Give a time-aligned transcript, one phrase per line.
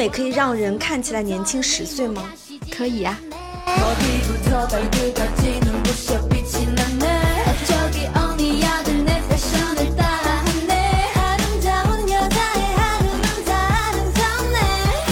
[0.00, 2.32] 美可以让人看起来年轻十岁吗？
[2.70, 3.18] 可以呀。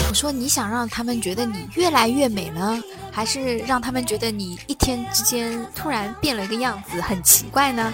[0.08, 7.92] 我说你想让他们觉得你越来越美呢，还是让他们觉得你一天之间突然变了一个样子，很奇怪呢？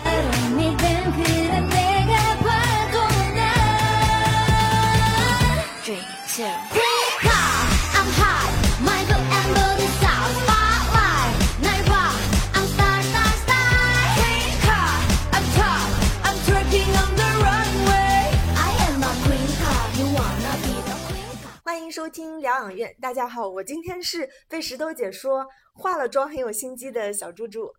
[22.44, 27.72] 疗养院，大家好，我今天是被石头姐说化了妆很有心机的小猪猪。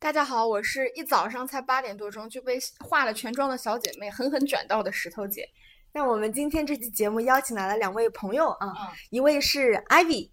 [0.00, 5.48] 大家好，我是一早上才八点多钟就被化了全妆的小姐妹，狠狠卷到的石头姐。
[5.92, 8.74] 那我们今天这期节目邀请来了两位朋友啊，
[9.10, 10.28] 一位是 Ivy。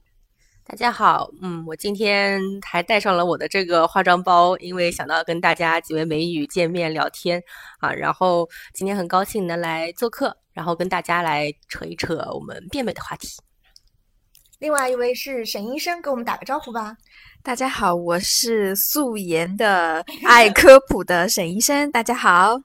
[0.66, 7.44] 大家好，嗯，我今天还带上了我的这个化妆包，因为想到跟大家几位美女见面聊天
[7.80, 10.36] 啊，然后今天很高兴能来做客。
[10.54, 13.30] 然后跟大家来扯一扯我们变美的话题。
[14.62, 16.96] 另外一位是沈医生，给我们打个招呼吧。
[17.42, 21.92] 大家好，我是素颜的 爱科普的沈医生。
[21.92, 22.62] 大家好。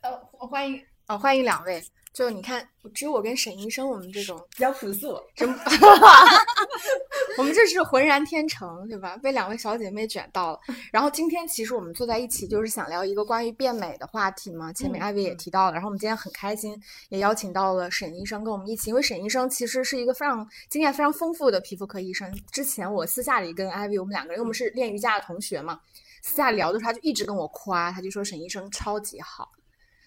[0.00, 1.84] 呃，欢迎，哦，欢迎两位。
[2.16, 5.46] 就你看，只有我跟沈医生，我们这种比较朴素，真，
[7.36, 9.18] 我们这是浑然天成，对吧？
[9.18, 10.60] 被两位小姐妹卷到了。
[10.90, 14.72] 然后今天其实我们坐在一起，就是想聊一个关于变美的话题嘛。
[14.72, 16.74] 前面艾薇也提到了，然后我们今天很开心，
[17.10, 22.34] 也邀请到了沈医生跟我们一起，因为沈医生其实是一个非常经验非常丰富的皮肤科医生。
[22.50, 25.78] 之前我私下里跟艾薇，我们两个人，因为我们是练瑜伽的同学嘛，
[26.22, 29.50] 私下聊的时候，他就一直跟我夸，他就说沈医生超级好。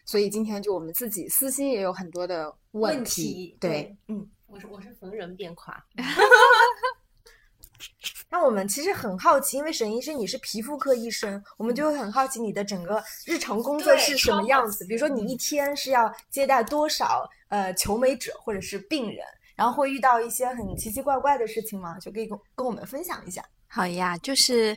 [0.09, 5.85] 所以今天就我们自己私心也有很多的问题，对，嗯，我是我是逢人便夸。
[8.27, 14.83] 那我们其实很好奇，因为沈医生你是皮肤科医生，我们就会很好奇你的整个日常工作是什么样子。
[14.85, 19.23] 比如说你一天是要接待多少呃求美者或者是病人，
[19.55, 21.99] 然后会遇到一些很奇奇怪怪的事情吗？
[21.99, 23.45] 就可以跟跟我们分享一下。
[23.67, 24.75] 好呀，就是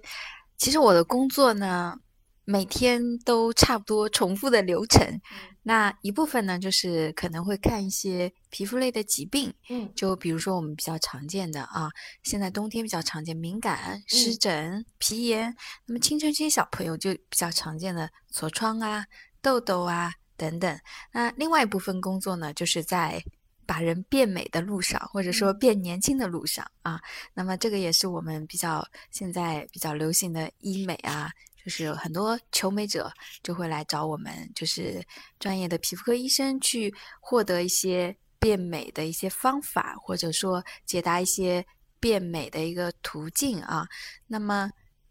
[0.58, 1.98] 其实我的工作呢。
[2.44, 5.20] 每天都差不多重复的流程，
[5.62, 11.88] 那一部分呢，就是可能会看一些皮肤类的疾病，嗯，就比如说我们比较常见的啊，
[12.24, 15.54] 现在冬天比较常见敏感、湿疹、皮炎，
[15.86, 19.04] 那么青春期小朋友就比较常见的痤疮啊、
[19.40, 20.80] 痘痘啊等等。
[21.12, 23.22] 那另外一部分工作呢，就是在
[23.64, 27.00] 把人变美的路上，或者说变年轻的路上啊，
[27.34, 31.30] 那么这个也是我们比较现在比较流行的医美啊。
[31.64, 33.12] 就是很多求美者
[33.42, 35.04] 就会来找我们，就是
[35.38, 41.64] 专业的皮肤科医生去获得一些变美的一些方法，或者说解答一些
[42.00, 43.86] 变美的一个途径啊。
[44.26, 44.70] 那么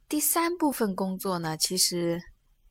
[0.09, 2.22] 第三部分工作呢，其实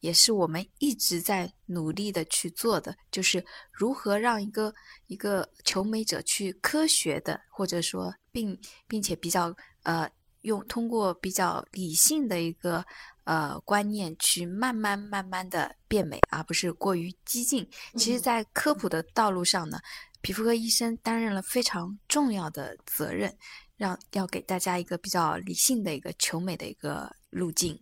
[0.00, 3.42] 也是我们一直在努力的去做的，就是
[3.72, 4.74] 如何让一个
[5.06, 9.54] 一个求美者去科学的，或者说并并且比较
[9.84, 10.10] 呃
[10.42, 12.84] 用通过比较理性的一个。
[13.24, 17.64] 呃，观念去慢慢慢慢的变美，而不是过于激进。
[17.94, 19.78] 其实，在科普的道路上呢，
[20.20, 23.32] 皮肤科医生担任了非常重要的责任，
[23.76, 27.78] 让要给大家一个比较理性的一个求美的一个路径。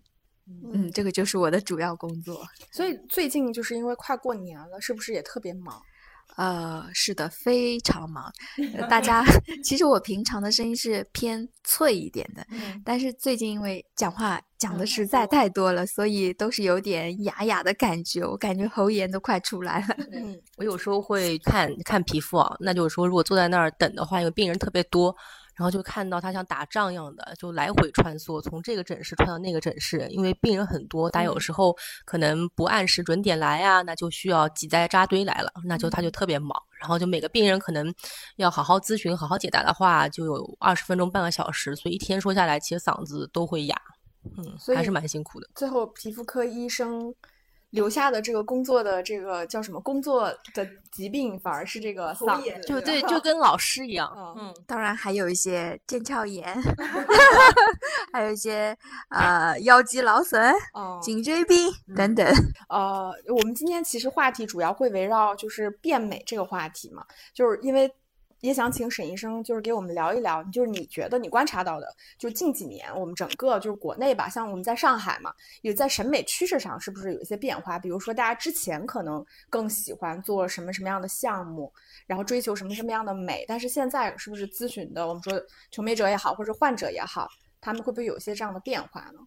[0.74, 2.46] 嗯，这个就是我的主要工作。
[2.70, 5.80] 所以最近就是因为快过年了，是不是也特别忙？
[6.36, 8.32] 呃，是的，非常忙。
[8.88, 9.24] 大家
[9.64, 12.46] 其实我平常的声音是偏脆一点的，
[12.84, 18.24] 但是最近因为讲话讲的实在太多了，所以都是有点哑哑的感觉。
[18.24, 19.96] 我感觉喉炎都快出来了。
[20.12, 25.14] 嗯，我有时候会看看皮肤啊，那就是说如果坐在那儿等的话，因为病人特别多。
[25.58, 36.56] 然后就看到他像打仗一样的，就来回穿梭，从这个诊室穿到那个诊室，因为病人很多，他有时候可能不按时准点来啊，那就需要挤在扎堆来了，那就他就特别忙。
[36.78, 37.92] 然后就每个病人可能
[38.36, 43.76] 要好好咨询、好好解答的话，就有二十分钟、半个小时，所以一天说下来，其实嗓子都会哑，
[44.36, 45.48] 嗯，还是蛮辛苦的。
[45.56, 47.12] 最后，皮肤科医生。
[47.70, 49.80] 留下的这个工作的这个叫什么？
[49.80, 54.10] 工作的疾病反而是这个嗓， 就对，就跟老师一样。
[54.38, 56.56] 嗯，当然还有一些腱鞘炎，
[58.12, 58.76] 还有一些
[59.10, 60.54] 呃腰肌劳损、
[61.02, 62.26] 颈椎病等等。
[62.68, 67.04] 呃，我们今天其实话题主要会围绕就是变美这个话题嘛，
[67.34, 67.90] 就是因为
[68.40, 71.86] 也想请沈医生，就是给我们聊一聊，就是你觉得你观察到的，
[72.18, 75.32] 就近几年我们整个就是国内吧，像我们在上海嘛，
[75.62, 77.78] 也在审美趋势上是不是有一些变化？
[77.78, 81.72] 比如说大家之前可能更喜欢做什么什么样的项目，
[82.06, 85.32] 然后追求什么什么样的美，但是现在是不是咨询的，我们说
[85.70, 87.28] 求美者也好，或者患者也好，
[87.60, 89.20] 他们会不会有一些这样的变化呢？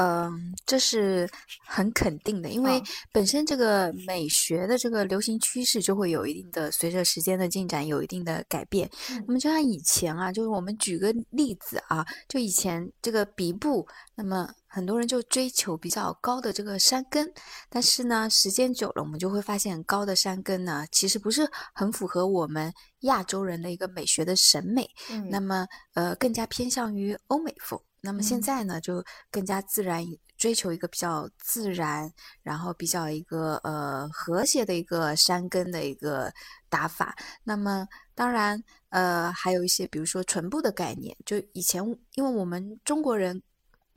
[0.00, 1.28] 嗯，这是
[1.66, 2.80] 很肯定的，因为
[3.10, 8.88] 本身这个美学的这个流行趋势就会有一定的随着时间的进展有一定的改变。
[9.26, 13.84] 那么就像以前啊，就是我们举个例子啊，就以前这个鼻部，
[14.14, 17.32] 那么很多人就追求比较高的这个山根，
[17.70, 24.86] 但是呢，时间久了，我们就会发现高的山根呢，其实不是很符合我们亚洲人的一个美学的审美。
[25.30, 27.80] 那么呃，更加偏向于欧美风。
[28.00, 30.04] 那么现在呢，就更加自然，
[30.36, 32.12] 追求一个比较自然，
[32.42, 36.30] 然后比较一个呃和谐的一个山根的一个
[36.68, 37.16] 打法。
[37.42, 41.82] 那么当然，呃，还有一些，比如说唇部的概念，就以前
[42.14, 43.42] 因为我们中国人。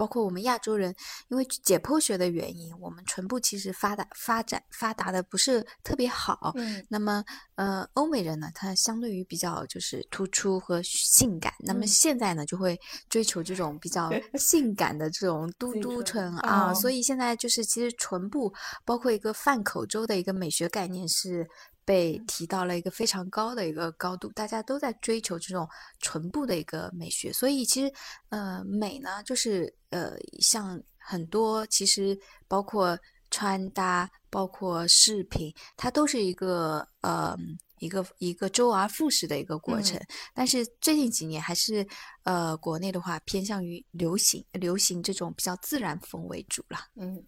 [0.01, 0.95] 包括我们亚洲人，
[1.27, 6.53] 因为解剖学的原因，我们唇部其实发达发展发达的不是特别好。
[6.55, 11.53] 嗯，那么呃，欧美人呢，他相对于比较就是突出和性感。
[11.59, 14.09] 那么现在呢，就会追求这种比较
[14.39, 16.73] 性感的这种嘟嘟唇啊。
[16.73, 18.51] 所以现在就是其实唇部，
[18.83, 21.47] 包括一个泛口周的一个美学概念是。
[21.83, 25.67] 被提到了一个非常高的一个高度，大家都在追求这种
[25.99, 27.93] 唇部的一个美学，所以其实
[28.29, 32.17] 呃美呢，就是呃像很多其实
[32.47, 32.97] 包括
[33.29, 37.35] 穿搭，包括饰品，它都是一个呃
[37.79, 39.99] 一个一个周而复始的一个过程。
[40.33, 41.85] 但是最近几年还是
[42.23, 46.77] 呃国内的话偏向于流行流行这种比较自然风为主了。
[46.95, 47.23] 嗯。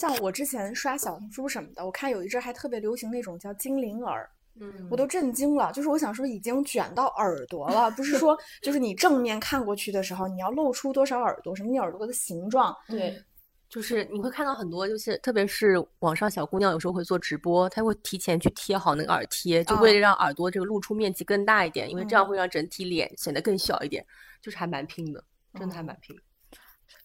[0.00, 4.26] 像我之前刷小红书什么的，我看有一阵还特别流行那种叫精灵耳，
[4.58, 5.70] 嗯，我都震惊了。
[5.72, 12.74] 就是我想说，已经卷到耳朵了，不是说 就是你正面看过去的时候，你要露出多少耳朵，什么你耳朵的形状？
[12.88, 13.22] 对，
[13.68, 24.02] 就是你会看到很多，就是特别是网上小姑娘有时候会做直播，她会提前去贴好那个耳贴，就为了让耳朵这个露出面积更大一点，因为这样会让整体脸显得更小一点，
[24.40, 25.22] 就是还蛮拼的，
[25.58, 26.18] 真的还蛮拼。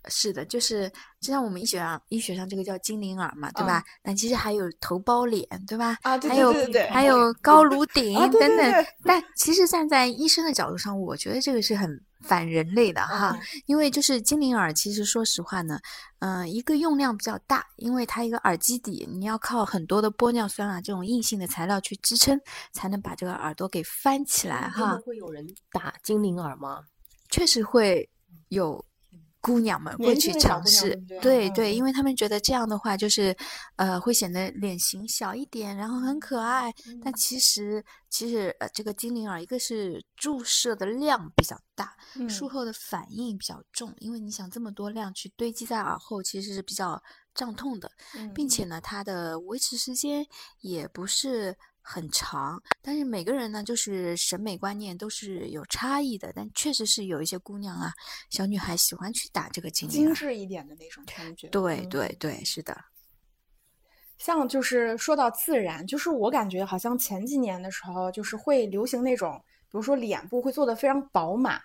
[0.09, 3.83] 是的，就是就像我们医学上医学上这个叫精灵耳嘛，对吧？
[4.03, 5.97] 但其实还有头包脸，对吧？
[6.01, 8.85] 啊，对对对对，还有高颅顶等等。
[9.03, 11.89] 但其实站在医生的角度上，我觉得这个是很
[12.21, 13.37] 反人类的哈。
[13.65, 15.79] 因为就是精灵耳，其实说实话呢，
[16.19, 22.39] 嗯，一个用量比较大，因为它一个耳基底，你要靠很多的玻尿酸啊这种硬性的材料去支撑，
[22.73, 24.99] 才能把这个耳朵给翻起来哈。
[25.05, 26.83] 会有人打精灵耳吗？
[27.29, 28.09] 确实会
[28.49, 28.85] 有。
[29.45, 31.47] 姑娘们会去尝试，对。
[31.51, 33.37] 对，因为他们觉得这样的话就是，
[33.75, 36.73] 呃，会显得脸型小一点，然后很可爱。
[37.03, 41.95] 但其实，其实呃，这个精灵耳，一个是注射的量比较大，
[42.27, 46.99] 术后的反应比较重，因为你想这么多量去堆积在耳后，其实是比较
[47.35, 47.91] 胀痛的，
[48.33, 48.65] 并且。
[48.65, 50.25] 呢，它的维持时间
[50.61, 51.55] 也不是。
[51.87, 56.33] 很长，但是每个人呢，就是审美观念都是有差异的。
[56.35, 57.93] 但确实是有一些姑娘啊，
[58.31, 61.47] 小女孩喜欢去打这个精精致一点的那种感觉。
[61.49, 62.75] 对对对，是的。
[64.17, 71.61] 像就是说到自然，就是我感觉好像前几年的时候，就是会流行那种，比如说脸部会做的非常饱满。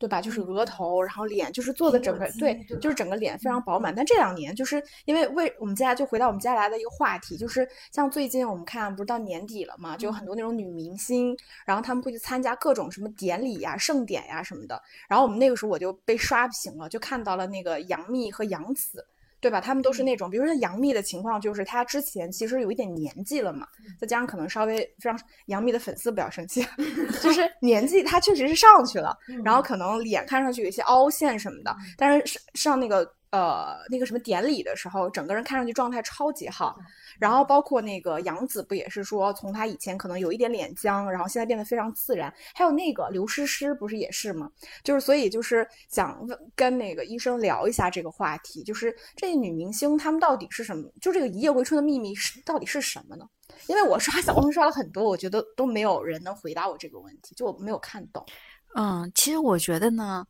[0.00, 0.18] 对吧？
[0.18, 3.94] 就是额头，然后脸，就是做的整个对，就是整个脸非常饱满。
[3.94, 11.36] 但这两年，就是因为为我们接下来就回到我们接下来的一个话题，就是像最近我们看，不是到年底了嘛，就有很多那种女明星，
[11.66, 14.82] 然后他们会去参加各种什么典礼呀、盛典呀什么的。
[15.06, 19.06] 然后我们那个时候我就被刷屏了，就看到了那个杨幂和杨紫。
[19.40, 19.60] 对吧？
[19.60, 23.66] 他们都是那种，比如说杨幂的情况，就是她之前其实有一点年纪了嘛，
[23.98, 26.66] 再加上可能稍微非常杨幂的粉丝不要生气，
[27.22, 33.10] 就是年纪她确实是上去了，然后可能脸看上去有一些凹陷什么的，但是上上那个。
[33.30, 36.76] 呃，那个什么典礼的时候，整个人看上去状态超级好。
[37.18, 42.32] 然后包括那个杨紫，不也是说从她以前可能有一点脸僵，然后现在变得非常自然。
[42.54, 44.50] 还有那个刘诗诗，不是也是吗？
[44.82, 50.90] 就是所以就是想跟那个医生聊一下这个话题，就是这些女明星她们到底是什么？
[51.00, 53.24] 就这个一夜回春的秘密是到底是什么呢？
[53.68, 58.26] 因为我刷 小红书刷了很多，我觉得都没有人能回答我这个问题，就我没有看懂。
[58.74, 60.26] 嗯，其实我觉得呢，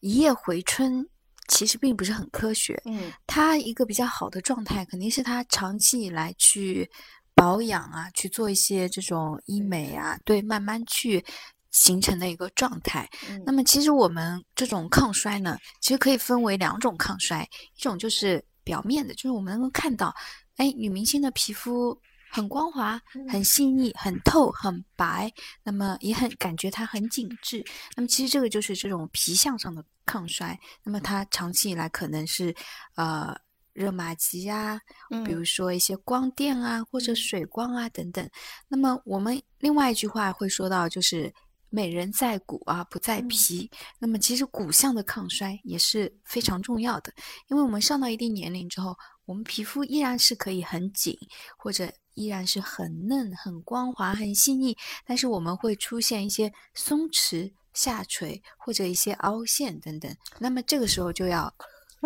[0.00, 1.08] 一夜回春。
[1.48, 2.80] 其实并不是很科学。
[2.84, 6.90] 嗯，他一个比较好的状态，肯定是他长期以来去
[7.34, 11.24] 保养啊，去做一些这种医美啊，对，慢慢去
[11.70, 13.08] 形成的一个状态。
[13.44, 20.14] 那么，其实我们这种抗衰呢，其实可以分为两种抗衰，一种就是表面的，就是我们能够看到，
[20.56, 21.98] 哎，女明星的皮肤
[22.32, 22.98] 很光滑、
[23.28, 25.30] 很细腻、很透、很白，
[25.62, 27.62] 那么也很感觉它很紧致。
[27.94, 30.58] 那么其实这个就是这种皮相上的抗衰。
[30.82, 32.54] 那么它长期以来可能是
[32.96, 33.32] 呃
[33.74, 34.80] 热玛吉啊，
[35.24, 38.26] 比如说一些光电啊或者水光啊等等。
[38.66, 41.32] 那么我们另外一句话会说到就是。
[41.74, 43.70] 美人在骨啊，不在皮。
[43.98, 47.10] 那么其实骨相的抗衰也是非常重要的，
[47.48, 51.16] 因为我们上到一定年龄之后，我们皮肤依然是可以很紧，
[51.56, 54.76] 或者依然是很嫩、很光滑、很细腻，
[55.06, 60.14] 但是我们会出现一些松弛、下垂或者一些凹陷等等。
[60.38, 61.54] 那么这个时候就要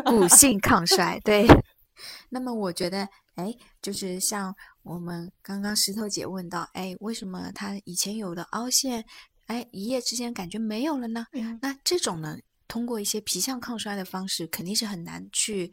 [0.04, 1.20] 骨性抗衰。
[1.20, 1.46] 对。
[2.28, 9.02] 那么我觉得，哎，就是像我们刚刚石头姐问到，哎，为什么她以前有的凹陷？
[9.46, 11.26] 哎，一夜之间感觉没有了呢？
[11.62, 12.36] 那这种呢，
[12.68, 15.72] 通过一些皮相抗衰的方式，肯定是很难去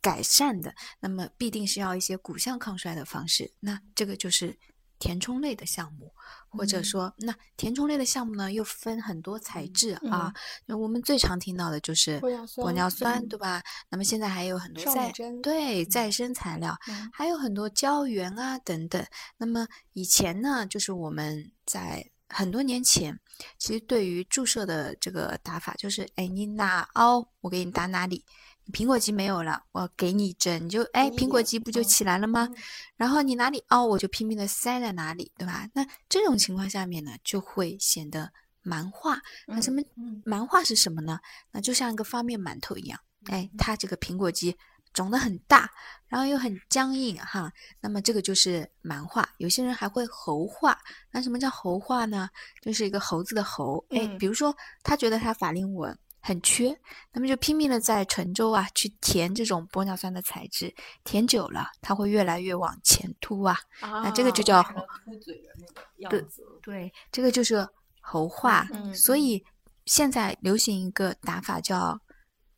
[0.00, 0.74] 改善的。
[1.00, 3.52] 那么必定是要一些骨相抗衰的方式。
[3.60, 4.58] 那这个就是
[4.98, 6.12] 填充类的项目，
[6.50, 10.30] 或者说，那填充类的项目呢，又分很多材质啊。
[10.66, 13.62] 那我们最常听到的就是玻尿酸，对吧？
[13.88, 15.10] 那么现在还有很多再
[15.42, 16.76] 对再生材料，
[17.14, 19.02] 还有很多胶原啊等等。
[19.38, 23.18] 那么以前呢，就是我们在很多年前，
[23.58, 28.22] 其实对于注射的这个打法，就是哎，你哪凹，我给你打哪里。
[28.70, 32.48] 苹果肌没有了，我给你针，就哎，苹果肌不就起来了吗？
[32.96, 35.68] 然后你哪里凹，我就拼命的塞在哪里，对吧？
[35.74, 39.18] 那这种情况下面呢，就会显得蛮化。
[39.46, 39.82] 那什么
[40.24, 41.18] 蛮化是什么呢？
[41.52, 44.56] 那就像一个方便馒头一样，哎，它这个苹果肌。
[44.92, 45.70] 肿得很大，
[46.08, 49.28] 然后又很僵硬哈，那么这个就是蛮化。
[49.38, 50.76] 有些人还会猴化，
[51.12, 52.28] 那什么叫猴化呢？
[52.60, 56.78] 就是一个猴子的猴，哎，比如说他觉得他法令纹很缺，
[57.12, 66.44] 那么就拼命的在唇周啊去填这种玻尿酸的材质，填久了它会越来越往前凸啊，那这个就叫凸嘴的那个样子。
[66.62, 67.66] 对，这个就是
[68.00, 68.66] 猴化。
[68.94, 69.44] 所以
[69.86, 72.00] 现在流行一个打法叫。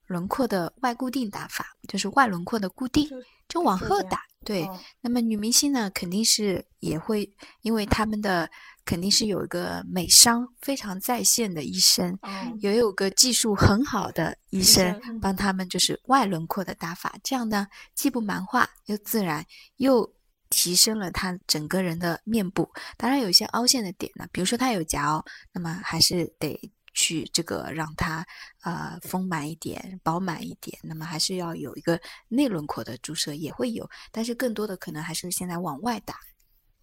[0.08, 3.08] 轮廓的外固定打法就是外轮廓的固定，
[3.48, 4.20] 就往后打。
[4.44, 4.68] 对，
[5.00, 8.50] 那么女明星呢，肯定是也会，因为他们的
[8.84, 12.18] 肯定是有一个美商非常在线的医生，
[12.60, 19.44] 也有个技术很好的医生帮他们，就是外轮廓的打法，这样呢既不蛮化又自然，
[19.76, 20.14] 又
[20.50, 22.70] 提升了他整个人的面部。
[22.96, 26.72] 当然有一些凹陷的点呢，比如说他有夹凹，那么还是得。
[26.94, 28.22] 去这个让它
[28.64, 31.98] 呃丰满一点、饱满一点，那么还是要有一个
[32.28, 36.16] 内轮廓的注射也会有，但是更多的可能还是现在往外打。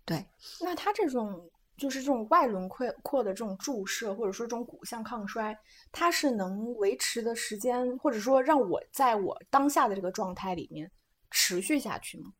[0.05, 0.27] 对，
[0.61, 1.47] 那它这种
[1.79, 5.57] 就是这种外轮廓廓的这种注射，或者说这种骨相抗衰，
[5.91, 10.91] 它是能维持的时间，或者说让我在我当下的这个状态里面
[11.31, 12.31] 持续下去吗？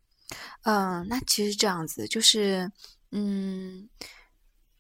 [0.63, 2.71] 嗯，那其实这样子就是
[3.11, 3.89] 嗯，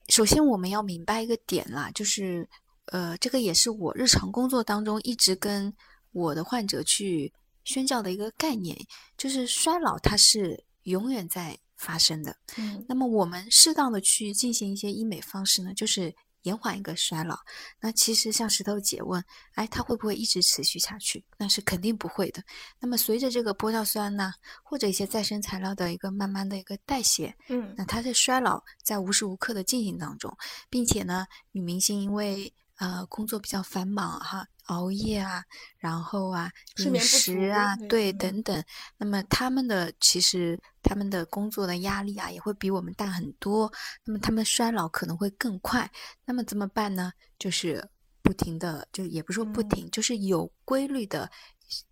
[0.09, 2.47] 首先我们要明白一个点啦，就是。
[2.91, 5.71] 呃，这个也是我日常工作当中一直跟
[6.11, 7.31] 我的患者去
[7.63, 8.75] 宣教的一个概念，
[9.15, 12.35] 就是衰老它是永远在发生的。
[12.57, 17.37] 嗯，那么我们适当的去进行一些医美方式呢，就是延缓一个衰老。
[17.79, 19.23] 那其实像石头姐问，
[19.55, 21.25] 哎，它会不会一直持续下去？
[21.37, 22.43] 那是肯定不会的。
[22.79, 24.31] 那么随着这个玻尿酸呢，
[24.63, 30.31] 或者一些再生材料的一个慢慢的一个代谢，嗯，那它的衰老在无时无刻的进行当中，
[30.69, 35.43] 并且呢，女明星因为呃，工作比较繁忙哈，熬夜啊，
[35.77, 38.63] 然后啊，饮食啊，对，等等。
[38.97, 43.71] 那么他们的其实他们的工作的压力啊，也会比我们大很多。
[44.05, 45.89] 那么他们衰老可能会更快。
[46.25, 47.11] 那么怎么办呢？
[47.37, 47.89] 就是
[48.21, 51.31] 不停的，就也不说不停，就是有规律的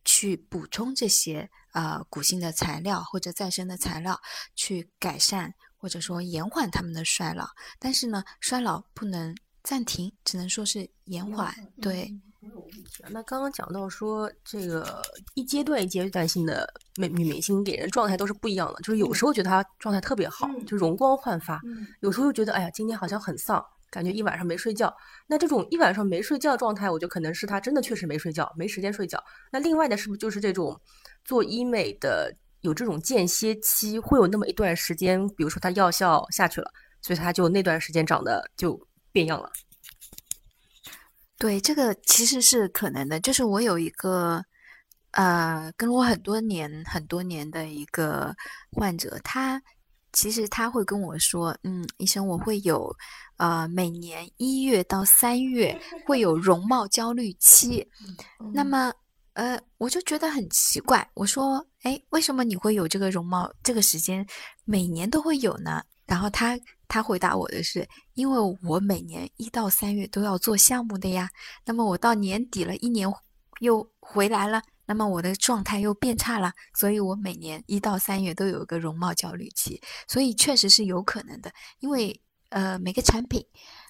[0.06, 4.20] 去补充这些啊骨性的材料或者再生的材料，
[4.56, 7.48] 去改善或者说延缓他们的衰老。
[7.80, 9.36] 但是呢，衰老不能。
[9.64, 11.54] 暂停，只能说是延缓。
[11.82, 12.10] 对，
[13.10, 15.02] 那刚刚讲到说，这个
[15.34, 21.60] 一阶段一阶段性的美女明星给人状态都是不一样的，就是有时候觉得她状态特别好，就容光焕发；
[22.02, 24.96] 有时候又觉得，哎呀，今天好像很丧，感觉一晚上没睡觉。
[25.26, 29.22] 那这种一晚上没睡觉状态，我觉得可能是她真的确实没睡觉，没时间睡觉。
[29.52, 30.80] 那另外的是不是就是这种
[31.26, 38.80] 做医美的有这种间歇期，会有那么一段时间，比如说她药效下去了，所以她就那段时间长得就。
[39.14, 39.50] 变样了，
[41.40, 43.20] 对，这个其实是可能的。
[43.20, 44.44] 就是我有一个
[45.12, 48.36] 呃，跟我很多年、很多年的一个
[48.72, 49.62] 患者，他
[50.14, 52.92] 其实他会跟我说：“嗯，医生，我会有
[53.38, 57.88] 呃，每年一月到三月会有容貌焦虑期。”
[58.52, 58.92] 那么
[59.34, 63.54] 呃，我就觉得很奇怪，我说：“哎，为什么你会有这个容貌？
[63.62, 64.26] 这个时间
[64.66, 65.84] 每年都会有呢？
[66.08, 71.30] 然后他他回答我的是，因为我每年一到三月都要做项目的呀。
[71.66, 73.08] 那么我到年底了，一年
[73.60, 79.82] 又回来了，那么我的状态又变差了，所以我每年一到三月都有一个容貌焦虑期。
[80.08, 83.46] 所以确实是有可能的，因为呃每个产品。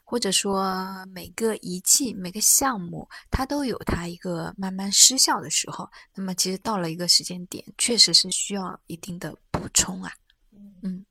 [0.09, 5.85] 或者说每个仪器、每个项目，它都有它一个慢慢失效的时候。
[6.15, 10.09] 那么，其实到了一个时间点，确实是需要一定的补充啊。
[10.81, 11.05] 嗯，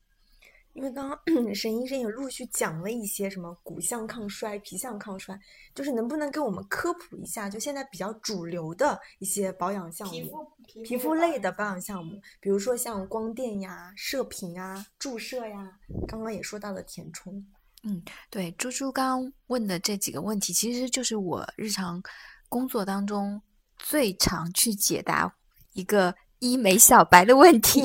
[0.77, 1.19] 因为刚刚
[1.55, 5.39] 沈医生也陆续讲了一些什么骨相抗衰、皮相抗衰，
[5.75, 7.49] 就是能不能给我们科普一下？
[7.49, 10.47] 就现在比较主流的一些保养项目，
[10.85, 15.73] 皮肤类的保养项目，比如说像光电呀、射频啊、注射呀，
[16.07, 17.43] 刚刚也说到了填充。
[17.83, 22.03] 嗯，对，猪猪刚问的这几个问题，其实就是我日常
[22.51, 23.41] 工作当中
[23.79, 25.35] 最常去解答
[25.73, 27.83] 一个医美小白的问题，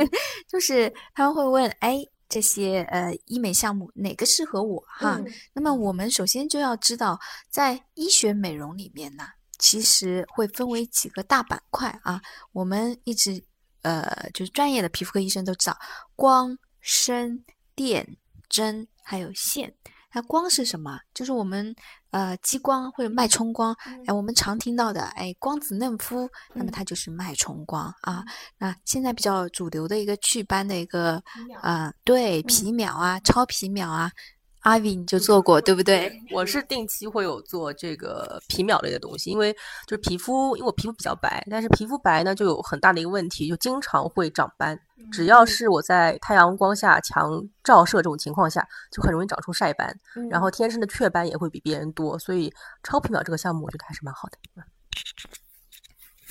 [0.46, 2.04] 就是他们会问，哎，
[2.34, 5.22] 这些呃医美项目哪个适合我哈？
[5.52, 9.22] 那么我们首先就要知道，在医学美容里面呢，
[9.60, 12.20] 其实会分为几个大板块啊。
[12.50, 13.44] 我们一直
[13.82, 15.78] 呃就是专业的皮肤科医生都知道，
[16.16, 17.44] 光、声、
[17.76, 18.16] 电、
[18.48, 18.88] 针。
[19.06, 19.74] 还有线，
[20.14, 20.98] 那光是什么？
[21.12, 21.76] 就是我们
[22.14, 28.24] 呃激光或者脉冲光，哎，我们常听到的，哎，光子嫩肤，那么它就是脉冲光啊。
[28.56, 31.20] 那现在比较主流的一个祛斑的一个
[31.60, 34.12] 呃，对皮秒啊，超皮秒啊。
[34.60, 36.10] 阿 V 你就做过对不 对？
[36.32, 39.52] 我是定期会有做这个皮秒类的东西，因为
[39.86, 44.80] 就是皮肤，因为我皮肤比较白，但是皮肤白呢就有很大的一个问题，就经常会长斑。
[45.12, 47.30] 只要是我在太阳光下强
[47.62, 49.94] 照射这种情况下，就很容易长出晒斑，
[50.30, 52.18] 然后天生的雀斑也会比别人多。
[52.18, 54.38] 所以超皮秒这个项目我觉得还是蛮好的。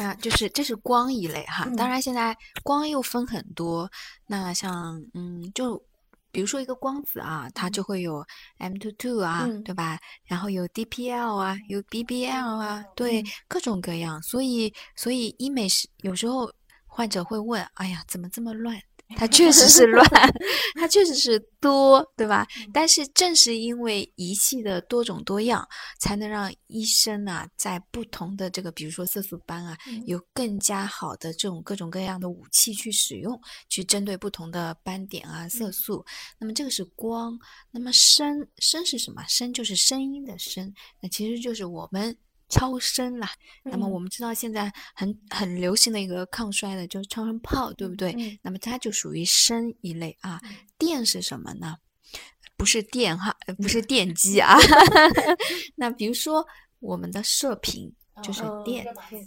[0.03, 3.89] 啊，就是这是光一类哈，当然现在光又分很多，
[4.27, 5.84] 那像嗯就。
[6.34, 8.25] 比如说一个光子啊，它就会有
[8.58, 10.00] M two two 啊，对吧？
[10.25, 14.20] 然后有 DPL 啊，有 BBL 啊，对，各种各样。
[14.24, 16.52] 所以，所以医美是有时候
[16.95, 18.79] 患者会问：哎呀，怎么这么乱？
[19.15, 20.03] 它确实是乱，
[20.79, 22.47] 它确实是多，对吧？
[22.71, 25.67] 但是正是因为仪器的多种多样，
[25.99, 36.03] 才能让医生啊，在不同的这个，比如说色素斑啊，有更加好的这种各种各样的武器去使用，去针对不同的斑点啊、色素。
[36.39, 37.38] 那么这个是光，
[37.71, 39.23] 那么声声是什么？
[39.27, 42.15] 声就是声音的声，那其实就是我们。
[42.54, 43.32] 超声啦，
[43.63, 48.39] 那么我们知道现在很很流行的一个抗衰的，就是超声炮，对不对？
[48.44, 50.39] 那么它就属于声一类啊。
[50.78, 51.78] 电是什么呢？
[52.56, 54.56] 不是电哈，不是 电机啊。
[55.76, 56.46] 那比如说
[56.80, 58.86] 我们的射频就是电，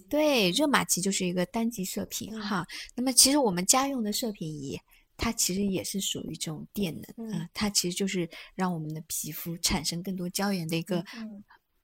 [0.09, 2.65] 对，热玛吉就是一个单极射频哈。
[2.95, 4.81] 那么其实我们家用的射频仪，
[5.17, 11.05] 它其实也是属于这种电能啊，它其实就是让我们的皮肤产生更多胶原的一个。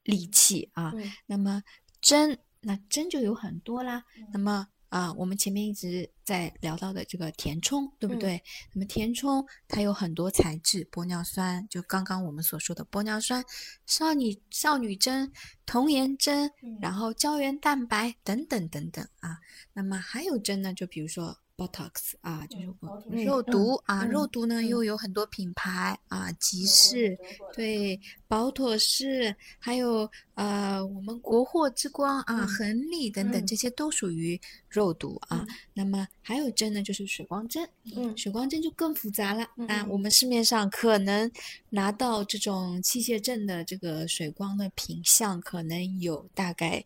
[0.04, 0.92] 利器啊，
[1.26, 1.62] 那么
[2.00, 4.04] 针，那针就有很多啦。
[4.32, 8.42] 那么啊，我们前面一直在聊到的这个填充，对不对？
[8.74, 13.44] 那么填充它有很多材质，玻尿酸，就刚刚我们所说的玻尿酸，
[13.86, 15.32] 少女少女针、
[15.64, 19.38] 童颜针，然后胶原蛋白等等等等啊。
[19.72, 21.41] 那么还有针呢，就比如说。
[21.56, 27.16] Botox 啊，就是肉毒啊，肉毒呢又有很多品牌啊，吉士
[27.54, 35.46] 对，保妥适，还有呃我们国货之光啊，恒力等等，这些都属于肉毒啊。
[35.74, 39.84] 那么还有针呢，就是水光针，嗯，水光针就更复杂了那。
[39.86, 41.30] 我们市面上可能
[41.70, 46.84] 拿到这种器械证的这个水光的品相，可能有大概。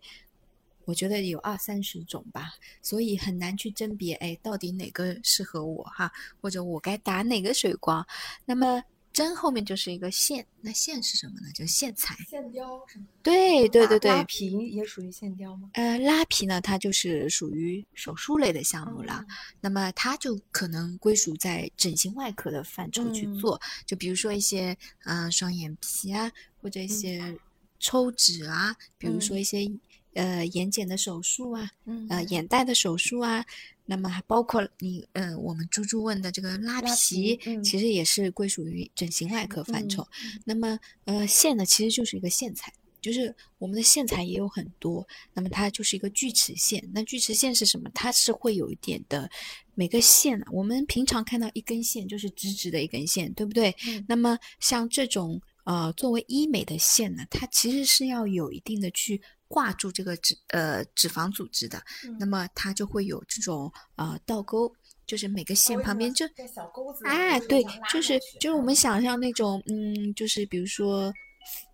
[0.87, 8.07] 我觉得有二三十种吧，所以很难去甄别，哎，到底哪个适合我哈，或者我该打哪个水光？
[8.45, 11.51] 那么针后面就是一个线，那线是什么呢？
[11.53, 12.15] 就是线材。
[12.29, 12.81] 线雕？
[13.21, 14.13] 对对对对。
[14.13, 15.71] 拉皮也属于线雕吗？
[15.73, 19.25] 呃，拉皮呢，它就是属于手术类的项目了。
[19.61, 26.31] 那么它就可能归属在整形外科的范畴去做，就比如说一些嗯双眼皮啊，
[26.63, 27.37] 或者一些
[27.81, 29.69] 抽脂啊，比如说一些。
[30.17, 31.71] 呃，眼睑的手术啊，
[32.09, 33.45] 呃，眼袋的手术啊，
[33.85, 40.07] 那么还包括你，呃，我们猪猪问的这个拉皮，其实也是归属于整形外科范畴。
[40.45, 45.07] 那么，呃，线呢，其实就是一个线材，就是我们的线材也有很多。
[45.35, 46.83] 那么它就是一个锯齿线。
[46.95, 47.91] 那锯齿线是什么？
[47.95, 49.31] 它是会有一点的，
[49.75, 53.77] 每个线呢，我们平常看到一根线就是直直的一根线，对不对？
[54.09, 55.41] 那么像这种。
[55.67, 61.83] 呃，作为医美的线呢，它其实是要有一定的去挂住这个脂呃脂肪组织的，
[62.19, 64.75] 那么它就会有这种呃倒钩，
[65.07, 71.13] 就是每个线旁边就小钩子哎，对，就是就是我们想象那种，嗯，就是比如说，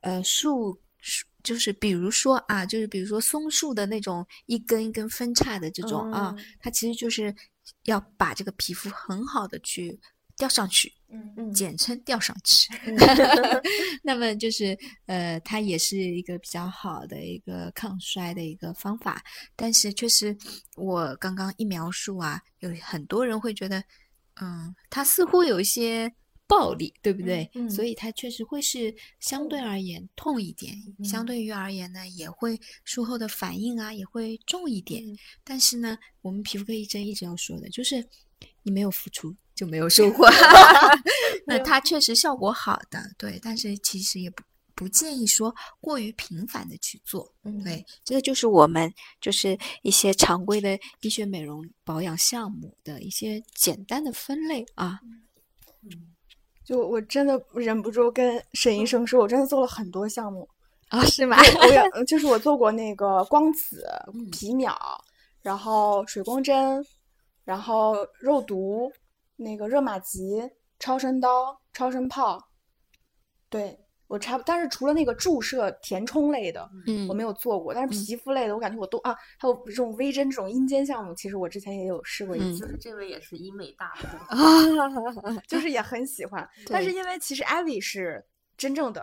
[0.02, 7.34] 呃，树树，就是比如说啊，就是比如说松树的那种一根一根分叉的这种啊，它其实就是
[7.84, 9.98] 要把这个皮肤很好的去
[10.36, 12.72] 吊上去，嗯嗯简称吊上去。
[14.02, 19.22] 那么就是呃，它也是一个比较好的一个抗衰的一个方法，
[19.56, 20.36] 但是确实
[20.76, 23.82] 我刚刚一描述啊，有很多人会觉得，
[24.40, 26.12] 嗯，它似乎有一些
[26.46, 27.48] 暴力，对不对？
[27.54, 35.02] 嗯嗯所以它确实会是相对而言痛一点，相对于而言呢，也会术后的反应啊也会重一点。
[35.06, 38.04] 嗯但是呢，我们皮肤科医生一直要说的就是，
[38.62, 40.26] 你没有付出就没有收获。
[41.46, 44.42] 那它确实效果好的，对，但是其实也不
[44.74, 47.32] 不建议说过于频繁的去做。
[47.44, 54.98] 嗯对，这个就是我们就是一些常规的医学美容保养项目的一些简单的分类啊。
[55.84, 56.08] 嗯
[56.64, 60.48] 就我真的忍不住跟沈医生说，我真的做了很多项目。
[60.90, 61.36] 啊，是吗？
[61.38, 61.66] 我
[61.98, 64.76] 有，就是我做过那个光子、嗯皮秒，
[65.40, 66.84] 然后水光针，
[67.44, 68.92] 然后肉毒，
[69.36, 70.42] 那个热玛吉、
[70.78, 72.38] 超声刀、超声炮。
[73.48, 77.72] 对我差不，但是除了那个注射填充类的，嗯我没有做过。
[77.72, 82.60] 但是皮肤类的，我感觉我都啊，还有这种微针这种阴间项目，其实我之前也有试过一嗯次。
[82.60, 86.46] 就是这位也是医美大 户，啊，就是也很喜欢。
[86.68, 88.22] 但是因为其实艾薇是
[88.56, 89.02] 真正的，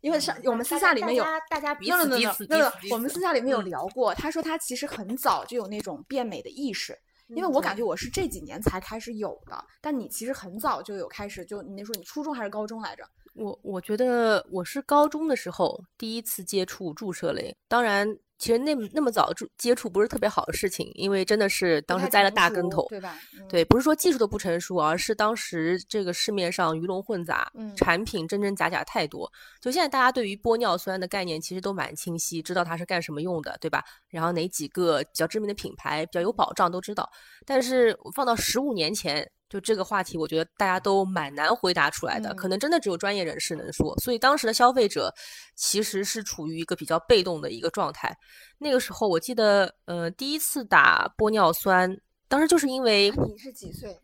[0.00, 6.98] 因为上我们私下里面有大家大家彼此彼此彼此我们私下里面有嗯聊过，他说他其实很早就有那种变美的意识。
[7.28, 13.08] 因为我感觉我是这几年才开始有的，但你其实很早就有开始，就你那时候你初中还是高中来着？
[13.34, 22.86] 我我觉得我是高中的时候第一次接触注射类，当然其实那么那么早注接触不是特别好的事情，因为真的是当时栽了大跟头。
[22.88, 23.18] 对吧？
[23.34, 29.30] 嗯对，不是说技术的不成熟，而是当时这个市面上鱼龙混杂，嗯产品真真假假太多。
[29.60, 33.82] 就现在大家对于玻尿酸的概念其实都蛮清晰，知道它是干什么用的，对吧？
[34.08, 37.10] 然后哪几个比较知名的品牌比较有保障都知道。
[37.44, 43.98] 但是我放到十五年前，就这个话题，我觉得大家都蛮难回答出来的，可嗯能真的只有专业人士能说。
[43.98, 45.14] 所以当时的消费者
[45.54, 48.14] 其实是处于一个比较被动的一个状态。
[48.58, 51.96] 那个时候我记得，呃，第一次打玻尿酸，
[52.28, 53.98] 当时就是因为啊你是几岁？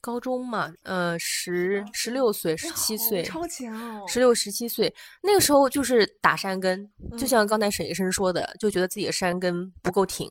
[0.00, 4.04] 高中嘛，呃，十十六岁、十七岁，超前哦！
[4.06, 10.30] 十六、十七岁，那个时候就是打山根，就嗯像刚才沈医生说的，就觉得自己的山根不够挺。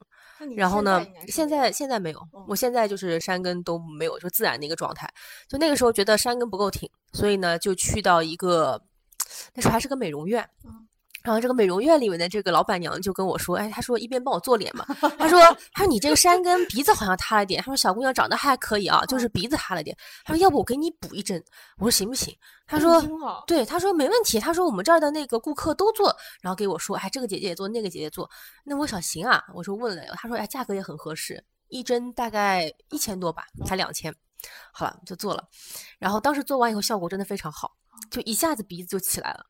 [0.56, 5.12] 然后呢现在现在没有，嗯我现在就是山根都没有，就自然的一个状态。
[5.47, 8.82] 就那个时候觉得山根不够挺，所以呢，就去到一个
[9.54, 10.50] 那时候还是个美容院。
[10.63, 10.87] 嗯
[11.27, 14.85] 然后这个美容院里面的这个老板娘就跟我说，哎，她说一边帮我做脸嘛，
[15.19, 15.41] 她说，
[15.73, 21.43] 她说你这个山根鼻子好像塌了点，她说小姑娘长得还可以啊，嗯就是鼻子塌了点，她说要不我给你补一针，
[21.79, 22.33] 我说行不行？
[22.65, 23.03] 她说
[23.45, 24.39] 对，她说没问题。
[24.39, 28.29] 她说我们这儿的那个顾客都做，然后给我说，哎，这个姐姐也做，那个姐姐做。
[28.63, 34.15] 那我想行啊，我说问了，她说哎，价格也很合适，一针大概一千多吧，才两千。
[34.71, 35.43] 好了，就做了。
[35.99, 37.75] 然后当时做完以后，效果真的非常好，
[38.09, 39.45] 就一下子鼻子就起来了。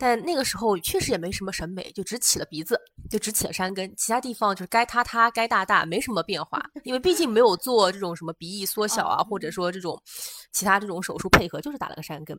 [0.00, 6.58] 但那个时候确实也没什么审美，就只起了鼻子，就只起了山根，其他地方就是该塌塌该大大，没什么变化。
[6.84, 10.02] 因为毕竟没有做这种什么鼻翼缩小啊，或者说这种
[10.52, 12.34] 其他这种手术配合，就是打了个山根。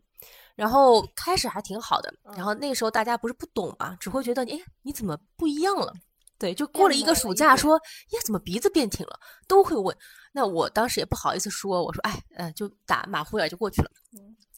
[0.55, 5.93] 然后开始还挺好的，然后那个时候大家不是不懂嘛，只会觉得，哎，你怎么不一样了？
[6.39, 9.19] 对，就过了一个暑假，说，呀，怎么鼻子变挺了？
[9.47, 9.95] 都会问。
[10.33, 13.91] 那我当时也不好意思说，我说，哎，嗯、就打马虎眼就过去了。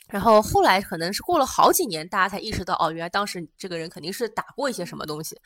[0.10, 5.40] 然后后来可能是过了好几年，大家才意识到，哦，原来当时这个人肯定是打过一些什么东西。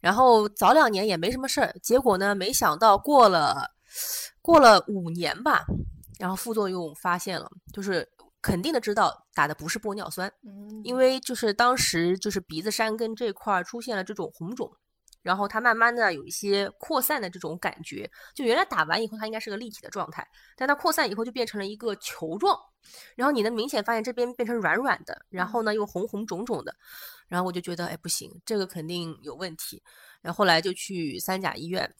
[0.00, 3.70] 然后早两年也没什么事儿，结果呢，没想到过了
[4.40, 5.64] 过了五年吧，
[6.18, 8.08] 然后副作用发现了，就是
[8.40, 14.70] 肯定的知道打的不是玻尿酸，嗯，因为就是当时就是鼻子山根这块儿出现了这种红肿，
[15.28, 22.58] 然后它慢慢的有一些扩散的这种感觉，就原来打完以后它应该是个立体的状态，但它扩散以后就变成了一个球状，
[23.14, 26.74] 然后你能明显发现这边变成软软的，然后呢又红红肿肿的，
[27.26, 29.82] 然后我就觉得哎不行，这个肯定有问题，
[30.22, 31.94] 然后后来就去三甲医院。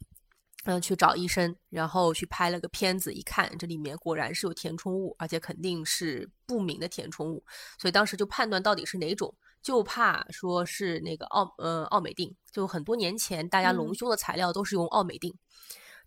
[0.64, 7.42] 嗯，去找医生，然后去拍了个片子，一看这里面果然是有填充物，而且肯定是不明的填充物，
[7.78, 15.32] 所以当时就判断到底是哪种，就怕说是那个奥呃奥美定，就很多年前大家隆嗯胸的材料都是用奥美定，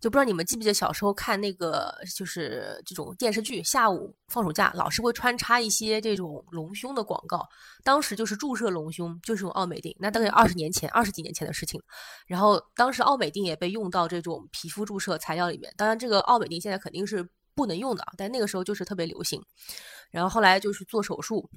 [0.00, 7.46] 就不知道你们记不记得小时候看那个就是这种电视剧，下午放暑假老是会穿插一些这种隆胸的广告。
[7.84, 11.80] 当时就是注射隆胸，就是用奥美定，那大概二十年前、二十几年前的事情。
[12.26, 15.72] 然后当时奥美定也被用到这种皮肤注射材料里面。
[15.76, 19.40] 当然，这个奥美定现在肯定是不能用的，但那个时候就是特别流行。
[20.10, 21.48] 然后后来就是做手术，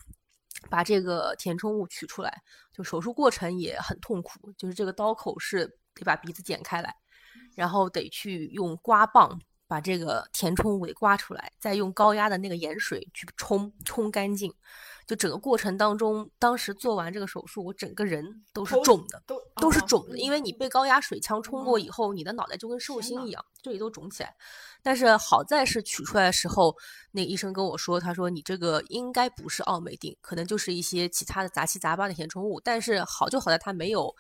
[0.69, 2.41] 把这个填充物取出来，
[2.73, 6.95] 就手术过程也很痛苦，就是这个刀口是得把鼻子剪开来。
[7.55, 14.53] 然后得去用刮棒把这个填充物给刮出来，再用高压的那个盐水去冲冲干净。
[15.07, 24.35] 就整个过程当中，当时做完这个手术，我整个人都是肿的，都都是肿的，因为你被高压水枪冲过以后，你的脑袋就跟寿星一样，这里都肿起来。
[24.81, 26.75] 但是好在是取出来的时候，
[27.11, 32.59] 那医生跟我说，他说你这个应该不是奥美定，可能就是一些其他的杂七杂八的填充物。
[32.59, 34.15] 但是好就好在它没有。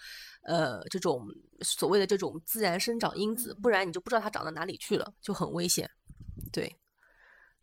[0.47, 1.27] 呃，这种
[1.61, 5.89] 所谓的这种自然生长因子，不然你就不知道它长到哪里去了，就很危险。
[6.53, 6.77] 对，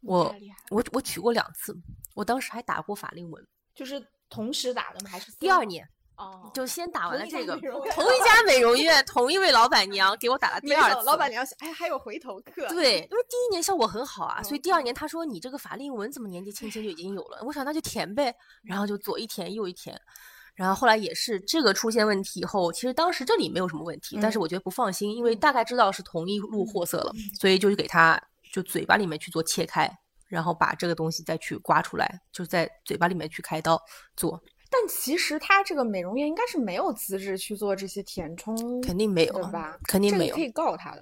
[0.03, 0.35] 我
[0.71, 1.77] 我我取过两次，
[2.15, 5.11] 我当时还打过法令纹，就是同时打的吗？
[5.11, 5.89] 还是第二年？
[6.17, 11.03] 哦，就先打完了这个，同一家美容院， 同一位老板娘给我打了第二次。
[11.07, 12.69] 老板娘哎，还有回头客。
[12.75, 17.43] 对，因为第一年效果很好啊，所以第二年他说你这个法令纹怎么年纪轻轻就已经有了？
[17.45, 19.99] 我想那就填呗，然后就左一填右一填。
[20.55, 29.91] 然后后来也是这个出现问题以后，其实当时这里没有什么问题，但是我觉得不放心，因为大概知道是同一路货色了，所以就给他就嘴巴里面去做切开，
[30.29, 33.81] 然后把这个东西再去刮出来，就在嘴巴里面去开刀
[34.15, 34.41] 做。
[34.71, 39.77] 但其实他这个美容院应该是没有资质去做这些填充，肯定没有，对吧？
[39.89, 41.01] 肯定没有，可以告他的。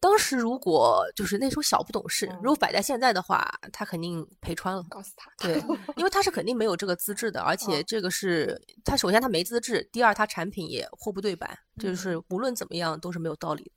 [0.00, 4.82] 当时如果就是那时候小不懂事，如果摆在现在的话，他肯定赔穿了。
[4.90, 5.56] 告诉他，对，
[5.96, 13.70] 因为他是肯定没有这个资质的，而且这个是他首先他没资质，第二他产品也货不对版，就是无论怎么样都是没有道理的。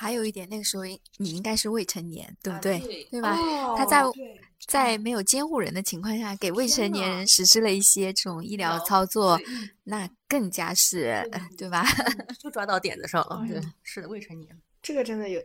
[0.00, 0.84] 还有一点，那个时候
[1.18, 2.78] 你应该是未成年，对不对？
[3.10, 3.36] 对吧？
[3.76, 4.02] 他在
[4.66, 9.38] 在没有监护人的情况下，给未成年人实施了一些这种医疗操作，
[9.84, 11.22] 那更加是
[11.58, 11.84] 对吧？
[12.38, 13.44] 就抓到点子上了。
[13.48, 14.58] 对，是的，未成年。
[14.80, 15.38] 这个真的有，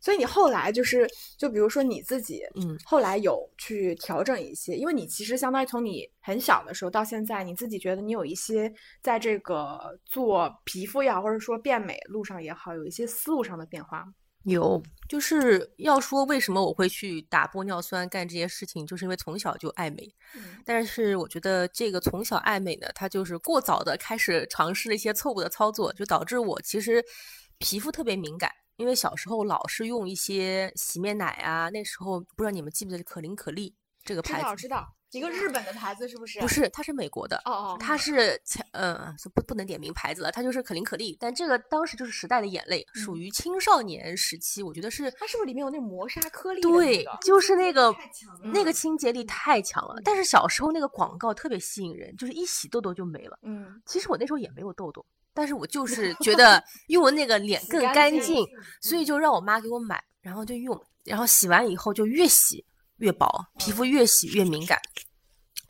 [0.00, 14.04] 所以你后来就是，就比如说你自己，嗯，后来有去调整一些，因为你其实相当于从你很小的时候到现在，你自己觉得你有一些在这个做皮肤也好，或者说变美路上也好，有一些思路上的变化。
[14.44, 20.08] 有，就是要说为什么我会去打玻尿酸干这些事情，就是因为从小就爱美。
[20.64, 27.04] 但是我觉得这个从小爱美呢，它就是过早的开始尝试了一些错误的操作，就导致我其实
[27.58, 28.50] 皮肤特别敏感。
[28.78, 33.72] 因为小时候老是用一些洗面奶啊，那时候不知道你们记不记得可伶可俐
[34.04, 34.38] 这个牌子？
[34.38, 36.38] 知道知道，一个日本的牌子是不是？
[36.38, 37.36] 不是，它是美国的。
[37.44, 41.16] 哦哦，它是嗯，不不能点名牌子了，它就是可伶可俐。
[41.18, 45.10] 但这个当时就是时代的眼泪，属于青少年时期，我觉得是。
[45.18, 46.60] 它是不是里面有那磨砂颗粒？
[46.60, 47.92] 对，就是那个
[48.44, 50.00] 那个清洁力太强了。
[50.04, 53.36] 但是小时候那个广告特别吸引人，就是一洗痘痘就没了。
[53.42, 55.04] 嗯，其实我那时候也没有痘痘。
[55.38, 58.44] 但是我就 是觉得用那个脸更干净，
[58.82, 62.64] 所以就让我妈给我买，然后就用，然后洗完以后就越洗
[62.96, 64.76] 越薄，皮肤越洗越敏感。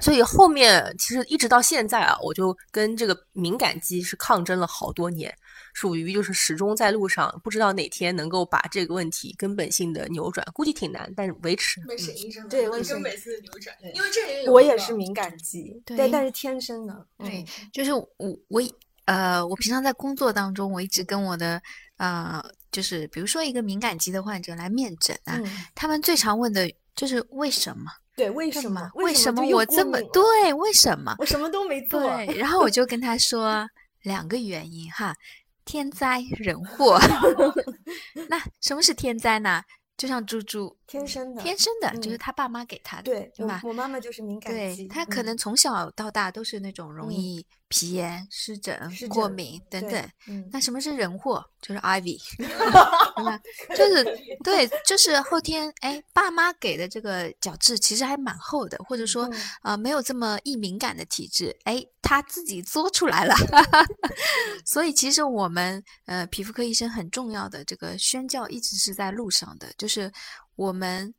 [0.00, 5.31] 所以后面其实一直到现在啊，我就跟这个敏感肌是抗争了好多年，
[5.74, 11.83] 属于就是始终在路上，不知道哪天能够把这个问题根本性的扭转，估计挺难，但是维持。
[11.88, 18.09] 问沈医生，对，问根本性的扭转，因为这也我也是敏感肌，对，但是天生的，对，就是我
[18.48, 18.62] 我。
[19.08, 21.60] 呃，我平常在工作当中，我一直跟我的
[21.96, 25.40] 呃，就是比如说一个敏感肌的患者来面诊啊，
[25.74, 27.90] 他们最常问的就是为什么？
[28.14, 28.90] 对，为什么？
[28.96, 30.52] 为什么我这么对？
[30.52, 31.14] 为什么？
[31.18, 32.00] 我什么都没做。
[32.02, 33.66] 对，然后我就跟他说
[34.02, 35.14] 两个原因哈，
[35.64, 37.00] 天灾人祸。
[38.28, 39.62] 那什么是天灾呢？
[39.96, 43.62] 就像猪猪天生的，天生的就是他爸妈给他的，对对吧？
[43.64, 48.78] 我妈妈就是敏感肌，他可能从小到大都是那种容易皮炎、湿疹、
[49.11, 50.11] 过敏等等。
[50.50, 51.44] 那什么是人祸？
[51.61, 52.18] 就是 Ivy，
[53.76, 54.04] 就是
[54.44, 59.28] 对，就是后天哎，爸妈给的这个角质其实还蛮厚的，或者说
[59.62, 63.35] 啊没有这么易敏感的体质，哎，他自己作出来了。
[64.64, 70.11] 所以其实我们呃皮肤科医生很重要的这个宣教一直是在路上的，就是
[70.54, 71.12] 我们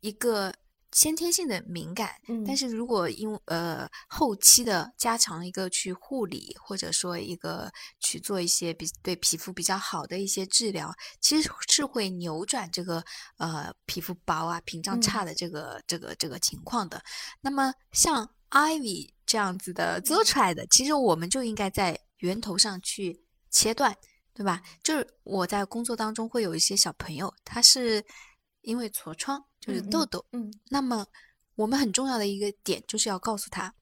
[0.00, 0.52] 一个。
[0.92, 2.14] 先天性的敏感，
[2.46, 13.02] 但是如果因呃后期的加强一个去护理，或者说一个去做一些比对皮肤比较好的一些治疗，其实是会扭转这个
[13.38, 17.02] 呃皮肤薄啊屏障差的这个这个这个情况的。
[17.40, 23.96] 那么像 Ivy 这样子的做出来的，其实我们就应该在源头上去切断。
[24.34, 24.62] 对吧？
[24.82, 28.02] 就是我在工作当中会有一些小朋友，他是
[28.62, 30.22] 因为痤疮，就是痘痘。
[30.32, 31.06] 嗯那么
[31.54, 33.74] 我们很重要的一个点就是要告诉他，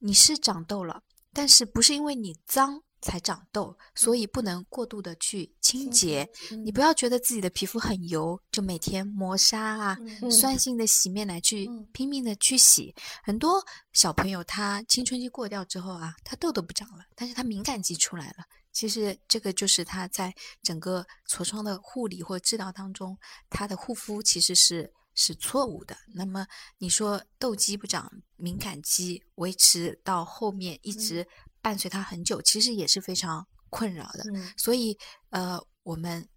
[0.00, 6.26] 你是长痘了，但是不是因为你脏才长痘，所以不能过度的去清洁。
[6.64, 12.94] 你不要觉得自己的皮肤很油，就每天磨砂啊、嗯酸性的洗面奶去嗯拼命的去洗。
[13.22, 18.44] 很多小朋友他青春期过掉之后啊，他痘痘不长了，但是他敏感肌出来了。
[18.72, 23.16] 其实这个就是他在整个痤疮的护理或治疗当中，
[23.50, 25.96] 他的护肤其实是是错误的。
[26.14, 26.46] 那么
[26.78, 31.26] 你说痘肌不长，敏感肌维持到后面一直
[31.60, 34.24] 伴随它很久，其实也是非常困扰的。
[34.32, 34.96] 嗯所以
[35.30, 36.28] 呃，我们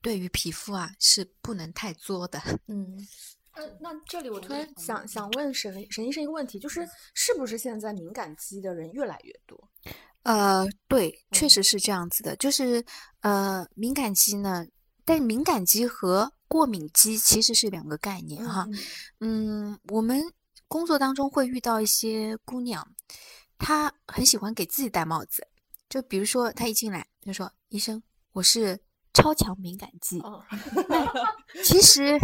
[0.00, 2.40] 对于皮肤啊是不能太作的。
[2.68, 2.96] 嗯
[3.52, 6.84] 呃，那这里我突然想想问沈沈医生一个问题，就是
[7.14, 9.70] 是不是现在敏感肌的人越来越多？
[10.24, 12.84] 呃，对，确嗯实是这样子的，就是
[13.20, 14.66] 呃，敏感肌呢，
[15.04, 18.66] 但敏感肌和过敏肌其实是两个概念哈。
[19.20, 20.22] 嗯，我们
[20.68, 22.86] 工作当中会遇到一些姑娘，
[23.58, 25.46] 她很喜欢给自己戴帽子，
[25.88, 28.80] 就比如说她一进来就说：“医生，我是
[29.12, 30.20] 超强敏感肌。
[30.20, 30.42] 哦，
[31.62, 32.18] 其实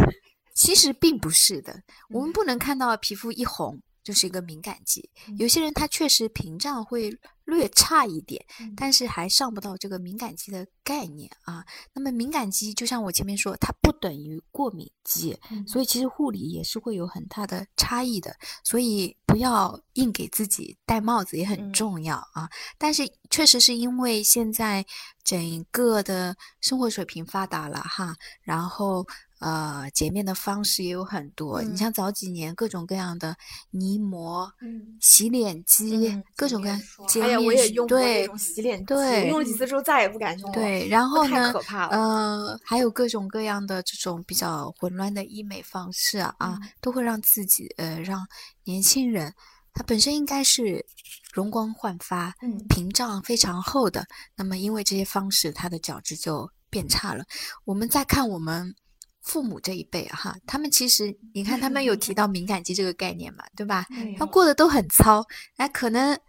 [0.53, 5.09] 其实并不是的，我嗯们不能看到皮肤一红就是一个敏感肌。
[5.27, 11.65] 嗯有些人他确实屏障会略差一点，嗯但是还上不到这个敏感肌的概念啊。
[11.93, 18.35] 那么敏感肌就像我前面说，它不等于过敏肌，嗯所以其实护理也是会有很大的差异的。
[18.63, 22.49] 所以不要硬给自己戴帽子也很嗯重要啊。
[22.77, 24.85] 但是确实是因为现在
[25.23, 29.05] 整个的生活水平发达了哈，然后
[29.41, 31.61] 呃洁面的方式也有很多。
[31.61, 33.35] 你嗯像早几年各种各样的
[33.71, 40.53] 泥膜、嗯，洗脸机，嗯各种各样洁哎呀，面我也用过那对种洗脸机，对用了几次之后再也不敢用了。
[40.53, 41.97] 对，然后呢可怕了。
[41.97, 48.25] 呃，还有各种各样的这种比较混乱的医美方式啊，都会让自己呃让
[48.63, 49.33] 年轻人
[49.73, 50.85] 他本身应该是
[51.33, 57.25] 容光焕发，嗯屏障非常厚的，那么因为这些方式，他的角质就变差了。
[57.65, 58.75] 我们再看我们。
[59.21, 63.85] 父母这一辈啊哈，他们其实你看，他们有提 到敏感肌这个概念嘛，对吧？
[63.91, 65.23] 嗯他过得都很糙，
[65.57, 66.19] 哎，可能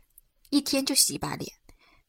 [0.51, 1.51] 一天就洗一把脸，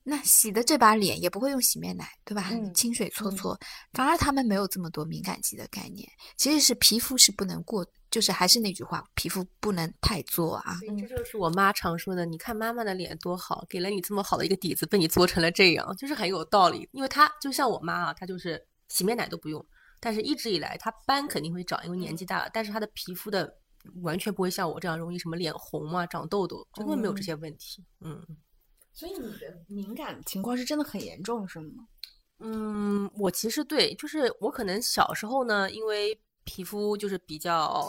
[0.03, 2.49] 那洗的这把脸也不会用洗面奶，对吧？
[2.51, 3.59] 嗯清水搓嗯搓，
[3.93, 6.07] 反而他们没有这么多敏感肌的概念。
[6.35, 10.77] 其实是皮肤是不能过，就是还是那句话，皮肤不能太作啊。
[11.07, 16.87] 这就是我妈常说的，你看妈妈的脸多好，给了你这么好的一个底子，被你作成了这样，就是很有道理。
[16.91, 19.65] 因为她就像我妈啊，她就是洗面奶都不用，
[20.03, 23.57] 但是一直以来他斑肯定会长，因为年纪大了，但是他的皮肤的
[24.01, 27.81] 完全不会像我这样容易什么脸红啊、长痘痘，根本没有这些问题。
[28.01, 28.21] 嗯
[28.91, 31.87] 所以你的敏感情况是真的很严重，是吗？
[32.39, 37.81] 嗯，我其实对，就是我可能小时候呢，因为皮肤就是比较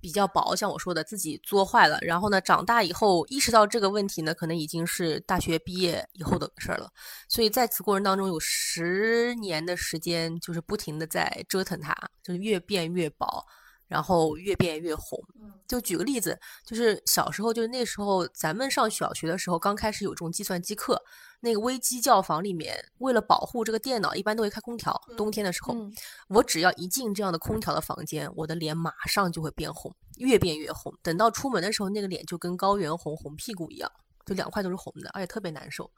[0.00, 1.98] 比较薄，像我说的，自己作坏了。
[2.02, 6.90] 然后呢，长大以后意识到这个问题呢，可能已经是大学毕业以后的事儿了。
[7.28, 13.44] 所以在此过程当中，有十年的时间，就是不停的在折腾它，就是越变越薄，
[13.90, 15.20] 然后越变越红。
[15.66, 21.00] 就举个例子，就是小时候，就是那时候咱们上小学的时候，刚开始有这种计算机课，
[21.40, 25.00] 那个微机教房里面，为了保护这个电脑，一般都会开空调。
[25.16, 25.92] 冬天的时候，嗯
[26.28, 30.92] 我只要一进这样的空调的房间，我的脸马上就会变红，越变越红。
[31.02, 33.90] 等到出门的时候，那个脸就跟高原红红屁股一样，
[34.24, 35.90] 就两块都是红的，而且特别难受。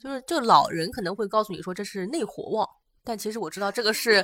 [0.00, 2.68] 就是就老人可能会告诉你说这是内火旺，
[3.02, 4.22] 但其实我知道这个是，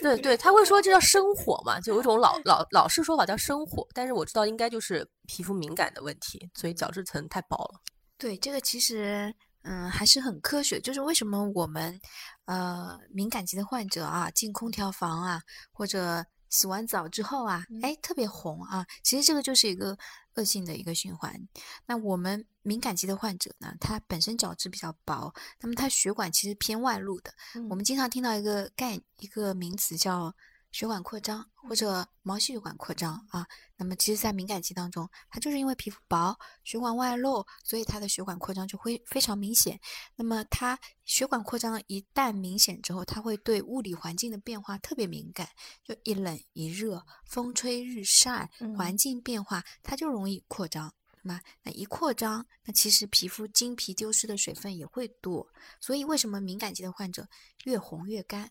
[0.00, 7.80] 对对，他会说这叫生火嘛，就有一种老老老式说法叫生火，但是我知道应该就是皮肤敏感的问题，所以角质层太薄了。
[8.16, 10.80] 对，这个其实嗯还是很科学。
[10.80, 11.98] 就是为什么我们
[12.44, 15.40] 呃敏感肌的患者啊进空调房啊，
[15.72, 19.96] 或者洗完澡之后啊，哎特别红啊，其实这个就是一个
[20.34, 21.48] 恶性的一个循环。
[21.86, 27.32] 那我们敏感肌的患者呢，他本身角质比较薄，那么他血管其实偏外露的。
[27.70, 30.34] 我们经常听到一个概一个名词叫
[30.70, 33.46] 血管扩张或者毛细血管扩张啊。
[33.76, 39.80] 那么其实，在敏感肌当中，它就是因为皮肤薄，血管外露，所以它的血管扩张就会非常明显。
[40.16, 45.48] 那么它血管扩张一旦明显之后，它会对物理环境的变化特别敏感，
[45.82, 50.92] 就一冷一热、风吹日晒、环境变化，它就容易扩张。
[51.22, 55.46] 那么，那一扩张，那其实皮肤经皮丢失的水分也会多。
[55.78, 57.28] 所以，为什么敏感肌的患者
[57.64, 58.50] 越红越干？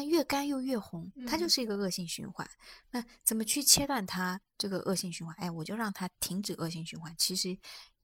[0.00, 2.48] 那越干又越红，它就是一个恶性循环。
[2.90, 5.36] 那怎么去切断它这个恶性循环？
[5.36, 7.54] 哎，我就让它停止恶性循环，其实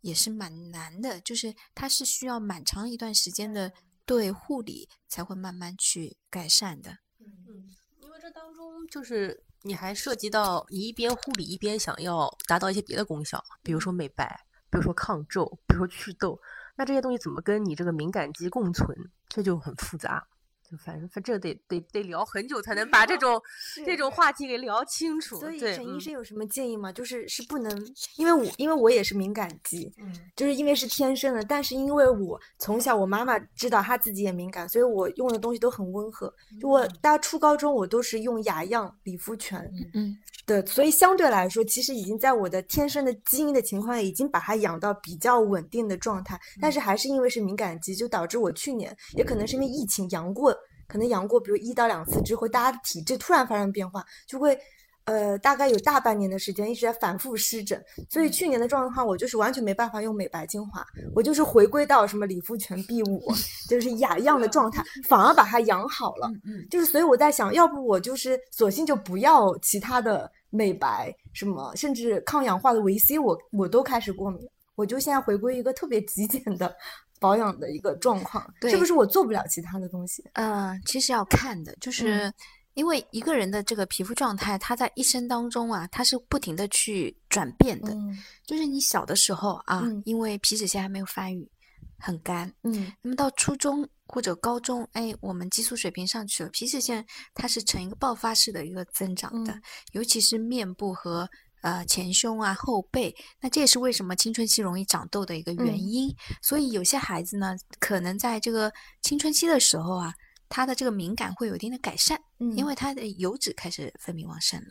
[0.02, 3.72] 也是蛮难的，就是它是需要蛮长一段时间的
[4.04, 6.98] 对护理才会慢慢去改善的。
[7.18, 14.38] 嗯，因为这当中就是你还涉及到你一边护理一边想要达到一些别的功效，比如说美白，
[14.68, 16.38] 比如说抗皱，比如说祛痘，
[16.76, 18.86] 那这些东西怎么跟你这个敏感肌共存，
[19.30, 20.28] 这就很复杂。
[20.70, 23.40] 就反正反正得得得聊很久才能把这 种
[23.84, 25.38] 这种话题给聊清楚。
[25.38, 26.92] 所以对，沈医嗯生有什么建议吗？
[26.92, 36.32] 就是是不能，因为我因为我也是敏感肌，嗯就是因为是天生的，但是因为我从小我妈妈知道她自己也敏感，所以我用的东西都很温和。
[36.60, 46.40] 就我大家初高中我都是用雅漾理肤泉嗯对，所以相对来说，其实已经在我的天生的基因的情况下，已经把它养到比较稳定的状态。
[46.60, 50.55] 但是还是因为是敏感肌，就导致我去年也可能是因为疫情阳过，
[50.86, 54.58] 可能阳过，比如一到两次之后，大家的体质突然发生变化，就会。
[55.06, 57.80] 呃，大概有大半年的时间一直在反复湿疹，
[58.10, 60.84] 所以去年的状况我就是完全没办法用美白精华，
[61.14, 63.22] 我就是回归到什么理肤泉 B 五，
[63.68, 66.28] 就 是雅漾的状态，反而把它养好了。
[66.44, 76.74] 嗯就是所以我在想，要不我就是索性就不要其他的美白什么，甚至抗氧化的维 C，我我都开始过敏，我就现在回归一个特别极简的
[77.18, 80.24] 保养的一个状况，是不对是我做不了其他的东西？
[80.34, 82.32] 呃，其实要看的，就是
[82.74, 87.92] 因为一个人的这个皮肤状态，他在一生当中啊，他是不停的去转变的。
[87.94, 91.50] 嗯就是你小的时候啊，嗯因为皮脂腺还没有发育，
[91.98, 92.52] 很干。
[92.62, 97.04] 嗯那么到初中或者高中，哎，我们激素水平上去了，皮脂腺
[97.34, 99.62] 它是呈一个爆发式的一个增长的，嗯
[99.92, 101.28] 尤其是面部和
[101.66, 106.14] 呃前胸啊、后背，那这也是为什么青春期容易长痘的一个原嗯因。
[106.40, 110.14] 所以有些孩子呢，可能在这个青春期的时候啊，
[110.48, 112.16] 他的这个敏感会有一定的改善。
[112.38, 114.68] 嗯，因为他的油脂开始分泌旺盛了。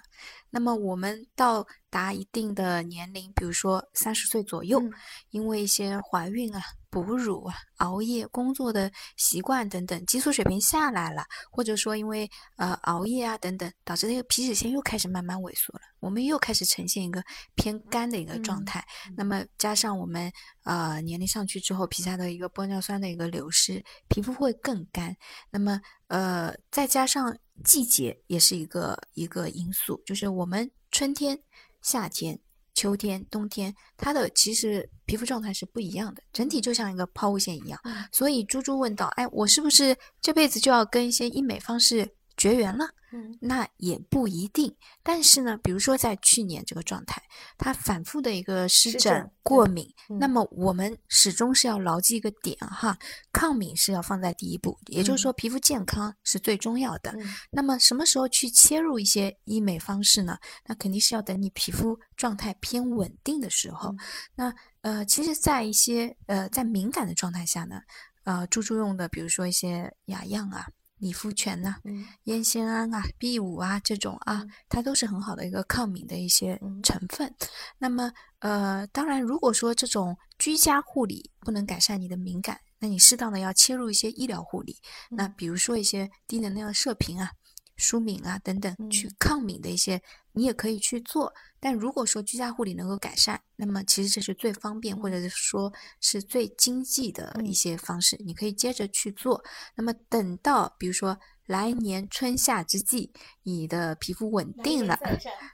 [0.55, 4.89] 那么我们到达一定的年龄，比如说三十岁左右，嗯
[5.31, 17.21] 因为一些怀孕啊、哺乳啊、熬夜、工作的习惯等等，激素水平下来了，或者说因为呃熬夜啊等等，导致那个皮脂腺又开始慢慢萎缩了，我们又开始呈现一个
[17.55, 18.85] 偏干的一个状嗯态。
[19.17, 20.31] 那么加上我们
[20.63, 25.13] 呃年龄上去之后，皮下的一个玻尿酸的一个流失，皮肤会更干。
[25.51, 31.39] 那么呃，再加上季节也是一个一个因素，就是我们春天、
[31.81, 32.39] 夏天、
[32.73, 37.79] 秋天、冬天，它的其实皮肤状态是不一样的，整体就像一个抛物线一样。
[37.83, 42.07] 嗯所以猪猪问到：“哎，我是不是这辈子就要跟一些医美方式
[42.37, 44.75] 绝缘了？”嗯那也不一定。
[45.01, 47.21] 但是呢，比如说在去年这个状态，
[47.57, 49.87] 它反复的一个湿疹、过敏，
[50.19, 52.97] 那嗯么我们始终是要牢记一个点哈，
[53.31, 57.11] 抗敏是要放在第一步，也就是说皮肤健康是最重要的。
[57.11, 60.37] 嗯那么什么时候去切入一些医美方式呢？
[60.65, 63.91] 那肯定是要等你皮肤状态偏稳定的时候。
[63.91, 63.99] 嗯
[64.35, 67.81] 那呃，其实，在一些呃在敏感的状态下呢，
[68.23, 70.67] 呃，猪猪用的，比如说一些雅漾啊、
[71.05, 77.31] 理肤泉呐、嗯烟酰胺啊、B 五啊这种啊嗯，它都是很好的一个抗敏的一些嗯成分。
[77.77, 84.77] 那么呃，当然，如果说这种居家护理不能改善你的敏感，那你适当的要切入一些医疗护理。
[85.11, 87.29] 那嗯比如说一些低能量射频啊、
[87.75, 90.01] 舒敏啊等等，去嗯抗敏的一些，
[90.33, 91.33] 你也可以去做。
[91.59, 99.43] 但如果说居家护理能够改善，那么其实这是最方便，或者是说是最经济的一嗯些方式，你可以接着去做。
[99.75, 101.17] 那么等到比如说
[101.47, 103.11] 来年春夏之际，
[103.43, 104.97] 你的皮肤稳定了，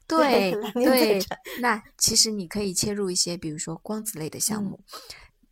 [0.08, 1.20] 对 对，
[1.62, 4.80] 那其实你可以切入一些，比如说光子类的项目，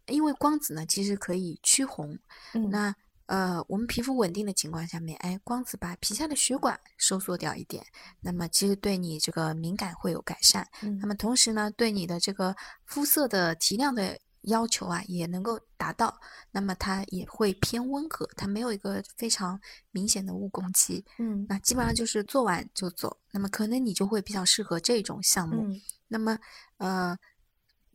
[0.08, 2.18] 因为光子呢其实可以驱红。
[2.54, 2.94] 嗯那
[3.30, 7.86] 呃，我们皮肤稳定的情况下面，哎，光子把皮下的血管收缩掉一点，
[8.22, 10.68] 那么其实对你这个敏感会有改善。
[10.82, 12.56] 嗯那么同时呢，对你的这个
[12.86, 16.20] 肤色的提亮的要求啊，也能够达到。
[16.50, 19.62] 那么它也会偏温和，它没有一个非常
[19.92, 21.06] 明显的误工期。
[21.20, 23.16] 嗯那基本上就是做完就走。
[23.32, 25.68] 那么可能你就会比较适合这种项目。
[25.68, 26.36] 嗯那么
[26.78, 27.16] 呃，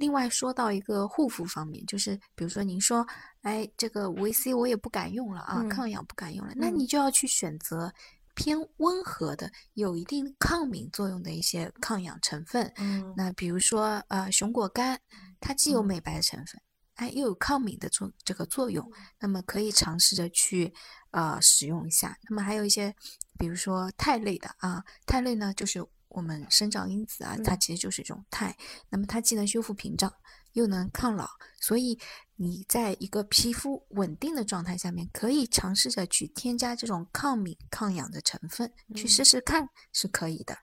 [0.04, 3.06] 另外说到一个护肤方面，就是比如说您说，
[3.40, 7.90] 哎，这个维 C 我也不敢用了啊，嗯抗氧不敢用了，那嗯你就要去选择
[8.34, 12.70] 偏温和的、有一定抗敏作用的一些抗氧成分。
[12.76, 14.98] 嗯那比如说呃，熊果苷，
[15.40, 16.60] 它既有嗯美白的成分。
[16.96, 18.86] 哎，又有抗敏的作这个作用，
[19.18, 20.70] 那么可以尝试着去
[21.12, 22.14] 呃使用一下。
[22.28, 22.94] 那么还有一些，
[23.38, 25.82] 比如说肽类的啊，肽类呢就是
[26.14, 28.56] 我们生长因子啊，它嗯其实就是一种肽。
[28.88, 30.12] 那么它既能修复屏障，
[30.52, 31.28] 又能抗老，
[31.60, 31.98] 所以
[32.36, 40.56] 你在一个皮肤稳定的状态下面，可以尝试着去添加这种抗敏、抗氧的成分，去嗯试试看是可以的。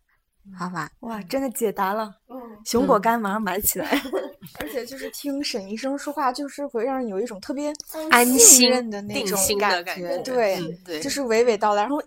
[0.58, 0.90] 好吧？
[1.02, 2.12] 哇，真的解答了。
[2.28, 2.36] 嗯，
[2.66, 3.88] 熊果苷马上买起来。
[4.60, 7.72] 而且就是听沈医生说话，就是会让人有一种特别
[8.10, 12.02] 安心的那种感感觉对就是娓娓道来，然后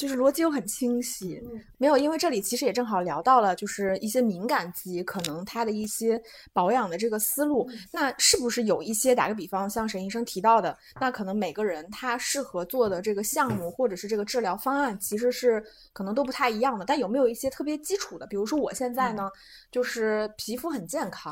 [0.00, 1.38] 就是逻辑又很清晰。
[1.76, 6.18] 没有，因为这里其实也正好聊到了，就是一些敏感肌可能它的一些
[6.54, 7.68] 保养的这个思路。
[7.92, 16.86] 那是不是有一些打个比方，像沈医生提到的，那可能每个人他适合做的这个项目或者是这个治疗方案，其实是可能都不太一样的。
[16.86, 18.26] 但有没有一些特别基础的？
[18.26, 19.28] 比如说我现在呢，
[19.70, 21.30] 就是皮肤很健康。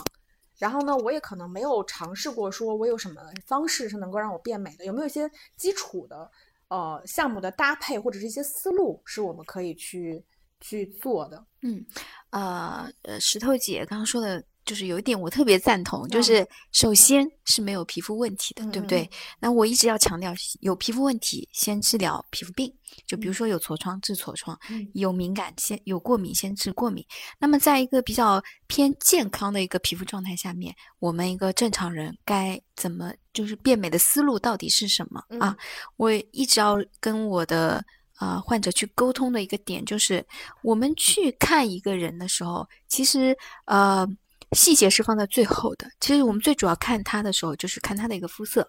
[0.59, 4.85] 然后呢，我也可能没有尝试过，说我有什么方式是能够让我变美的？
[4.85, 6.29] 有没有一些基础的
[6.69, 10.25] 呃项目的搭配或者是一些思路是我们可以去
[10.61, 11.45] 去做的？
[11.63, 11.85] 嗯，
[12.31, 12.91] 呃，
[13.21, 19.11] 石头姐刚刚说的，就是有一点我特别赞同，就嗯是首先是没有皮肤问题的，对嗯不对？
[19.41, 22.71] 那我一直要强调，有皮肤问题先治疗皮肤病，
[23.07, 27.03] 就比如说有痤疮治痤疮，嗯有敏感先有过敏先治过敏。
[27.39, 35.57] 那么在一个比较偏健康的一个皮肤状态下面，我们一个正常人该怎么就是变美的思路到底是什么啊？
[35.97, 37.83] 我一直要跟我的
[38.21, 40.23] 呃患者去沟通的一个点就是，
[40.63, 44.07] 我们去看一个人的时候，其实呃
[44.53, 45.91] 细节是放在最后的。
[46.01, 48.69] 其实我们最主要看他的时候，就是看他的一个肤色。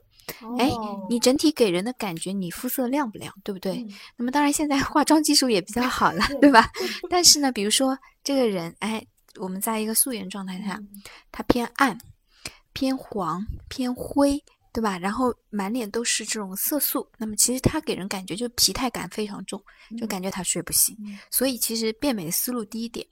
[0.60, 3.78] 哎哦你整体给人的感觉，你肤色亮不亮，对不对？
[3.78, 6.70] 嗯 那么当然，现在化妆技术也比较 好了，对吧？
[7.10, 9.04] 但是呢，比如说这个人，哎，
[9.40, 10.80] 我们在一个素颜状态下，
[11.32, 11.98] 他偏暗、
[12.74, 14.40] 偏黄、偏灰，
[14.72, 15.00] 对吧？
[15.00, 19.60] 然后满脸都是这种色素，那么其实他给人感觉就疲态感非常重，
[19.98, 20.96] 就感觉他睡不醒。
[21.32, 23.04] 所以其实变美的思路，第一点，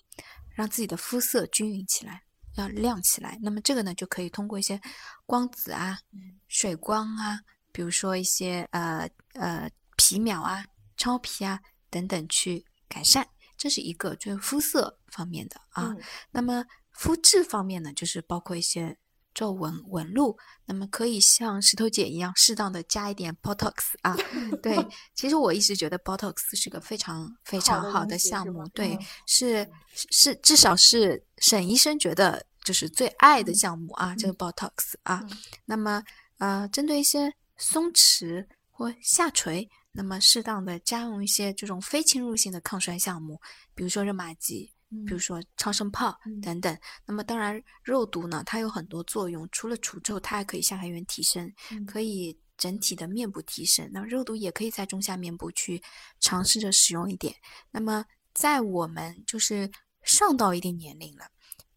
[0.53, 2.21] 让自己的肤色均匀起来，
[2.61, 3.37] 要亮起来。
[3.41, 4.79] 那么这个呢，就可以通过一些
[5.25, 5.99] 光子啊、
[6.47, 7.39] 水光啊，
[7.71, 13.27] 比如说一些呃呃皮秒啊、超皮啊等等去改善。
[13.57, 15.87] 这是一个就是肤色方面的啊。
[15.87, 16.01] 嗯
[16.31, 18.97] 那么肤质方面呢，就是包括一些
[19.37, 20.35] 皱纹、纹路，
[20.65, 24.17] 那么可以像石头姐一样，适当的加一点 Botox 啊。
[24.63, 24.75] 对，
[25.13, 35.21] 其实我一直觉得 Botox 是个非常非常好好的项目，对，嗯是是至少是沈医生觉得就是最爱的项目啊，这个 Botox 啊。
[35.29, 36.01] 嗯那么
[36.39, 43.39] 呃，针对一些松弛或下垂，那么适当的加用一些这种非侵入性的抗衰项目，
[43.75, 44.71] 比如说热玛吉。
[45.05, 51.51] 比如说超声炮等等，那么当然肉毒呢，它有很多作用，除了除皱，它还可以下颌缘提升，
[51.85, 53.89] 可以整体的面部提升。
[53.91, 55.81] 那肉毒也可以在中下面部去
[56.19, 57.35] 尝试着使用一点。
[57.69, 59.69] 那么在我们就是
[60.03, 61.25] 上到一定年龄了，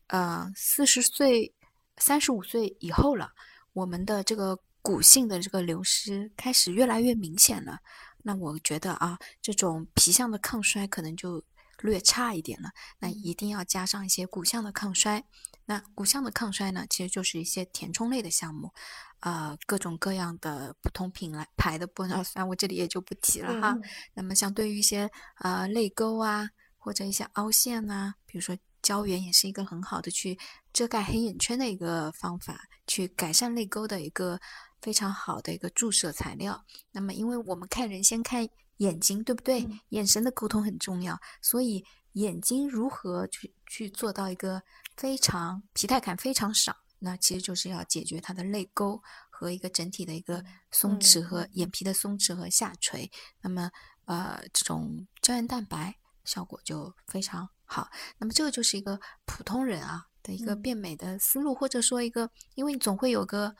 [0.06, 1.52] 呃，四十岁、
[1.96, 3.32] 三十五岁以后了，
[3.72, 7.78] 我们的这个骨性的这个流失开始越来越明显了。
[8.22, 11.42] 那我觉得啊，这种皮相的抗衰可能就
[11.86, 12.70] 略差一点了。
[12.98, 15.24] 那一定要加上一些骨相的抗衰。
[15.66, 18.72] 那骨相的抗衰呢，其实就是一些填充类的项目，
[19.20, 23.76] 呃，各种各样的不同品来牌的玻尿酸， 我这里也就不提了哈。
[24.14, 25.08] 那么像对于一些
[25.38, 30.36] 呃泪沟啊，或者一些凹陷呐、比如说胶原也是一个很好的去
[30.72, 34.40] 遮盖黑眼圈的一个方法，去改善泪沟的一个
[34.80, 36.64] 非常好的一个注射材料。
[36.90, 38.48] 那么因为我们看人先看
[38.80, 39.66] 眼睛，对不对？
[39.90, 44.62] 眼神的沟通很重要，所以眼睛如何去去做到一个
[44.96, 53.10] 非常疲态感非常少，那其实就是要解决它的泪沟和一个整体的一个松弛和眼皮的松弛和下垂。
[53.42, 53.70] 那么
[54.06, 57.90] 呃，这种胶原蛋白效果就非常好。
[58.16, 63.54] 那么这个就是一个普通人啊的一个变美的思路，或者说一个，因为你总会有个。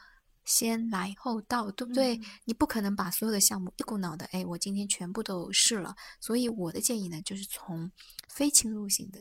[0.45, 2.21] 先来后到，对不对？
[2.45, 5.95] 你不可能把所有的项目一股脑的，哎，我今天全部都试了。
[6.21, 7.91] 所以我的建议呢，就是从
[8.29, 9.21] 非侵入性的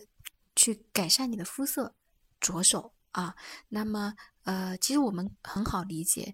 [0.55, 1.95] 去改善你的肤色
[2.39, 3.36] 着手啊。
[3.67, 6.34] 那么，呃，其实我们很好理解，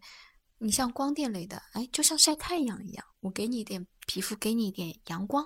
[0.60, 5.46] 你像光电类的，哎，就像晒太阳一样，我给你一点皮肤，给你一点阳光，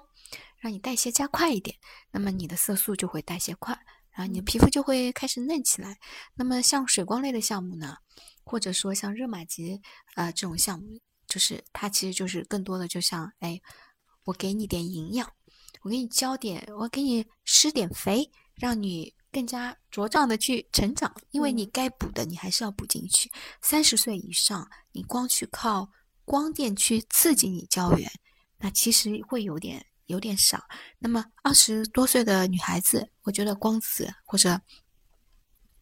[0.58, 1.78] 让你代谢加快一点，
[2.12, 3.80] 那么你的色素就会代谢快。
[4.12, 5.98] 然后你的皮肤就会开始嫩起来。
[6.36, 7.98] 那么像水光类的项目呢，
[8.44, 9.82] 或者说像热玛吉
[10.16, 13.60] 啊、呃、这种项目，就是它其实就是更多的就像哎，
[14.26, 15.32] 我给你点营养，
[15.82, 21.16] 我给你浇点，我给你施点肥，让你更加茁壮的去成长。
[21.32, 23.32] 因为你该补的你还是要补进去。
[23.62, 25.90] 三十岁以上，你光去靠
[26.26, 28.12] 光电去刺激你胶原，
[28.58, 29.86] 那其实会有点。
[30.10, 34.60] 有点少，那么二十多岁的女孩子，我觉得光子或者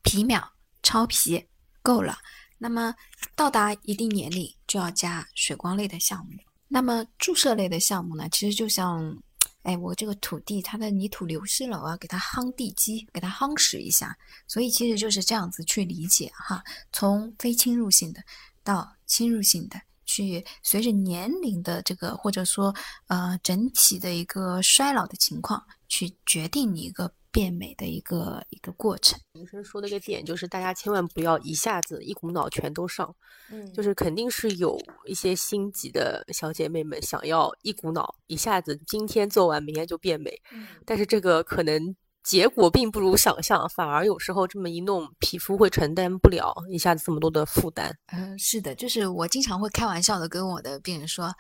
[0.04, 0.54] 皮秒、
[0.84, 1.48] 超皮
[1.82, 2.18] 够了。
[2.58, 2.94] 那么
[3.36, 6.34] 到达一定年龄就要加水光类的项目。
[6.68, 9.18] 那么注射类的项目呢，其实就像，
[9.62, 14.18] 哎，我这个土地它的泥土流失了，我要给它夯地基，给它夯实一下。
[14.46, 16.62] 所以其实就是这样子去理解哈，
[16.92, 18.22] 从非侵入性的
[18.62, 19.80] 到侵入性的，
[20.18, 22.74] 去随着年龄的这个或者说
[23.08, 29.20] 呃整体的一个衰老的情况，去决定你一个变美的一个一个过程。
[29.34, 33.16] 医生说的一个点就是，大家千万不要一下子一股脑全都上，
[33.52, 40.42] 嗯就是肯定是有一些心急的小姐妹们想要一股脑一下子今天做完，明天就变美，
[40.84, 41.96] 但是这个可能
[42.28, 47.98] 结果并不如想象，反而有时候这么一弄，皮肤会承担不了一下子这么多的负担。
[48.08, 51.34] 嗯，是的，就是我经常会开玩笑的跟我的病人说，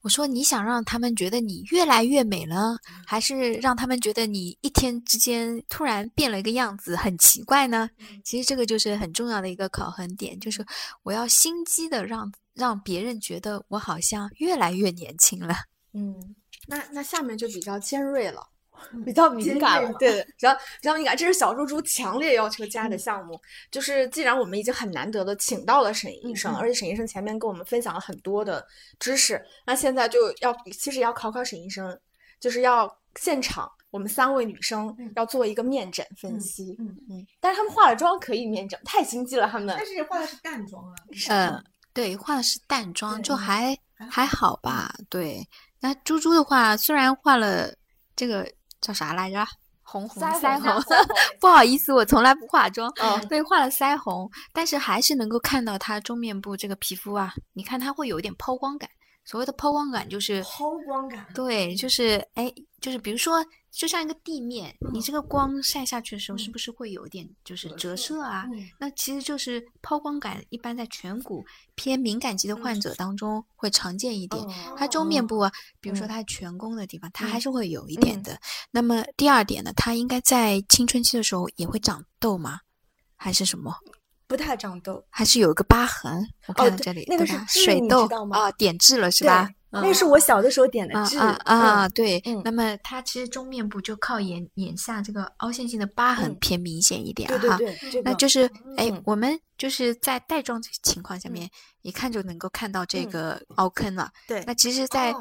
[0.00, 7.90] 我说你想让他们觉得你越来越美呢，还是让他们觉得你一天之间突然变了一个样子，很奇怪呢？
[8.22, 10.64] 其实这个就是很重要的一个考核点，就是
[11.02, 15.56] 我要心机的让让别人觉得我好像越来越年轻了。
[15.94, 16.36] 嗯，
[16.68, 18.46] 那那下面就比较尖锐了，
[19.04, 21.16] 比较敏感了，对 比较比较敏感。
[21.16, 28.66] 这是小猪猪强烈要求加的项目，就是既然我们已经很难得的请到了沈医生，而且沈医生前面跟我们分享了很多的
[28.98, 31.98] 知识，那现在就要其实也要考考沈医生，
[32.40, 33.70] 就是要现场。
[33.90, 35.10] 我们三位女生嗯。
[35.16, 36.94] 要做一个面诊分嗯析，嗯。
[37.08, 39.74] 嗯，但是他们化了妆可以面诊，太心机了，他们。
[39.74, 40.02] 但是。
[40.02, 40.94] 化的是淡妆啊，
[41.30, 41.64] 嗯，
[41.94, 43.74] 对，化的是淡妆，就还
[44.10, 44.94] 还好吧。
[45.08, 45.42] 对，
[45.80, 47.74] 那猪猪的话，虽然化了
[48.14, 48.46] 这个
[48.80, 49.46] 叫啥来着？
[49.82, 50.82] 红红腮腮红
[51.40, 52.90] 不好意思，我从来不化妆。
[53.00, 58.88] 哦对，画了腮红，但是还是能够看到它中面部这个皮肤啊，你看它会有一点抛光感。
[59.24, 68.46] 所谓的抛光感就是抛光感对，就是哎，就是比如说，就像一个地面，你嗯这个光晒下去的时候，是嗯不是会有一点就是折折射射啊？
[68.52, 71.44] 嗯那其实就是抛光感，一般在颧骨
[71.74, 74.42] 偏敏感肌的患者当中会常见一点。
[74.42, 78.40] 哦它中面部啊，比如说嗯它颧弓的地方，它嗯还是会有一点嗯的。
[78.70, 82.60] 那么第二点呢，它应该在青春期的时候也会长痘吗？
[83.16, 83.74] 还是什么？
[84.26, 86.22] 不太长痘，还是有一个疤痕？
[86.46, 87.46] 我看到这里，那个对吧？
[87.48, 89.48] 是水痘啊，点痣了是吧？
[89.70, 97.56] 那是我小的时候点的痣啊对，嗯那么它其实中面部就靠眼眼下这个凹陷性的疤痕嗯偏明显一点哈。
[97.58, 101.50] 对那就是哎嗯，我们就是在带妆的情况下嗯面，
[101.82, 104.10] 一看就能够看到这嗯个凹坑了。
[104.26, 105.14] 对那其实在，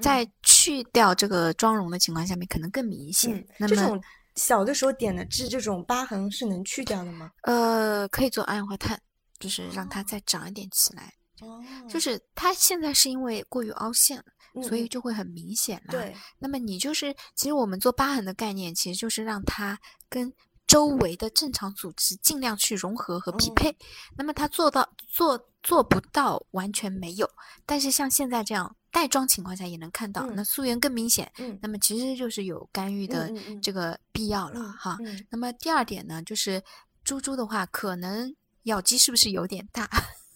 [0.00, 3.46] 在去掉这个妆容的情况下面，可能更明显嗯。
[3.58, 4.00] 那么
[4.36, 7.30] 小的时候点的痣，这种疤痕是能去掉的吗？
[7.42, 8.98] 呃，可以做二氧化碳，
[9.38, 11.12] 就是让它再长一点起来。
[11.42, 15.90] 哦就是它现在是因为过于凹陷了，所以嗯就会很明显啦。
[15.90, 19.78] 对，那么你就是，其实我们做疤痕的概念，其实就是让它
[20.08, 20.32] 跟
[20.66, 23.76] 周围的正常组织尽量去融合和匹嗯配。
[24.16, 27.28] 那么它做到做做不到完全没有，
[27.66, 31.30] 但是像现在这样带妆情况下也能看到，嗯那素颜更明显。
[31.38, 33.30] 嗯那么其实就是有干预的
[33.60, 34.96] 这个必要了、嗯哈。
[35.00, 36.62] 嗯那么第二点呢，就是
[37.04, 38.34] 猪猪的话，可能
[38.64, 39.88] 咬肌是不是有点大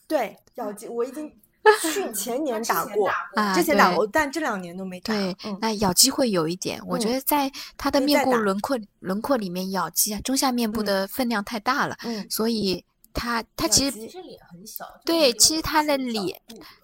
[0.07, 1.31] 对，咬肌我已经
[1.83, 3.11] 去前年打过，
[3.55, 5.13] 之前打过，但这两年都没打。
[5.13, 12.85] 对，嗯那咬肌会有一点，我觉嗯得在它的面部轮廓轮廓里面，咬肌啊，中下面部嗯的分量太大了，嗯，所以
[13.19, 16.39] 它它咬其实肌实脸很小，对，其实他的脸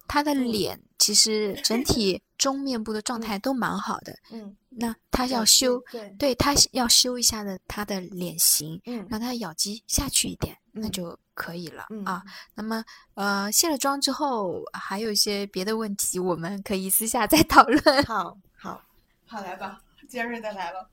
[0.07, 12.23] 他的嗯脸其实整 体中面部的状嗯态都蛮好的，嗯，那他要修，对，对它是要修一下的他的脸型，嗯让他咬肌下去一点，那嗯就可以了嗯啊。
[12.55, 18.03] 那么呃，卸了妆之后，还有一些别的问题，我们可以私下再讨论。
[18.05, 18.81] 好好，
[19.27, 19.79] 好来吧，
[20.09, 20.89] 尖锐的来了。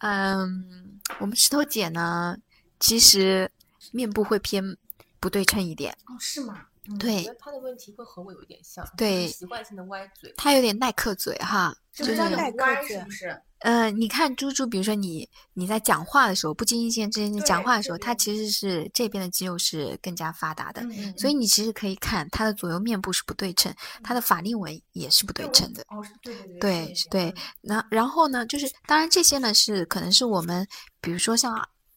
[0.00, 2.36] 嗯，我们石头姐呢，
[2.80, 3.50] 其实
[3.92, 4.76] 面部会偏
[5.20, 6.66] 不对称一点，哦，是吗？
[6.98, 10.32] 对他的问题会和我有点像，对习惯性的歪嘴。
[10.36, 13.40] 他有点耐克嘴哈，就是叫有耐克嘴不是？
[13.60, 23.72] 呃，你看猪猪，比如说你你在讲话的时候，不经意间之间你讲话的时候，这边它其实是这边的肌肉是更加发达的，嗯所以你其实可以看它的左右面部是不对称，
[24.02, 25.84] 它的法令纹也是不对称的。
[25.90, 30.66] 哦，是对对对对，那然后呢，就是当然这些呢是可能是我们，
[31.00, 31.54] 比如说像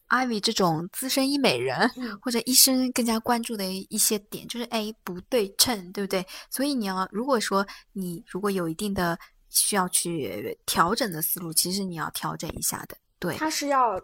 [0.08, 6.24] Ivy 这种资深医美人、嗯或者医生更加关注的一些点，就是哎不对称，对不对？
[6.50, 9.18] 所以你要如果说你如果有一定的
[9.50, 12.96] 需要去调整的思路，其实你要调整一下的。
[13.18, 14.00] 对它是要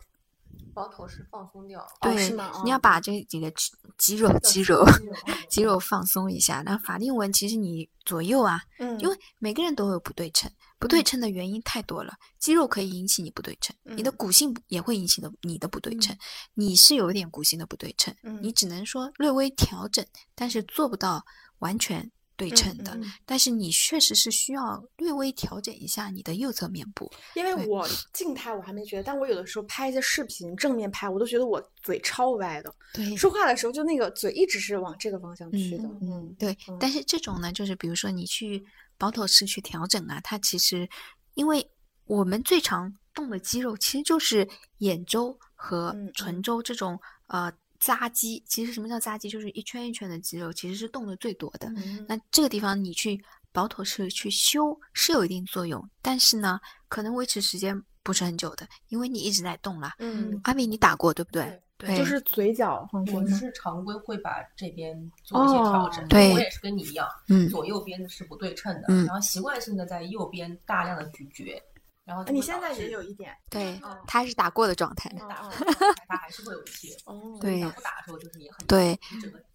[0.75, 5.15] 包头是放松掉，对，是吗你要哦把这几个肌肌肉肌肉肌肉
[5.51, 6.63] 肌肉放松一下。
[6.65, 12.15] 那法令纹其实你左右啊，嗯，因为每个人都有不对称，不对称的原因太多了。
[12.39, 16.17] 肌肉可以引起你不对称，你的嗯骨性也会引起的你的不对称。
[16.55, 20.05] 你是有一点骨性的不对称，你嗯只能说略微调整，
[20.35, 21.25] 但是做不到
[21.59, 27.13] 完全对称的，但是你确实是需要略微调整一下你的右侧面部。
[27.35, 35.85] 因为我静态我还没觉得，但我有的时候拍一些视频正面拍，我都觉得我嘴超歪的，对说话的时候就那个嘴一直是往这个方向去的。
[35.85, 38.65] 嗯嗯，对，嗯但是这种呢，就是比如说你去
[39.01, 40.87] 保头式去调整啊，它其实
[41.33, 41.67] 因为
[42.05, 44.47] 我们最常动的肌肉其实就是
[44.79, 48.45] 眼周和嗯唇周这种、呃匝肌。
[48.47, 49.31] 其实什么叫匝肌？
[49.31, 51.67] 就是一圈一圈的肌肉，其实是动的最多的。
[51.79, 53.19] 嗯那这个地方你去
[53.53, 59.95] 保头式去修是有一定作用，但是呢，可能维持时间不是很久的，因为你一直在动啦。
[59.99, 61.45] 嗯，阿米，你打过对不对？
[61.45, 61.63] 对，
[61.97, 62.89] 就是嘴角？
[62.93, 71.63] 我是常规会把这边做一些调整，哦对我也是跟你一样，嗯左右边是不对称的，嗯然后习惯性的在右边大量的咀嚼，
[72.05, 75.09] 然后你现在也有一点对哦，他是打过的状态。
[75.29, 78.99] 打哦不打它还是会有一些，哦，对打不打的时候就是也很对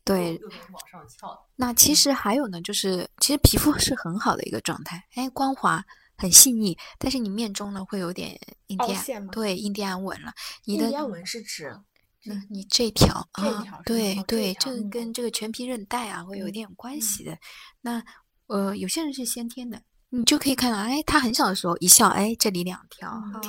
[0.03, 5.84] 对右右边往上翘，那其实还有呢，就是其实皮肤是很好的一个状态，哎，光滑。
[6.17, 10.32] 很细腻，但是你面中呢会有点印第安，对，印第安纹了。
[10.63, 11.78] 你的印第安纹是指
[12.26, 17.38] 那你这条啊条对对，这个跟这个全皮韧带啊会有点关系的。
[17.82, 18.03] 那
[18.47, 23.09] 呃，有些人是先天的，你就可以看到，哎，他很小的时候一笑，哎，这里两条。
[23.09, 23.41] 哦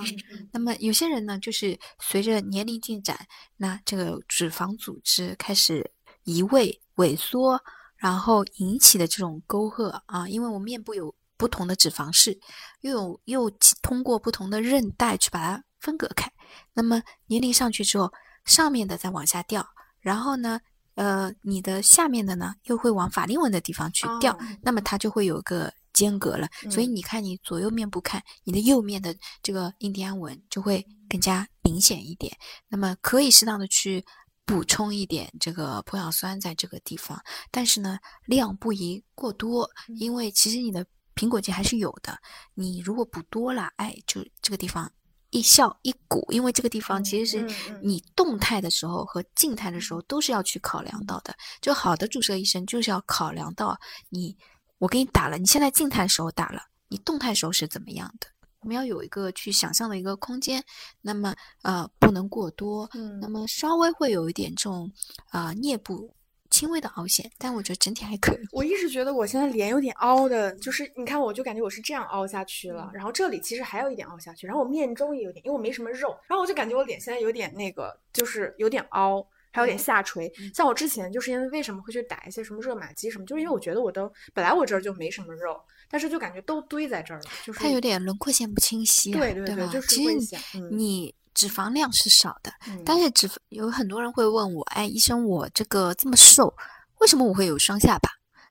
[0.52, 5.90] 那么有些人呢，就是随着年龄进展，那这个脂肪组织开始
[6.24, 7.60] 移位萎缩，
[7.96, 12.38] 然后引起的这种沟壑啊，因为我们面部有不同的脂肪室，
[12.80, 13.50] 又有又
[13.82, 16.30] 通过不同的韧带去把它分隔开。
[16.72, 18.10] 那么年龄上去之后，
[18.46, 19.66] 上面的再往下掉，
[20.00, 20.58] 然后呢，
[20.94, 26.48] 呃，你的下面的呢又会往法令纹的地方去掉，哦那么它就会有个间隔了。
[26.70, 32.34] 所以嗯你看，你左右面部看，你的右面的这个印第安纹就会更加明显一点。
[32.68, 34.04] 那么可以适当的去
[34.44, 37.20] 补充一点这个玻尿酸在这个地方，
[37.50, 39.68] 但是呢，量不宜过多，
[39.98, 40.86] 因为其实你的
[41.16, 42.16] 苹果肌还是有的。
[42.54, 44.90] 你如果补多了，哎，就这个地方
[45.30, 51.34] 一笑一鼓，因为这个地方其实嗯是嗯你动态的时候和静态的时候都是要去考量到的。
[51.60, 54.36] 就好的注射医生就是要考量到你，
[54.78, 58.28] 我给你打了，你现在静态时候打了，你动态时候是怎么样的？
[58.60, 60.64] 我们要有一个去想象的一个空间，
[61.02, 64.90] 那么呃不能过多，嗯那么稍微会有一点这种
[65.28, 66.12] 啊、呃颞部
[66.50, 68.38] 轻微的凹陷，但我觉得整体还可以。
[68.52, 79.22] 我一直觉得我现在脸有点凹的，就是你看，我就感觉我是这样凹下去嗯了，然后这里其实还有一点凹下去，然后我面中也有点，因为我没什么肉，然后我就感觉我脸现在有点那个，就是有点凹，
[79.52, 80.32] 还嗯有点下垂。
[80.54, 89.66] 像我之前就是因为为什么会去打一些什么热玛吉什么，就是因为我觉得我的本来我这儿就没什么肉，但是就感觉都堆在这儿了，就是它有点轮廓线不清晰、啊，对对对吧？
[89.72, 90.36] 就是其实
[90.70, 96.52] 你脂肪量是少的，嗯但是脂有很多人会问我，哎，医生，我这个这么瘦，
[97.00, 98.08] 为什么我会有双下巴？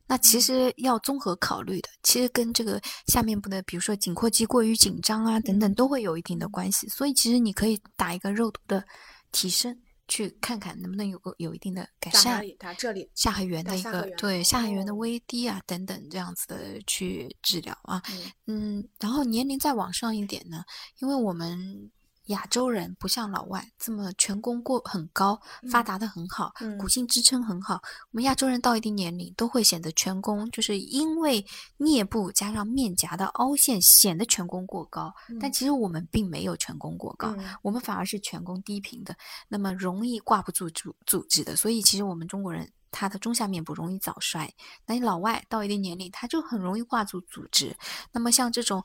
[0.08, 6.88] 那嗯其实要综合考虑的，其实跟这个下面部的，比如说颈阔肌过于紧张啊等等，嗯都会有一定的关系。
[6.88, 8.86] 所以其实你可以打一个肉毒的
[9.32, 9.76] 提升，
[10.08, 13.10] 去看看能不能有个有一定的改善打这里。
[13.16, 20.64] 下颌缘的一个下对下颌缘的哦微低啊等等这样子的去治疗啊，嗯嗯，然后年龄再往上一点呢，
[21.00, 21.90] 因为我们
[22.26, 25.40] 亚洲人不像老外这么颧弓过很高，
[25.72, 27.76] 发达的很好，嗯骨性支撑很好。
[28.12, 31.46] 我们亚洲人到一定年龄都会显得颧弓，就是因为
[31.78, 39.16] 颞部加上面颊的凹陷显得颧弓过高，但其实我们并没有颧弓过高，嗯我们反而是颧弓低平的，
[39.48, 41.56] 那么容易挂不住组组织的。
[41.56, 44.52] 所以其实我们中国人他的中下面部容易早衰，
[44.88, 47.76] 那你老外到一定年龄他就很容易挂住组织。
[48.12, 48.84] 那么像这种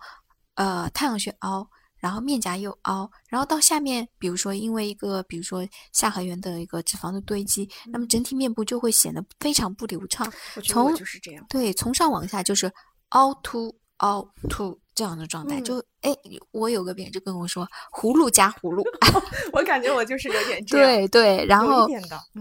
[0.57, 1.71] 呃太阳穴凹。
[2.01, 10.31] 然后面颊又凹，然后到下面，比如说因为一个，比如说下颌缘的一个脂肪的堆积，那么整体面部就会显得非常不流畅。
[10.65, 11.45] 从就是这样。
[11.49, 12.73] 对，从上往下就是
[13.11, 15.61] 凹凸凹凸这样的状态。
[15.61, 16.17] 嗯就哎，
[16.53, 18.83] 我有个病人就跟我说，葫芦加葫芦。
[19.53, 20.87] 我感觉我就是有点 这样。
[20.87, 21.87] 对对，然后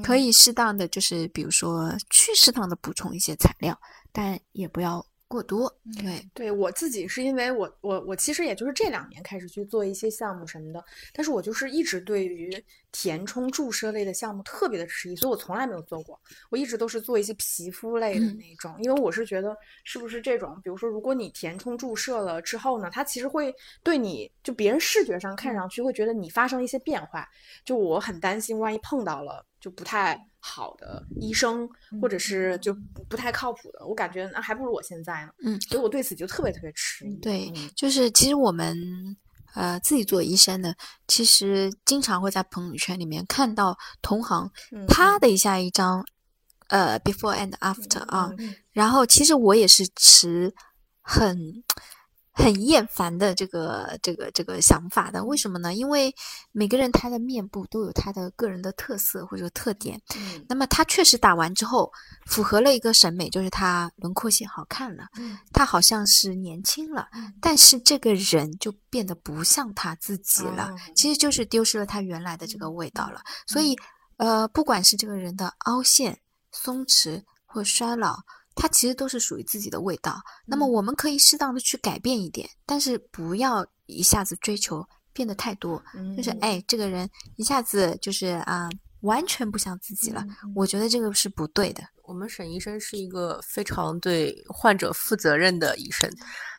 [0.01, 3.77] 可以适当的就是比如说去适当的补充一些材料，
[4.13, 5.73] 但也不要过多。
[6.01, 12.51] 对，对我自己是因为我我我其实也就是这两年开始去做一些项目什么的，但是我就是一直对于
[12.91, 16.19] 填充注射类的项目特别的迟疑，所以我从来没有做过。
[16.49, 23.53] 我一直都是做一些皮肤类的嗯那种，因为我是觉得是不是这种，比如说如果你填充注射了之后呢，它其实会
[23.83, 27.27] 对你就别人视觉上看上去会觉得你发生一些变化，
[27.63, 31.67] 就我很担心万一碰到了就不太好的医生，
[32.01, 32.73] 或者是就
[33.09, 35.31] 不太靠谱的，我感觉那还不如我现在呢。
[35.43, 37.15] 嗯，所以我对此就特别特别迟疑。
[37.17, 38.77] 对嗯，就是其实我们
[39.53, 40.75] 呃自己做医生的，
[41.07, 46.03] 其实经常会在朋友圈里面看到同行嗯啪的一下一张
[46.69, 48.31] 呃 before and after 啊。
[48.37, 50.53] 嗯然后其实我也是持
[51.01, 51.37] 很
[52.43, 55.23] 很厌烦的这个这个这个想法的。
[55.23, 55.73] 为什么呢？
[55.73, 56.13] 因为
[56.51, 60.01] 每个人他的面部都有他的个人的特色或者特点。
[60.15, 61.91] 嗯那么他确实打完之后
[62.25, 67.07] 符合了一个审美，就是他轮廓线好看了，嗯他好像是年轻了，
[67.41, 73.21] 但是这个人就变得不像他自己了，哦其实就是丢失了他原来的这个味道了。
[73.47, 73.75] 所以，
[74.17, 76.19] 呃，不管是这个人的凹陷、
[76.51, 78.17] 松弛或衰老，
[78.55, 80.19] 它其实都是属于自己的味道。
[80.45, 85.81] 那么我们可以适当的去改变一点，但是不要一下子追求变得太多，
[86.15, 88.69] 就是嗯哎，这个人一下子就是啊。
[89.03, 90.21] 完全不像自己了，
[90.53, 91.81] 我觉得这个是不对的。
[92.03, 96.11] 我们沈医生是一个非常对患者负责任的医生，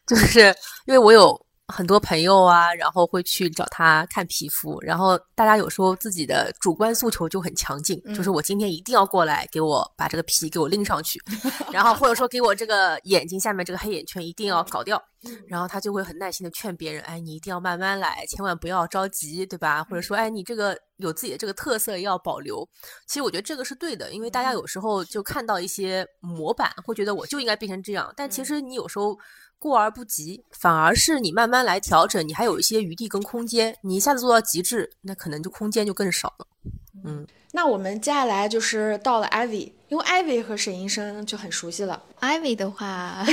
[0.07, 0.41] 就是
[0.87, 1.39] 因为我有
[1.71, 11.21] 很多朋友啊，然后会去找他看皮肤，然后大家有时候自己的主观诉求就很强劲，就是我今天一定要过来给我把这个皮给我拎上去，
[11.73, 15.03] 然后或者说给我这个眼睛下面这个黑眼圈一定要搞掉，
[15.47, 19.85] 然后他就会很耐心的劝别人，哎，你一定要慢慢来，千万不要着急，对吧？
[19.85, 22.67] 或者说，哎，你这个有自己的这个特色要保留。
[23.07, 29.17] 其实我觉得这个是对的，因为大家有时候就看到一些模板，会觉得我就应该变成这样，但其实你有时候
[29.61, 33.77] 过而不及，反而是你慢慢来调整，你还有一些余地跟空间。
[33.83, 36.47] 你一下子做到极致，那可能就空间就更少了。
[37.05, 42.03] 嗯，那我们接下来就是到了 Ivy，因为 Ivy 和沈医生就很熟悉了。
[42.21, 43.25] Ivy 的话，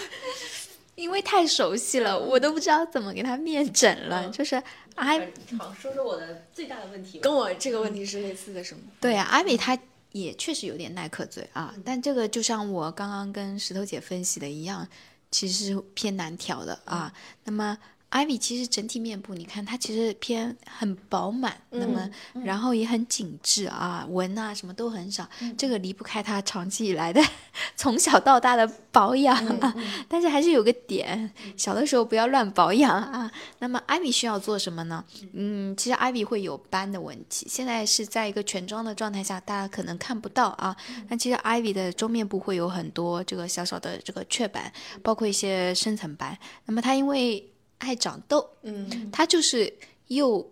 [0.94, 4.28] 因为太熟悉了，我都不知道怎么给他面诊了。
[4.28, 4.62] 就是
[4.94, 8.82] I 好，说说我的最大的问题跟我这个问题是类似的，是吗？
[9.00, 9.78] 对啊，Ivy 她
[10.22, 14.86] 也确实有点耐克嘴啊，但这个就像我刚刚跟石头姐分析的一样，
[15.30, 17.12] 其实是偏难调的啊。
[17.44, 17.76] 那么
[18.16, 22.08] Ivy 其实整体面部，你看它其实偏很饱满，那么
[22.42, 27.22] 然后也很紧致啊，纹啊什么都很少，这个离不开她长期以来的
[27.76, 29.74] 从小到大的保养啊。
[30.08, 33.30] 但是还是有个点，小的时候不要乱保养啊。
[33.58, 35.04] 那么 Ivy 需要做什么呢？
[35.34, 40.74] 嗯，其实 Ivy 会有斑的问题，现在是在一个全妆的状态下，大家可能看不到啊。
[41.08, 46.38] 那其实 Ivy 的中面部会有很多这个小小的这个雀斑，包括一些深层斑。
[46.64, 47.46] 那么它因为
[47.78, 49.72] 爱长痘，嗯它就是
[50.08, 50.50] 又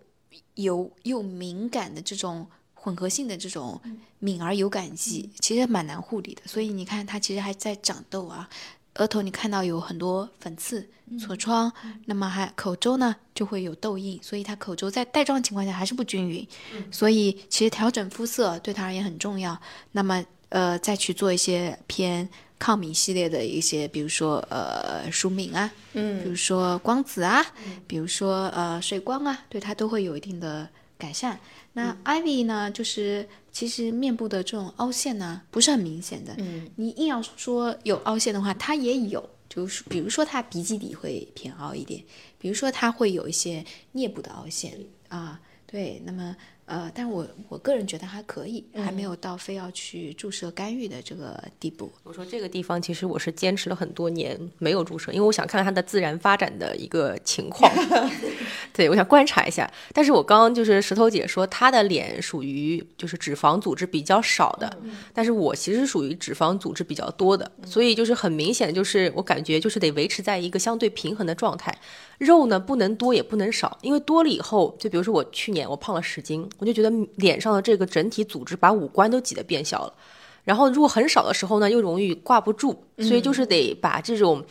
[0.55, 3.81] 油又敏感的这种混合性的这种
[4.19, 6.41] 敏而有感肌，其实蛮难护理的。
[6.45, 8.49] 所以你看，它其实还在长痘啊。
[8.97, 10.87] 额头你看到有很多粉刺、
[11.19, 11.69] 痤疮，
[12.05, 16.47] 那么还口周呢就会有痘印，所以它口周在带状情况下还是不均匀，
[16.89, 19.59] 所以其实调整肤色对它而言很重要。
[19.91, 27.45] 那么呃，再去做一些偏抗敏系列的一些，比如说呃舒敏啊，比嗯如说光子啊，
[27.85, 31.39] 比如说呃水光啊，对它都会有一定的改善。
[31.73, 36.69] 那 Ivy 呢，就是其实面部的这种凹陷呢不是很明显的，嗯。
[36.77, 42.01] 你硬要说有凹陷的话，它也有，就是比如说它鼻基底会偏凹一点，
[42.39, 44.79] 比如说它会有一些颞部的凹陷。
[45.09, 46.35] 啊，对，那么
[46.65, 51.91] 呃，但我我个人觉得还可以，还没有到非要去注射干预的这个地步。
[52.03, 57.71] 我说这个地方其实我是坚持了很多年没有注射，因为我想看看它的自然发展的一个情况。
[58.73, 59.71] 对，我想观察一下。
[59.93, 64.77] 但是我刚刚就是石头姐说她的脸属于就是脂肪组织比较少的，
[65.13, 71.77] 但是我其实属于脂肪组织比较多的，所以就是很明显的就是我感觉就是得维持在一个相对平衡的状态。
[72.17, 79.93] 肉呢不能多也不能少，因为多了以后，就比如说我去年我胖了十斤，我就觉得脸上的这个整体组织把五官都挤得变小了。
[80.43, 84.43] 然后如果很少的时候呢，又容易挂不住，所以就是得把这种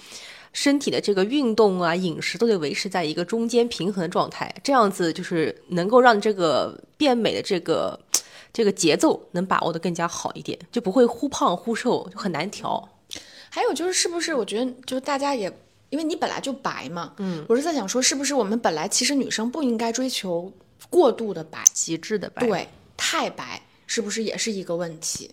[0.52, 7.98] 身体的这个运动啊、饮食都得维持在一个中间平衡的状态，这样子就是能够让这个变美的这个
[8.52, 12.88] 这个节奏能把握的更加好一点，就不会忽胖忽瘦，就很难调。
[13.48, 15.48] 还有就是，是不是我觉得就是大家也，
[15.94, 20.52] 因为你本来就白嘛，嗯，我是在想说，是不是我们本来其实女生不应该追求
[20.90, 25.30] 过度的白，极致的白，对，太白是不是也是一个问题？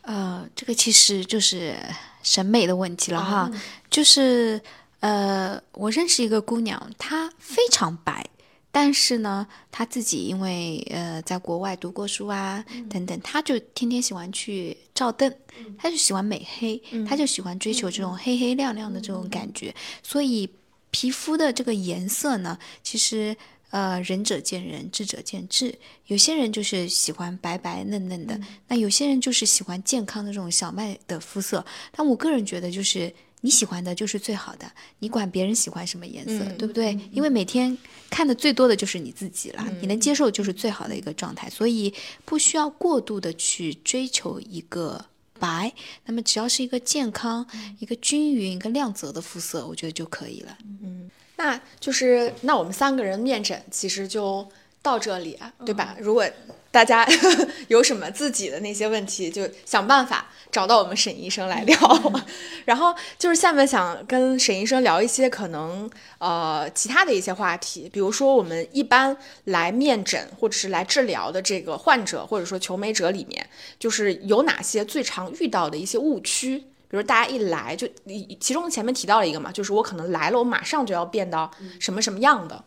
[0.00, 1.76] 呃，这个其实就是
[2.22, 3.50] 审美的问题了哈，
[3.90, 4.58] 就是
[5.00, 8.26] 呃，我认识一个姑娘，她非常白，
[8.74, 15.32] 但是呢，他自己因为呃在国外读过书啊、等等，他就天天喜欢去照灯，
[15.78, 19.72] 他就喜欢美黑，他就喜欢追求这种黑黑亮亮的这种感觉，
[20.02, 20.50] 所以
[20.90, 23.36] 皮肤的这个颜色呢，其实。
[23.70, 25.76] 呃，仁者见仁，智者见智。
[26.06, 31.66] 有些人就是喜欢白白嫩嫩的，那有些人就是喜欢健康的这种小麦的肤色。
[31.90, 33.12] 但我个人觉得，就是
[33.44, 34.66] 你喜欢的就是最好的，
[35.00, 36.98] 你管别人喜欢什么颜色，嗯对不对？
[37.12, 37.76] 因为每天
[38.08, 41.92] 看的最多的就是你自己了，嗯你能接受就是最好的一个状态，所以
[42.24, 45.04] 不需要过度的去追求一个
[45.38, 45.70] 白，
[46.06, 50.56] 那么只要是一个健康、嗯一个均匀、一个亮泽的肤色，我觉得就可以了。
[50.82, 54.48] 嗯那就是那我们三个人面诊其实就
[54.84, 55.96] 到这里啊，对吧？
[55.98, 56.22] 如果
[56.70, 57.06] 大家
[57.68, 61.76] 有什么自己的那些问题，就想办法找到我们沈医生来聊。
[62.66, 76.58] 然后就是下面想跟沈医生聊一些可能呃其他的一些话题，比如说我们一般来面诊或者是来治疗的这个患者或者说求美者里面，就是有哪些最常遇到的一些误区。
[76.88, 82.64] 比如大家一来就，你其中前面提到了一个嘛，就是我可能来了，我马上就要变到什么什么样的，嗯，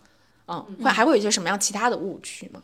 [0.81, 2.61] 会还会有一些什么样其他的误区吗？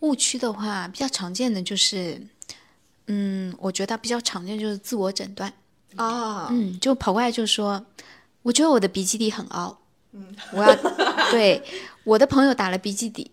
[0.00, 2.20] 误区的话，比较常见的就是，
[3.06, 5.52] 嗯，我觉得比较常见就是自我诊断，
[5.96, 7.84] 啊，嗯，就跑过来就说，
[8.42, 9.78] 我觉得我的鼻基底很凹，
[10.12, 10.74] 嗯，我要
[11.32, 11.62] 对
[12.04, 13.30] 我的朋友打了鼻基底，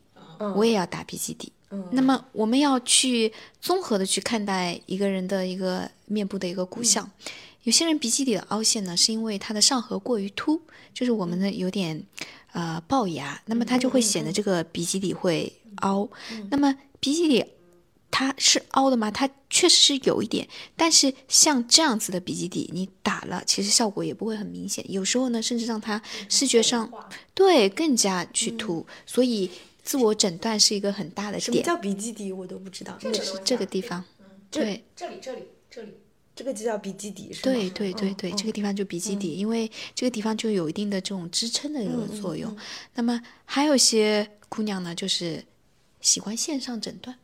[0.55, 1.51] 我也要打鼻基底。
[1.91, 3.31] 那么我们要去
[3.61, 7.09] 综合的去看待一个人的一个面部的一个骨相。
[7.63, 10.59] 有些人鼻基底的凹陷呢，是因为他的上颌过于凸，
[10.93, 12.03] 就是我们的有点
[12.51, 16.09] 呃龅牙，那么它就会显得这个鼻基底会凹。
[16.49, 17.45] 那么鼻基底
[18.09, 19.09] 它是凹的吗？
[19.09, 26.91] 它确实是有一点，但是像这样子的鼻基底，你打了其实效果也不会很明显，有时候呢，甚至让它视觉上
[27.33, 29.49] 对更加去凸，所以
[29.81, 31.41] 自我诊断是一个很大的点。
[31.41, 32.31] 什么叫鼻基底？
[32.33, 32.97] 我都不知道。
[32.99, 34.03] 这是这个地方，
[34.51, 35.93] 对这里这里这里，
[36.41, 37.53] 这个就叫鼻基底是吗？
[37.53, 42.57] 对对对对，嗯这个地方就鼻基底，因为这个地方就有一定的这种支撑的一个作用。
[42.95, 45.45] 那么还有一些姑娘呢，就是
[46.01, 47.15] 喜欢线上诊断，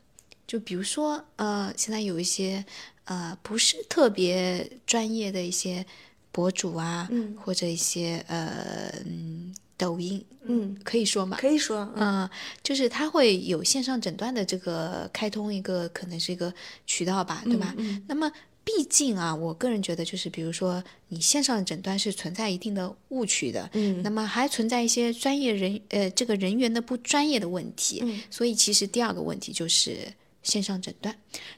[0.46, 2.64] 就比如说呃，现在有一些
[3.06, 5.84] 呃不是特别专业的一些
[6.30, 11.36] 博主啊，嗯或者一些呃嗯抖音，嗯，可以说吗？
[11.40, 12.30] 可以说，嗯嗯，
[12.62, 16.54] 就是它会有线上诊断的这个开通一个可能是一个
[16.86, 17.74] 渠道吧，对吧？
[17.78, 18.30] 嗯那么
[18.68, 30.00] 毕竟啊，我个人觉得就是，比如说你线上诊断是存在一定的误区的，嗯那么还存在一些专业人呃这个人员的不专业的问题，嗯所以其实第二个问题就是。
[30.40, 31.14] 线上诊断，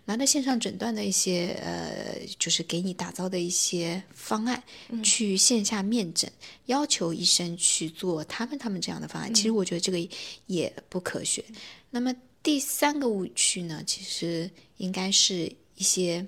[0.07, 4.61] 拿着线上诊断的一些呃，就是给你打造的一些方案，
[5.05, 6.29] 去线下面诊，
[6.67, 9.33] 要求医生去做他们他们这样的方案。
[9.33, 10.09] 其实我觉得这个
[10.47, 11.45] 也不科学。
[11.91, 16.27] 那么第三个误区呢，其实应该是一些，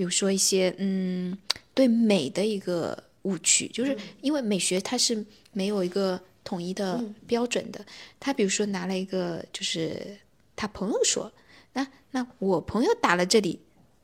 [0.00, 1.36] 比如说一些嗯，
[1.74, 5.22] 对美的一个误区，就是因为美学它是
[5.52, 7.84] 没有一个统一的标准的。
[8.18, 10.16] 他比如说拿了一个，就是
[10.56, 11.30] 他朋友说，
[11.74, 13.60] 那那我朋友打了这里，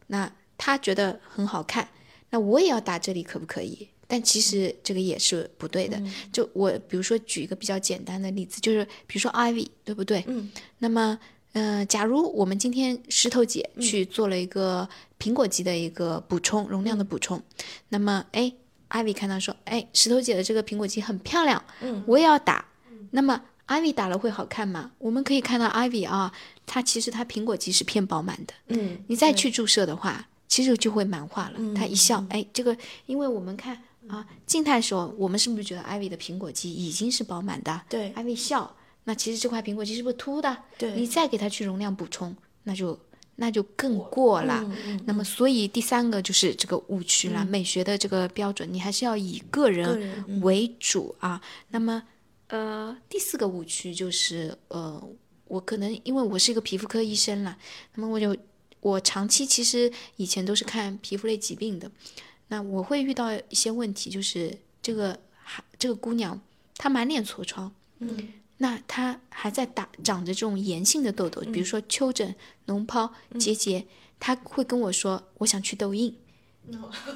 [0.09, 1.89] 那他觉得很好看，
[2.29, 3.89] 那我也要打这里，可不可以？
[4.07, 5.99] 但其实这个也是不对的。
[6.31, 10.23] 就我比如说举一个比较简单的例子，就是比如说 Ivy，对不对？
[10.27, 10.51] 嗯。
[10.77, 11.19] 那么，
[11.55, 14.87] 呃，假如我们今天石头姐去做了一个
[15.19, 17.43] 苹果肌的一个补充容量的补充，
[17.89, 18.53] 那么哎
[18.89, 22.65] 艾薇看到说，哎，石头姐的这个苹果肌很漂亮，嗯，我也要打。
[23.11, 24.93] 那么艾薇打了会好看吗？
[24.99, 26.33] 我们可以看到艾薇啊，
[26.67, 31.55] 她其实她苹果肌是偏饱满的，嗯，你再去注射的话，其实就会满化了。
[31.57, 37.81] 嗯它一笑，哎，这个，因为我们看啊，静态时候，我们是不是觉得艾薇的苹果肌已经是饱满的？
[37.89, 40.57] 对艾薇笑，那其实这块苹果肌是不是凸的？
[40.79, 42.97] 对你再给她去容量补充，那就
[43.37, 44.69] 那就更过了。
[45.05, 51.41] 那么，所以第三个就是这个误区了，美学的这个标准，你还是要以个个人为主啊。
[51.69, 52.03] 那么，
[52.49, 55.03] 呃，第四个误区就是，呃，
[55.47, 57.57] 我可能因为我是一个皮肤科医生了，
[57.95, 58.37] 那么我就
[58.81, 61.91] 我长期其实以前都是看皮肤类疾病的，
[62.49, 66.41] 那我会遇到一些问题，就是这个还这个姑娘
[66.77, 68.29] 她满脸痤疮，嗯，
[68.59, 72.35] 那它还在打长着这种炎性的痘痘，比如说丘疹、
[72.67, 73.87] 脓疱、结节，
[74.19, 76.15] 他会跟我说我想去痘印。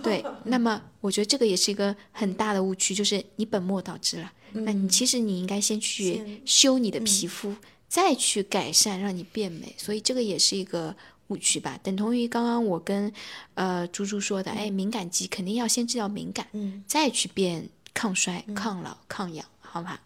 [0.02, 4.32] 对， 那么我觉得这个也是一个很大的误区，就是你本末倒置了。
[4.52, 7.54] 那你其实你应该先去修你的皮肤，
[7.88, 9.74] 再去改善，让你变美。
[9.76, 10.94] 所以这个也是一个
[11.28, 13.12] 误区吧，等同于刚刚我跟
[13.54, 20.00] 呃猪猪说的，哎，敏感肌肯定要先治疗敏感，嗯，再去变抗衰、抗老、抗氧，好吧？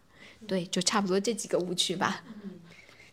[0.47, 2.23] 对，就差不多这几个误区吧。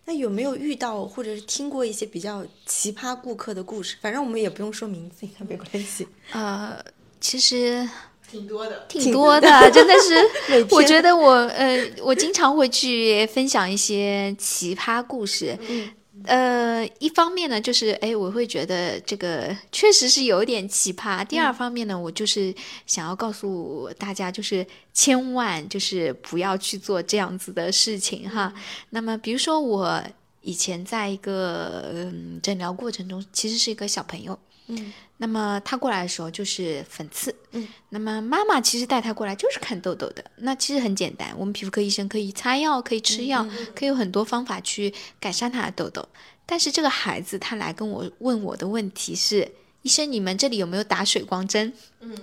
[0.05, 3.97] 那有没有遇到或者是听过一些比较奇葩顾客的故事？
[4.01, 6.09] 反正我们也不用说名字，应该没关系。
[6.33, 6.77] 呃，
[7.21, 7.89] 其实
[8.29, 8.85] 挺多的。
[8.89, 10.67] 挺多的，真的是。
[10.75, 15.57] 我觉得我呃，我经常会去分享一些奇葩故事。
[15.69, 15.89] 嗯
[16.25, 21.25] 呃，一方面呢，就是哎，我会觉得这个确实是有点奇葩。
[21.25, 22.55] 第二方面呢，我就是
[22.87, 28.53] 想要告诉大家，就是千万就是不要去做这样子的事情哈。
[28.91, 30.03] 那么，比如说我
[30.41, 34.93] 以前在一个嗯诊疗过程中，其实是一个小朋友，嗯
[35.23, 40.25] 那么他过来的时候就是粉刺，嗯，那么妈妈其实带他过来就是看痘痘的。
[40.39, 46.05] 那其实很简单，我们皮肤科医生可以擦药，可以吃药，可以有很多方法去改善他的痘痘。
[46.45, 49.49] 但是这个孩子他来跟我问我的问题是：
[49.83, 51.73] 医生，你们这里有没有打水光针？
[52.01, 52.17] 嗯，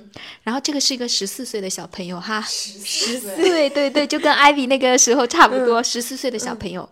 [0.43, 2.79] 然后这个是一个十四岁的小朋友哈，十
[3.17, 6.89] 四对对对，就跟艾比那个时候差不多，十四岁的小朋友。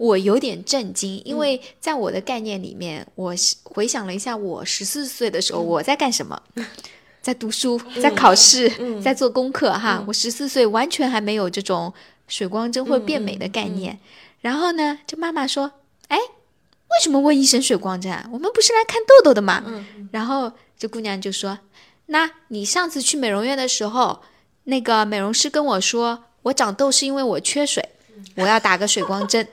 [0.00, 3.34] 我有点震惊，因为在我的概念里面，我
[3.64, 6.40] 回想了一下，我十四岁的时候我在干什么？
[7.20, 8.72] 在读书，在考试，
[9.02, 10.02] 在做功课哈。
[10.08, 11.92] 我十四岁完全还没有这种
[12.28, 13.98] 水光针会变美的概念。
[14.40, 15.70] 然后呢，这妈妈说
[16.08, 18.26] ：“哎，为什么问医生水光针啊？
[18.32, 19.62] 我们不是来看痘痘的吗？”
[20.12, 21.58] 然后这姑娘就说
[22.06, 24.22] ：“那你上次去美容院的时候，
[24.64, 27.86] 那个美容师跟我说，我长痘是因为我缺水。”
[28.36, 29.46] 我要打个水光针。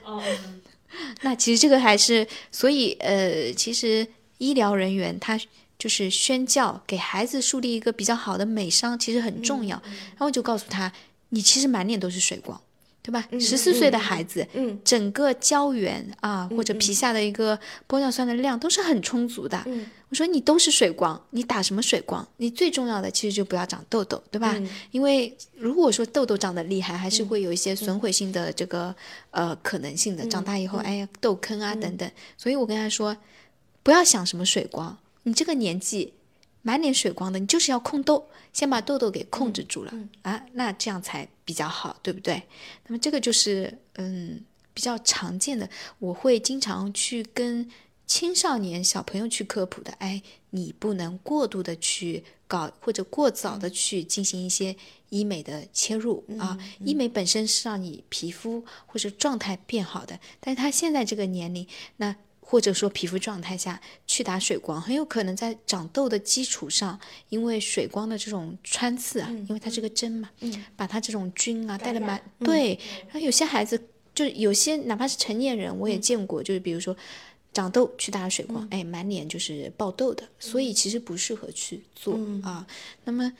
[1.22, 4.06] 那其实这个还是，所以呃，其实
[4.38, 5.38] 医疗人员他
[5.78, 9.80] 就是宣教，给孩子树立一个比较好的美商，其实很重要。
[9.84, 10.92] 然后我就告诉他，
[11.28, 12.60] 你其实满脸都是水光，
[13.08, 13.26] 对吧？
[13.40, 19.62] 十四岁的孩子，嗯整个胶原啊或者皮下的一个玻尿酸的量都是很充足的。
[19.64, 22.26] 嗯我说你都是水光，你打什么水光？
[22.38, 24.54] 你最重要的其实就不要长痘痘，对吧？
[24.58, 28.94] 嗯因为如果说痘痘长得厉害，还是会有一些损毁性的这个、
[29.30, 30.26] 呃可能性的。
[30.26, 32.10] 长大以后，哎呀，痘坑啊等等。
[32.36, 33.16] 所以我跟他说，
[33.82, 36.12] 不要想什么水光，你这个年纪
[36.60, 38.26] 满脸水光的，你就是要控痘，
[38.58, 42.42] 先把痘痘给控制住了、啊，那这样才比较好，对不对？
[42.88, 44.44] 那么这个就是嗯
[44.74, 47.70] 比较常见的，我会经常去跟
[48.04, 54.74] 青少年小朋友去科普的，哎，你不能过度的去搞或者过早的去进行一些
[55.10, 56.58] 医美的切入、啊。
[56.80, 61.64] 医美本身是让你皮肤或者状态变好的，但是他现在这个年龄，
[61.98, 62.16] 那
[62.50, 70.30] 或者说皮肤状态下去打水光，很有可能在长痘的基础上，因为水光的这种穿刺啊，因为它是个针嘛，
[70.74, 73.78] 把它这种菌啊带的蛮对，然后有些孩子
[74.14, 76.96] 就有些哪怕是成年人，我也见过，就是比如说。
[77.50, 82.64] 长痘去打水光，哎，满脸就是爆痘的，所以其实不适合去做、啊。
[83.04, 83.32] 那么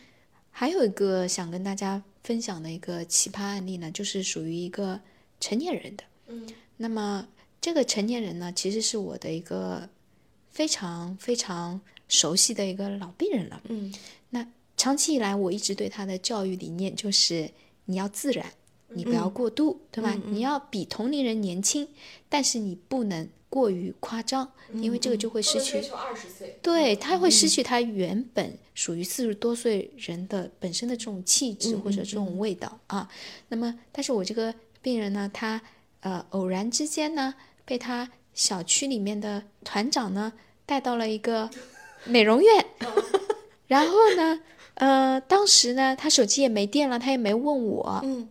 [0.51, 4.99] 还有一个想跟大家分享的一个奇葩案例呢，就是属于一个
[5.39, 6.03] 成年人的。
[6.29, 6.49] 嗯，
[6.79, 7.29] 那么
[7.61, 9.89] 这个成年人呢，其实是我的一个
[10.51, 13.61] 非常非常熟悉的一个老病人了。
[13.69, 13.93] 嗯，
[14.31, 14.47] 那
[14.77, 17.51] 长期以来，我一直对他的教育理念就是
[17.87, 18.47] 你要自然，
[18.91, 20.17] 你不要过度，对吧？
[20.27, 21.89] 你要比同龄人年轻，
[22.29, 25.83] 但是你不能过于夸张，因为这个就会失去。
[26.63, 33.09] 对他会失去他原本属于四十多岁人的本身的这种气质或者这种味道啊。
[33.49, 35.61] 那么，但是我这个病人呢，他
[36.01, 37.35] 呃偶然之间呢，
[37.69, 40.33] 被他小区里面的团长呢
[40.65, 41.51] 带到了一个
[42.05, 42.65] 美容院，
[43.69, 44.41] 然后呢，
[44.77, 48.27] 呃，当时呢，他手机也没电了，他也没问我，嗯。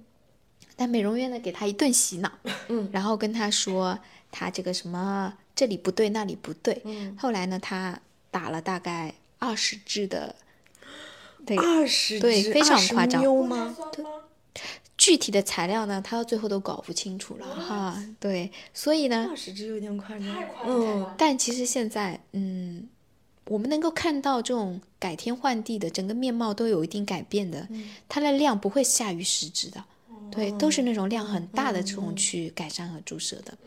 [0.76, 2.32] 但美容院呢给他一顿洗脑，
[2.68, 3.98] 嗯， 然后跟他说
[4.32, 8.00] 他这个什么这里不对那里不对，嗯，后来呢他
[8.32, 10.36] 打了大概二十支的，
[11.46, 13.76] 对，二十对非常夸张妞吗？
[15.08, 21.16] 具体的材料呢他到最后都搞不清楚了哈，对，所以呢二，十支有点夸张，太夸嗯了。
[21.18, 22.90] 但其实现在嗯。
[23.50, 27.66] 我们能够看到这种改天换地的整个面貌都有一定改变的，
[28.10, 29.82] 它的量不会下于十支的，
[30.30, 33.58] 对，都是那种量很大的这种去改善和注射的。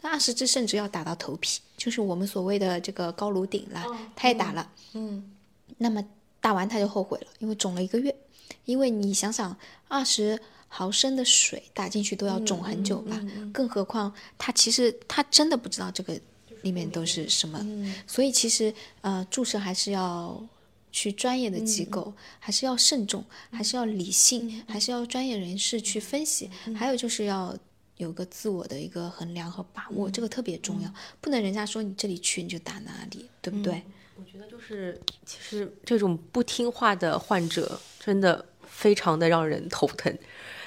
[0.00, 3.84] 那二十支甚至要打到头皮，就是我们所谓的这个高颅顶了，
[4.14, 4.66] 他也打了。
[4.94, 5.30] 嗯
[5.76, 6.02] 那么
[6.40, 8.16] 打完他就后悔了，因为肿了一个月。
[8.64, 9.54] 因为你想想，
[9.86, 13.20] 二十毫升的水打进去都要肿很久吧，
[13.52, 16.18] 更何况他其实他真的不知道这个
[16.62, 17.64] 里面都是什么，
[18.06, 20.44] 所以其实呃注射还是要
[20.92, 27.56] 去专业的机构，还是要慎重，还是要理性，还是要专业人士去分析，还有就是要。
[27.98, 33.82] 有个自我的一个衡量和把握，这个特别重要，不能人家说你这里去你就打哪里，对不对？
[34.16, 40.14] 我觉得就是，其实这种不听话的患者真的非常的让人头疼。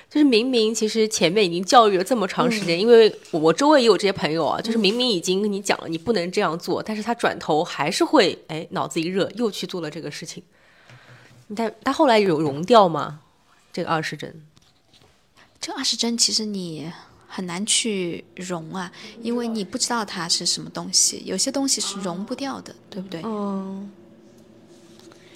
[0.10, 10.42] 就是明明其实前面已经教育了这么长时间，因为我我周围也有这些朋友啊，就是明明已经跟你讲了你不能这样做，但是他转头还是会哎脑子一热又去做了这个事情。
[11.56, 13.22] 但他后来有融掉吗？
[13.72, 14.42] 这个二十针？
[15.62, 16.92] 这二十针其实你
[17.28, 18.92] 很难去融啊，
[19.22, 23.22] 因为你不知道它是什么东西，有些东西是融不掉的，对不对？
[23.24, 23.92] 嗯，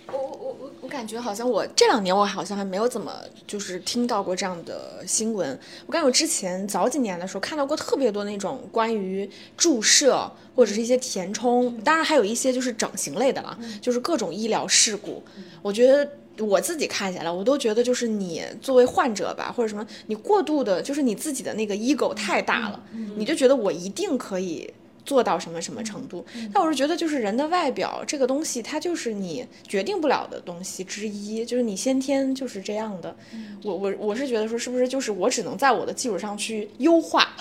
[0.07, 3.13] 我我我感觉好像我这两年我好像还没有怎么
[3.47, 5.57] 就是听到过这样的新闻。
[5.85, 15.23] 我感觉我之前早几年的时候看到过特别多那种关于注射或者是一些填充，当然还有一些就是整形类的了，就是各种医疗事故。
[15.61, 16.07] 我觉得
[16.39, 22.83] 我自己看下来，我都觉得就是你作为患者吧，或者什么，你过度的就是你自己的那个 ego 太大了，
[23.15, 24.69] 你就觉得我一定可以。
[25.05, 26.25] 做到什么什么程度？
[26.53, 33.15] 但我是觉得，就是人的外表这个东西，它就是你决定不了的东西之一，就是你先天就是这样的。
[33.63, 37.35] 我我我是觉得说，是不是就是我只能在我的基础上去优化，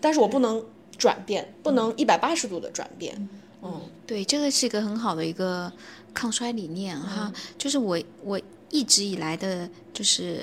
[0.00, 0.64] 但是我不能
[0.96, 3.28] 转变，不能一百八十度的转变。
[3.62, 5.72] 嗯，对，这个是一个很好的一个
[6.14, 8.40] 抗衰理念哈，就是我我
[8.70, 10.40] 一直以来的，就是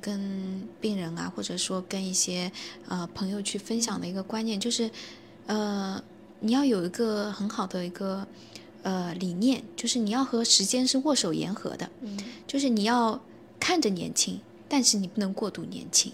[0.00, 2.50] 跟病人啊，或者说跟一些
[2.88, 4.90] 呃朋友去分享的一个观念，就是
[5.46, 6.02] 呃
[6.40, 8.26] 你要有一个很好的一个
[8.82, 12.16] 呃理念，就是你要和时间是握手言和的，嗯
[12.46, 13.20] 就是你要
[13.58, 16.12] 看着年轻，但是你不能过度年轻。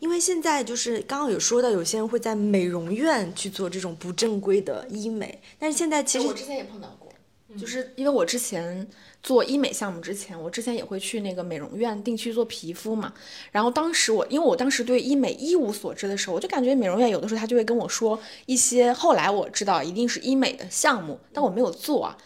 [0.00, 7.12] 因为现在就是刚刚有说到，有些人会在美容院去做这种不正规的医美，但是现在其实我之前也碰到过，
[7.58, 8.86] 就是因为我之前
[9.28, 13.12] 做医美项目之前，我之前也会去那个美容院定期做皮肤嘛。
[13.52, 22.16] 然后当时我，因为我当时对医美一无所知的时候，我就感觉美容院有的时候他就会跟我说一些，后来我知道一定是医美的项目，但我没有做啊。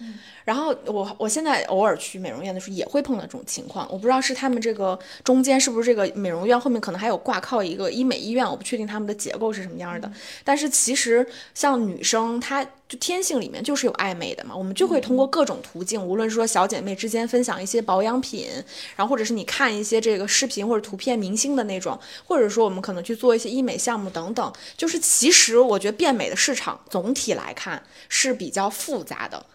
[0.44, 10.12] 然后我我现在偶尔去美容院的时候也会碰到这种情况，我不知道是他们这个中间是不是这个美容院后面可能还有挂靠一个医美医院，我不确定他们的结构是什么样的。
[10.44, 18.48] 但是其实像女生，她就天性里面就是有爱美的嘛，我们就会通过各种途径，无论是说小姐妹之间分享一些保养品，
[18.96, 29.46] 然后或者是你看一些这个视频或者图片明星的那种，或者说我们可能去做一些医美项目等等，就是其实我觉得变美的市场总体来看是比较复杂的。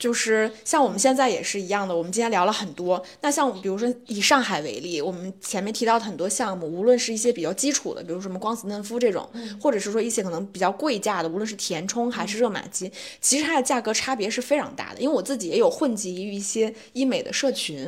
[0.00, 3.00] 就是像我们现在也是一样的，我们今天聊了很多。
[3.20, 9.28] 那像比如说以上海为例，我们前面提到的很多项目，无论是一些比较基础的，比如什么光子嫩肤这种，
[9.60, 12.90] 或者是说一些可能比较贵价的，无论是填充还是热玛吉，
[13.20, 15.00] 其实它的价格差别是非常大的。
[15.00, 17.86] 因为我自己也有混迹于一些医美的社群，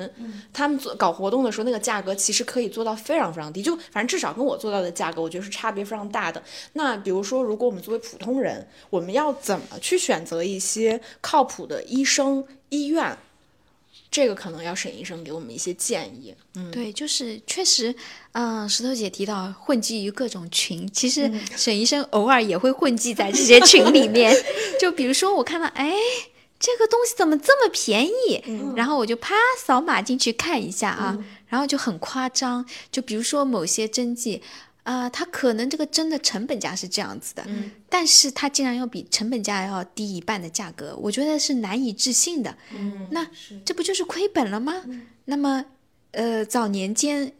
[0.53, 6.43] 他们做搞活动的时候，那个价格其实可以做到非常非常低，就反正至少跟我做到的价格，我觉得是差别非常大的。
[6.75, 13.17] 那比如说，如果我们作为普通人，我们要怎么去选择一些靠谱的医生、医院？
[14.11, 16.35] 这个可能要沈医生给我们一些建议。
[16.55, 17.95] 嗯，对，就是确实，
[18.33, 24.35] 嗯、石头姐提到混迹于各种群，其实沈医生偶尔也会混迹在这些群里面。
[24.79, 25.95] 就比如说，我看到，哎，
[26.61, 28.43] 这个东西怎么这么便宜？
[28.77, 31.19] 然后我就啪扫码进去看一下啊，
[31.49, 32.67] 然后就很夸张。
[32.91, 34.43] 就比如说某些针剂。
[34.85, 37.47] 啊、它可能这个真的成本价是这样子的，
[37.89, 42.57] 但是它竟然要比成本价要低一半的价格，我觉得是难以置信的。
[42.75, 43.27] 嗯那
[43.65, 44.83] 这不就是亏本了吗？
[45.27, 45.65] 那么，
[46.11, 47.33] 呃，早年间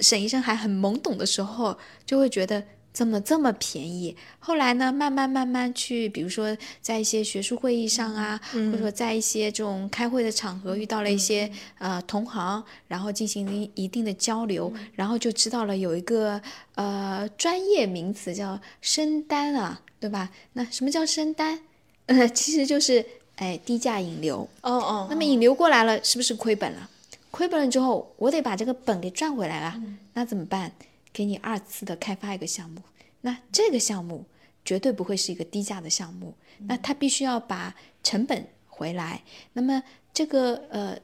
[0.00, 4.16] 沈医生还很懵懂的时候，就会觉得怎么这么便宜？
[4.38, 16.40] 后来呢，慢慢慢慢去，比如说在一些学术会议上啊，或者说在一些这种开会的场合遇到了一些、呃同行，然后进行一一定的交流，然后就知道了有一个
[16.74, 20.30] 呃专业名词叫升单啊，对吧？
[20.54, 21.60] 那什么叫升单？
[22.06, 23.06] 呃，其实就是
[23.36, 24.48] 哎低价引流。
[24.62, 26.90] 哦哦，那么引流过来了，是不是亏本了？
[27.30, 29.80] 亏本了之后，我得把这个本给赚回来了，
[30.14, 30.72] 那怎么办？
[31.12, 32.82] 给你二次的开发一个项目，
[33.22, 34.24] 那这个项目
[34.64, 39.22] 绝对不会是一个低价的项目，那它必须要把成本回来。
[39.52, 39.82] 那么
[40.12, 40.98] 这个呃，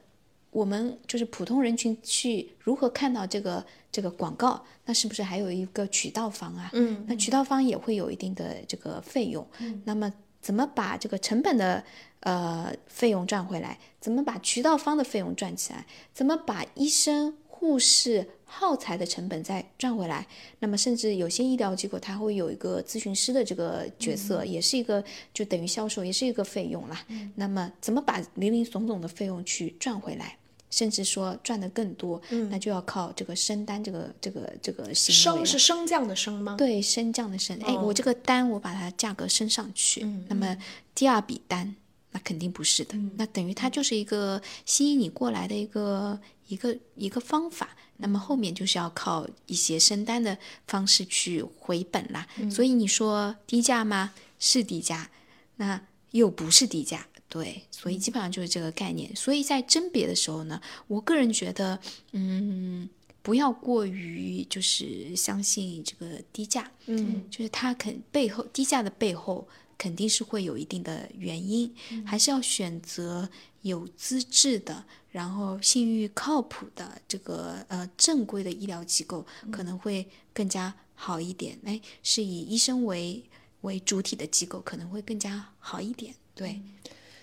[0.51, 4.63] 我们就是普通人群去如何看到这个这个广告？
[4.85, 6.69] 那是不是还有一个渠道方啊？
[6.73, 9.45] 嗯，那渠道方也会有一定的这个费用。
[9.83, 10.11] 那么
[10.41, 11.83] 怎么把这个成本的
[12.21, 13.77] 呃费用赚回来？
[13.99, 15.85] 怎么把渠道方的费用赚起来？
[16.13, 20.25] 怎么把医生、护士耗材的成本再赚回来？
[20.59, 25.03] 那么甚至有些医疗机构它会有一个咨询师的这个角色，也是一个
[25.33, 27.03] 就等于销售，也是一个费用啦。
[27.35, 30.37] 那么怎么把零零总总的费用去赚回来？
[30.69, 36.55] 甚至说赚得更多，那就要靠这个升单这个这个这个行为升是升降的升吗？
[36.57, 40.55] 对，升降的升，哎，我这个单我把它价格升上去，嗯那么
[40.93, 41.73] 第二笔单
[42.11, 50.37] 那肯定不是的，那等于它就是一个吸引你过来的一个一个一个方法，那么后面就是要靠一些升单的
[50.67, 52.27] 方式去回本啦。
[52.49, 54.13] 所以你说低价吗？
[54.39, 55.09] 是低价，
[55.57, 57.07] 那又不是低价。
[57.29, 59.13] 对，所以基本上就是这个概念。
[59.15, 61.77] 所以在甄别的时候呢，我个人觉得，
[62.13, 62.87] 嗯，
[63.21, 69.45] 不要过于就是相信这个低价，嗯就是它肯背后低价的背后
[69.77, 71.73] 肯定是会有一定的原因，
[72.05, 73.29] 还是要选择
[73.61, 81.59] 有资质的，然后信誉靠谱的这个呃正规的医疗机构可能会更加好一点。
[81.65, 83.23] 哎，是以医生为
[83.61, 86.13] 为主体的机构可能会更加好一点。
[86.33, 86.61] 对，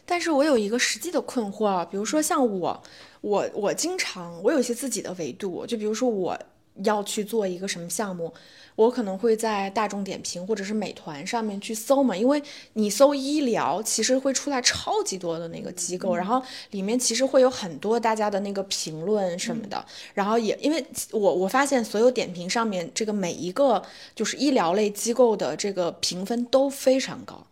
[0.04, 2.82] 但是我有一个实际的困惑啊，比如说像我，
[3.20, 6.38] 我我经常我有一些自己的维度，就比如说我
[6.82, 8.34] 要去做一个什么项目，
[8.76, 12.42] 我可能会在大众点评或者是美团上面去搜嘛，因为
[12.72, 23.82] 你搜医疗，其实会出来超级多的那个机构，然后里面其实会有很多大家的那个评论什么的，然后也因为我我发现所有点评上面这个每一个
[24.14, 27.46] 就是医疗类机构的这个评分都非常高。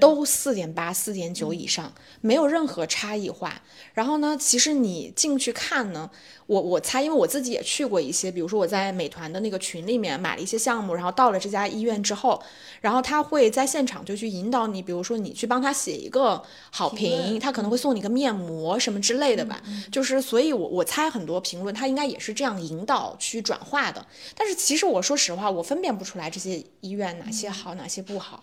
[0.00, 3.62] 都四点八、四点九以上，没有任何差异化。
[3.94, 6.10] 然后呢，其实你进去看呢，
[6.46, 12.40] 我我猜，因为我自己也去过一些，比如说我在美团的那个群里面买了一些项目，然后到了这家医院之后，
[12.80, 19.60] 然后他会在现场就去引导你，比如说你去帮他写一个好评，他可能会送你个面膜什么之类的吧。
[19.90, 24.06] 就是，所以我我猜很多评论他应该也是这样引导去转化的。
[24.36, 28.42] 但是其实我说实话，我分辨不出来这些医院哪些好，哪些不好。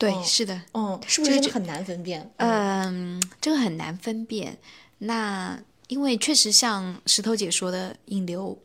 [0.00, 2.32] 对，哦是的，嗯，是不是这个很难分辨？
[2.38, 4.56] 嗯，这个很难分辨。
[4.96, 8.56] 那因为确实像石头姐说的，引流、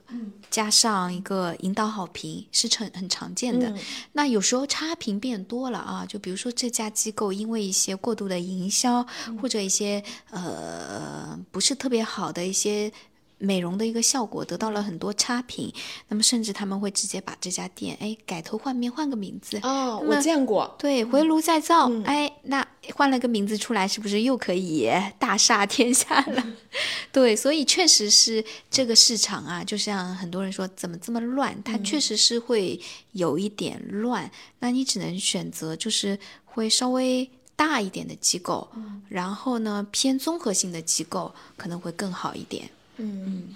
[0.50, 3.70] 加上一个引导好评是很很常见的。
[3.70, 3.78] 嗯
[4.14, 9.06] 那有时候差评变多了啊，就比如说这家机构因为一些过度的营销，
[9.42, 12.90] 或者一些呃不是特别好的一些。
[13.38, 15.72] 美容的一个效果得到了很多差评，
[16.08, 20.74] 那么甚至他们会直接把这家店哎改头换面换个名字，哦，我见过。
[20.80, 24.90] 对，回炉再造，嗯哎，那换了个名字出来，是不是又可以
[25.20, 26.48] 大杀 天下了？
[27.12, 32.80] 对，所以确实是这个市场啊，就像很多人说怎么这么乱，它确实是会
[33.12, 34.30] 有一点乱。
[34.60, 38.68] 那你只能选择就是会稍微大一点的机构，
[39.10, 42.70] 然后呢偏综合性的机构可能会更好一点。
[42.98, 43.56] 嗯，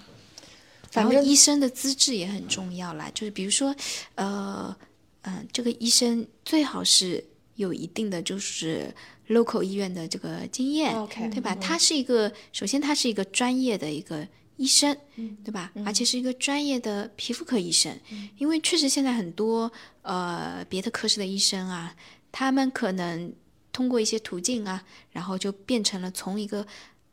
[0.92, 3.74] 然后反正医生的资质也很重要啦，就是比如说，
[4.14, 4.76] 呃，
[5.22, 7.24] 嗯、这个医生最好是
[7.56, 8.92] 有一定的就是
[9.28, 10.92] local 医院的这个经验
[11.30, 11.54] 对吧？
[11.54, 11.60] 嗯。
[11.60, 14.26] 他是一个，首先他是一个专业的一个
[14.56, 15.70] 医生，嗯对吧？
[15.84, 17.96] 而且是一个专业的皮肤科医生，
[18.38, 19.70] 因为确实现在很多
[20.02, 21.94] 呃别的科室的医生啊，
[22.32, 23.32] 他们可能
[23.72, 26.66] 通过一些途径啊，然后就变成了从一个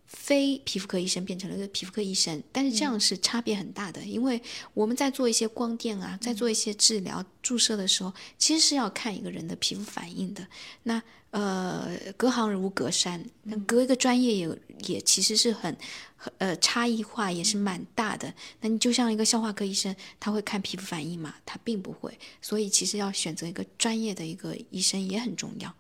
[0.08, 4.42] 非皮肤科医生变成了一个皮肤科医生，但是这样是差别很大的，因为
[4.74, 10.48] 我们在做一些光电啊，在做一些治疗注射的时候，其实是要看一个人的皮肤反应的。
[10.84, 11.02] 那
[11.32, 15.78] 呃，隔行如隔山，那隔一个专业也也其实是很
[16.16, 18.34] 很呃差异化也是蛮大的。
[18.62, 21.36] 那你就像一个消化科医生，他会看皮肤反应嘛？
[21.46, 25.76] 他并不会，所以其实要选择一个专业的一个医生也很重要。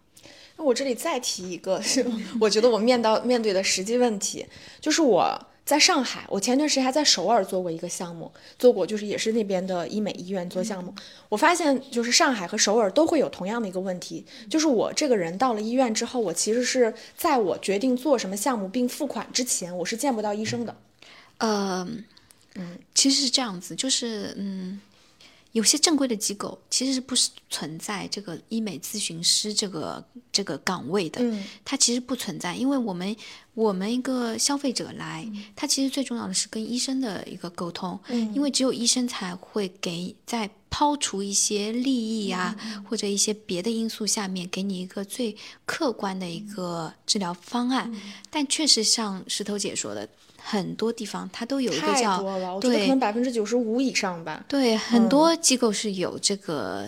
[0.58, 2.06] 那我这里再提一个，是
[2.42, 4.46] 我觉得我面到面对的实际问题，
[4.82, 10.94] 就是我在上海，我前段时间还在首尔做过一个项目，做过就是也是那边的医美医院做项目。
[11.30, 20.76] 我发现就是上海和首尔都会有同样的一个问题，就是我这个人到了医院之后，我其实是在我决定做什么项目并付款之前，我是见不到医生的。
[21.40, 21.88] 呃，
[22.56, 24.80] 嗯，其实是这样子，就是嗯，
[25.58, 31.44] 有些正规的机构其实是不是存在这个医美咨询师这个这个岗位的，嗯。
[31.66, 33.16] 它其实不存在，因为我们
[33.56, 38.32] 我们一个消费者来，它其实最重要的是跟医生的一个沟通，嗯。
[38.36, 42.56] 因为只有医生才会给在抛除一些利益啊、
[42.88, 45.36] 或者一些别的因素下面，给你一个最
[45.66, 47.92] 客观的一个治疗方案。
[48.30, 50.08] 但确实像石头姐说的，
[50.50, 54.46] 很多地方它都有一个叫多了，我觉得可能百分之九十五以上吧。
[54.48, 56.88] 对，很多机构是有这个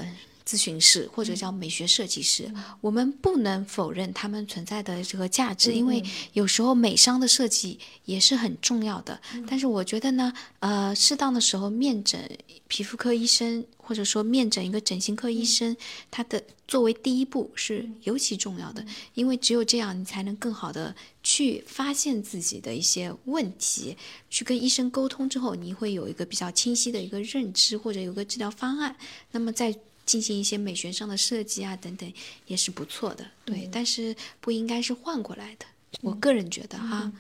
[0.50, 2.52] 咨询师或者叫美学设计师，
[2.82, 6.04] 我们不能否认他们存在的这个价值，因为
[6.34, 9.22] 有时候美商的设计也是很重要的。
[9.48, 12.28] 但是我觉得呢，呃，适当的时候面诊
[12.68, 15.78] 皮肤科医生，或者说面诊一个整形科医生，
[16.10, 23.96] 他的作为第一步是尤其重要的，因为只有这样，你才能更好的去发现自己的一些问题，
[24.32, 28.96] 去跟医生沟通之后，你会有一个比较清晰的一个认知，或者有个治疗方案。
[29.32, 29.76] 那么再
[30.10, 32.12] 进行一些美学上的设计啊等等，
[32.48, 33.24] 也是不错的。
[33.46, 35.68] 对，但是不应该是换过来的。
[36.02, 37.12] 我个人觉得哈，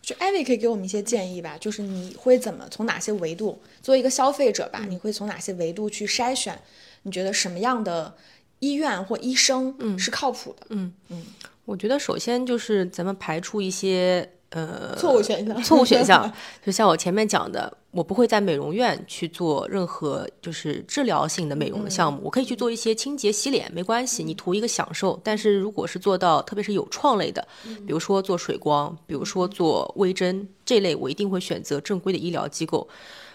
[0.00, 6.56] 就艾薇可以给我们一些建议吧，就是你会怎么从哪些维度，作为一个消费者吧，你会从哪些维度去筛选？
[7.02, 8.16] 你觉得什么样的
[8.60, 10.66] 医院或医生是靠谱的？
[10.68, 11.26] 嗯嗯
[11.64, 16.32] 我觉得首先就是咱们排除一些呃错误选项错误选项，
[16.64, 25.20] 就像我前面讲的，我不会在美容院去做任何就是治疗性的美容的项目，我可以去做一些清洁洗脸，没关系，你图一个享受。
[25.24, 27.46] 但是如果是做到特别是有创类的，
[27.86, 32.88] 比如说做水光，比如说做微针这类，我一定会选择正规的医疗机构。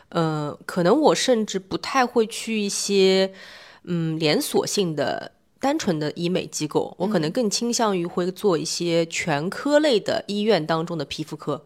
[0.09, 3.31] 呃，可能我甚至不太会去一些
[3.83, 5.33] 嗯连锁性的。
[5.61, 11.63] 单纯的医美机构，我可能更倾向于会做一些全科类的医院当中的皮肤科，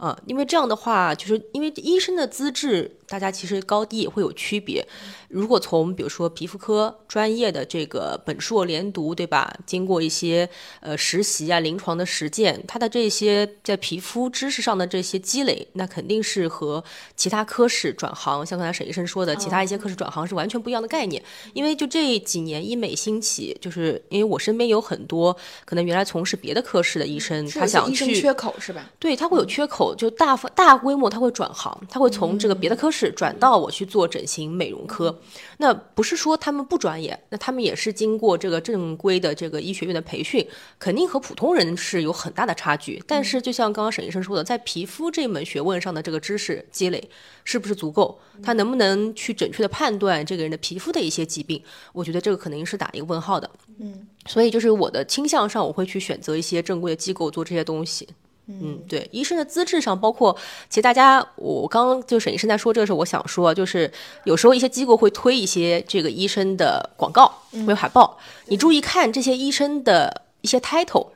[0.00, 2.96] 嗯，因为这样的话，就是因为医生的资质。
[3.10, 4.86] 大家其实高低也会有区别。
[5.28, 9.52] 如果从比如说皮肤科专业的这个本硕连读，对吧？
[9.66, 10.48] 经过一些
[10.80, 16.82] 呃实习啊、临床的实践，他的这些在皮肤知识上的这些积累，那肯定是和
[17.16, 21.22] 其他科室转行，像刚才沈医生说的，其他一些科室转行是完全不一样的概念。
[21.52, 28.90] 因为就这几年医美兴起，就是因为我身边有很多可能原来从事别的科室的医生，他想去缺口是吧？
[28.98, 33.12] 对他会有缺口，就大大规模他会转行，他会从这个别的科室。
[33.18, 35.17] 转到我去做整形美容科，
[35.58, 40.46] 那不是说他们不专业，那他们也是经过这个正规的这个医学院的培训，
[40.78, 43.02] 肯定和普通人是有很大的差距。
[43.06, 47.10] 但是就像刚刚沈医生说的，在皮肤这门学问上的这个知识积累
[47.44, 48.20] 是不是足够？
[48.42, 51.60] 他能不能去准确的判断这个人的皮肤的一些疾病？
[51.92, 53.50] 我觉得这个肯定是打一个问号的。
[53.78, 58.08] 嗯，所以就是我的倾向上，我会去选择一些正规的机构做这些东西。
[58.48, 60.34] 嗯，对，医生的资质上，包括
[60.70, 63.90] 其实大家，我刚刚就沈医生在说这个时候，我想说，就是
[64.24, 71.08] 有时候一些机构会推一些这个医生的广告，会有海报，你注意看这些医生的一些 title，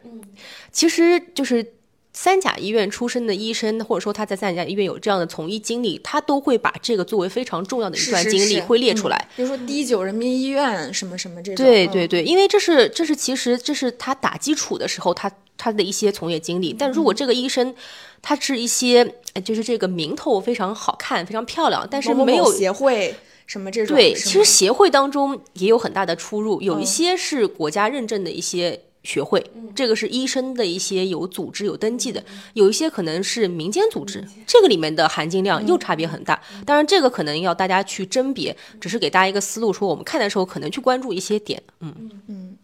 [0.71, 1.67] 其实就是
[2.13, 15.31] 三甲医院出身的医生，或者说他在三甲医院有这样的从医经历，他都会把这个作为非常重要的一段经历会列出来，比如说第九人民医院什么什么这种，对对对，因为这是这是其实这是他打基础的时候他。
[15.59, 17.73] 他的一些从业经历，但如果这个医生，
[18.21, 19.15] 他是一些
[19.45, 23.15] 就是这个名头非常好看、非常漂亮，但是没有协会
[23.47, 32.23] 什么这种，对，其实协会当中也有很大的出入，有一些是国家认证的一些学会，这个是医生的一些有组织有登记的，
[32.55, 36.41] 有一些可能是民间组织，这个里面的含金量又差别很大。
[36.65, 42.11] 当然，这个可能要大家去甄别，只是给大家一个思路，说我们看的时候可能去关注一些点，嗯。
[42.29, 42.57] 嗯。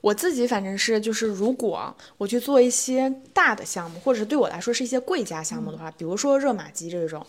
[0.00, 7.24] 我自己反正是就是，如果我去做一些大的项目，或者是对我来说是一些贵价项目的话，比如说热玛吉这种，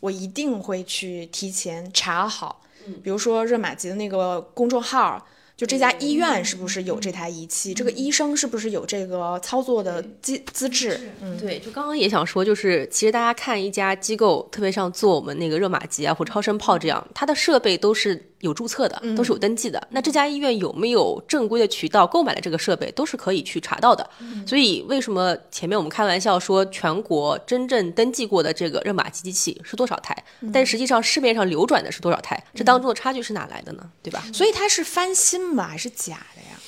[0.00, 2.62] 我一定会去提前查好，
[3.02, 5.26] 比如说热玛吉的那个公众号。
[5.56, 7.72] 就这家医院是不是有这台仪器？
[7.72, 11.00] 这个医生是不是有这个操作的资资质？
[11.22, 19.88] 嗯，对，就刚刚也想说，就是其实大家看一家机构，特别像做我们那个热玛吉啊或超声炮这样，它的设备都是有注册的，都是有登记的。
[19.90, 24.08] 那这家医院有没有正规的渠道购买了这个设备，都是可以去查到的。
[24.46, 30.16] 所以为什么前面我们开玩笑说全国真正登记过的这个热玛吉机器是多少台？
[30.52, 32.42] 但实际上市面上流转的是多少台？
[32.54, 33.90] 这当中的差距是哪来的呢？
[34.02, 34.24] 对吧？
[34.32, 35.56] 所以它是翻新。
[35.56, 36.60] 还是假的呀？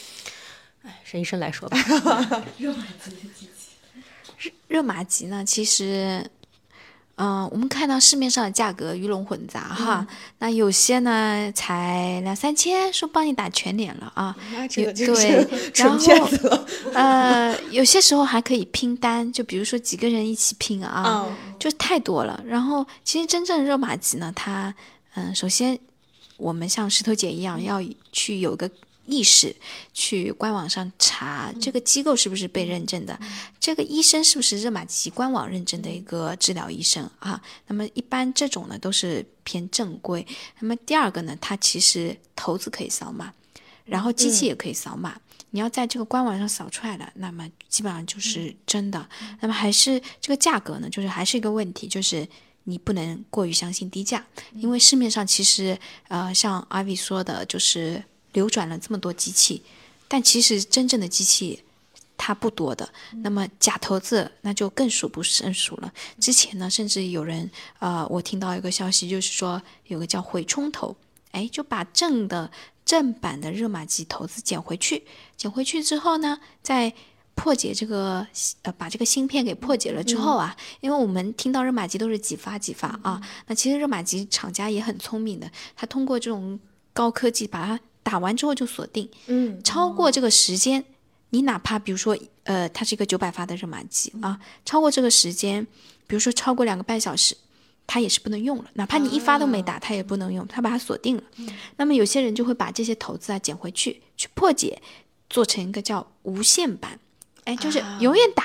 [0.85, 1.77] 哎，沈医生来说吧。
[2.59, 3.71] 热玛吉的机器，
[4.39, 5.45] 热热玛吉呢？
[5.45, 6.29] 其实，
[7.19, 10.07] 嗯，我们看到市面上的价格鱼龙混杂哈。
[10.39, 14.35] 那有些呢才两三千，说帮你打全脸了啊。
[14.75, 16.29] 对，然后
[16.95, 21.27] 呃，有些时候还可以拼单，就比如说几个人一起拼啊，
[21.59, 22.43] 就太多了。
[22.47, 24.75] 然后其实真正热玛吉呢，它
[25.15, 25.79] 嗯，首先。
[26.39, 27.83] 我们像石头姐一样，要
[28.13, 28.71] 去有个
[29.09, 29.57] 意识，
[29.93, 33.19] 去官网上查这个机构是不是被认证的，
[33.59, 37.43] 这个医生是不是热玛吉官网认证的一个治疗医生啊？
[37.67, 40.25] 那么一般这种呢都是偏正规。
[40.61, 43.33] 那么第二个呢，它其实头子可以扫码，
[43.85, 45.19] 然后机器也可以扫码。
[45.51, 49.09] 你要在这个官网上扫出来的，那么基本上就是真的。
[49.41, 52.29] 那么还是这个价格呢，就是还是一个问题，就是。
[52.65, 54.23] 你不能过于相信低价，
[54.53, 55.79] 因为市面上其实，
[56.09, 59.63] 呃，像阿 V 说的，就是流转了这么多机器，
[60.07, 61.63] 但其实真正的机器
[62.17, 62.89] 它不多的。
[63.23, 65.93] 那么假投资那就更数不胜数了。
[66.21, 70.97] 之前呢，甚至有人，呃，我听到一个消息，就是说有个叫回冲头，
[71.33, 72.51] 哎，就把正的
[72.85, 75.05] 正版的热玛吉投资捡回去，
[75.37, 76.95] 捡回去之后呢，再。
[77.41, 78.27] 破解这个
[78.63, 86.59] 呃，把这个芯片给破解了之后啊，因为我们听到热玛吉都是几发几发啊，那其实热玛吉厂家也很聪明的，他通过这种
[86.93, 87.79] 高科技把它
[88.09, 90.83] 打完之后就锁定，嗯，超过这个时间，
[91.29, 95.63] 你哪怕比如说呃，它是一个九百发的热玛吉啊，超过这个时间，
[96.07, 97.37] 比如说超过两个半小时，
[97.87, 101.23] 它也是不能用了，哪怕你一发都没打，它也不能用，它把它锁定了。
[101.77, 104.81] 那么有些人就会把这些投资啊捡回去，去破解，
[105.29, 106.99] 做成一个叫无限版。
[107.45, 108.45] 哎，就是永远打，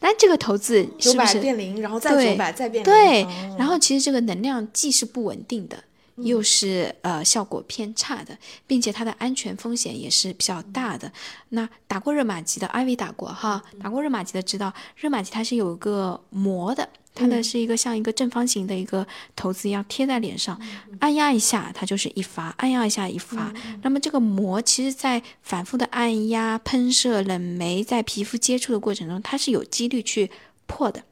[0.00, 3.56] 但这个投资是不是变零，然后再对九百再变零，对哦？
[3.56, 5.84] 然后其实这个能量既是不稳定的，
[6.16, 8.36] 又是呃效果偏差的，
[8.66, 11.10] 并且它的安全风险也是比较大的。
[11.50, 16.88] 那打过热玛吉的，Ivy 打过哈，打过热玛吉的知道，热玛吉它是有一个膜的。
[17.18, 20.60] 它的是一个像一个正方形的一个头子一样贴在脸上，
[21.00, 23.50] 按压一下它就是一发，按压一下一发。
[23.80, 30.30] 那么这个膜其实，在反复的按压、喷射、冷媒在皮肤接触的过程中，它是有几率去
[30.66, 31.02] 破的。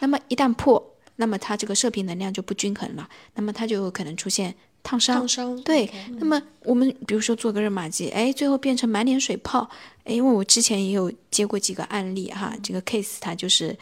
[0.00, 5.18] 那么一旦破，那么它这个射频能量就不均衡了，那么它就有可能出现烫伤。
[5.18, 5.88] 烫伤，对
[6.18, 9.68] 那么我们比如说做个热玛吉，哎，最后变成满脸水泡，
[10.04, 13.76] 哎，因为我之前也有接过几个案例哈，这个 case 它就是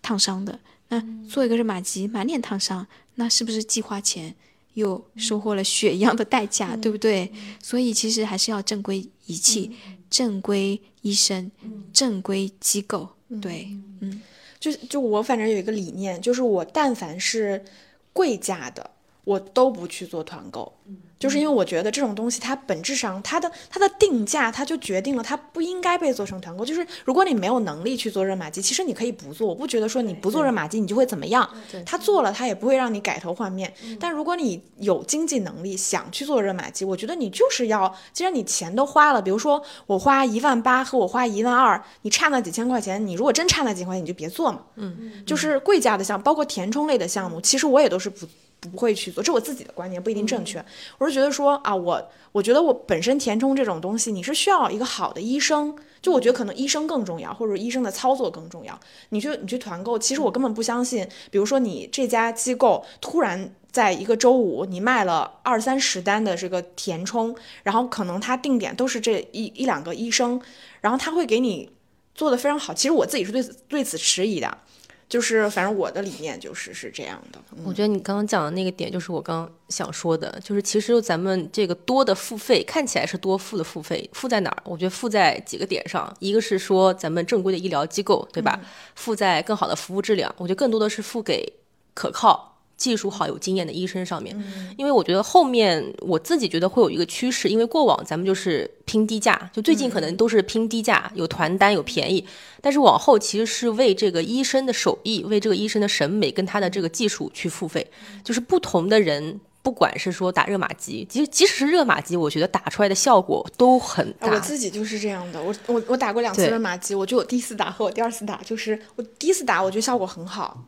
[0.00, 0.58] 烫伤的。
[0.88, 2.86] 那做一个热玛吉，满脸烫伤，
[3.16, 4.32] 那是不是既花钱
[4.74, 7.32] 又收获了血一样的代价，对不对？
[7.60, 9.72] 所以其实还是要正规仪器、
[10.08, 11.50] 正规医生、
[11.92, 13.08] 正规机构，
[13.42, 13.68] 对，
[14.00, 14.22] 嗯。
[14.58, 17.64] 就就我反正有一个理念，就是我但凡是
[18.12, 18.90] 贵价的，
[19.24, 20.72] 我都不去做团购，
[21.18, 26.64] 就是因为我觉得这种东西它本质上它的它的定价，它就决定了它不应该被做成团购。
[26.64, 31.48] 就是如果你没有能力去做热玛吉，其实你可以不做，我不觉得说你不做热玛吉你就会怎么样，
[31.86, 33.72] 他做了他也不会让你改头换面。
[33.98, 44.60] 但如果你有经济能力想去做热玛吉，我觉得你就是要，既然你钱都花了，比如说我花一万八和我花一万二，你差那几千块钱，你如果真差那几千块钱，你就别做嘛。
[44.74, 48.26] 嗯，就是贵价的项目，包括填充类的项目，其实我也都是不。
[48.70, 50.64] 不会去做，这是我自己的观念，不一定正确。
[50.98, 55.76] 我是觉得说啊，我我觉得我本身填充这种东西，你是需要一个好的医生。
[56.02, 58.78] 就我觉得可能医生更重要，或者医生的操作更重要。
[59.08, 61.04] 你去你去团购，其实我根本不相信。
[61.32, 67.34] 比如说你这家机构突然在一个周五你卖了二三十单的这个填充，
[67.64, 70.40] 然后可能他定点都是这一一两个医生，
[70.80, 71.68] 然后他会给你
[72.14, 72.72] 做的非常好。
[72.72, 74.58] 其实我自己是对此对此迟疑的。
[75.08, 77.38] 就是反正我的理念就是是这样的。
[77.56, 84.62] 嗯我觉得你刚刚讲的那个点，就是我刚刚想说的，就是其实咱们这个多的付费看起来是多付的付费，付在哪儿？
[84.64, 88.60] 我觉得付在几个点上，一个是说咱们正规的医疗机构，对吧？
[88.94, 91.52] 付在更好的服务质量，我觉得更多的是付给
[91.94, 92.55] 可靠。
[92.76, 94.36] 技术好、有经验的医生上面，
[94.76, 102.24] 因为我觉得后面我自己觉得会有一个趋势，因为过往咱们就是拼低价，就最近可能都是拼低价，有团单有便宜，
[102.60, 107.86] 但是往后其实是为这个医生的手艺、为这个医生的审美跟他的这个技术去付费，
[108.22, 109.40] 就是不同的人。
[109.62, 114.30] 不管是说打热玛吉，其实即使是热玛吉，我觉得打出来的效果都很大。
[114.30, 120.62] 我自己就是这样的，我我我打过两次热玛吉，我觉得我第一次打和我第二次打，就是我第一次打我觉得效果很好，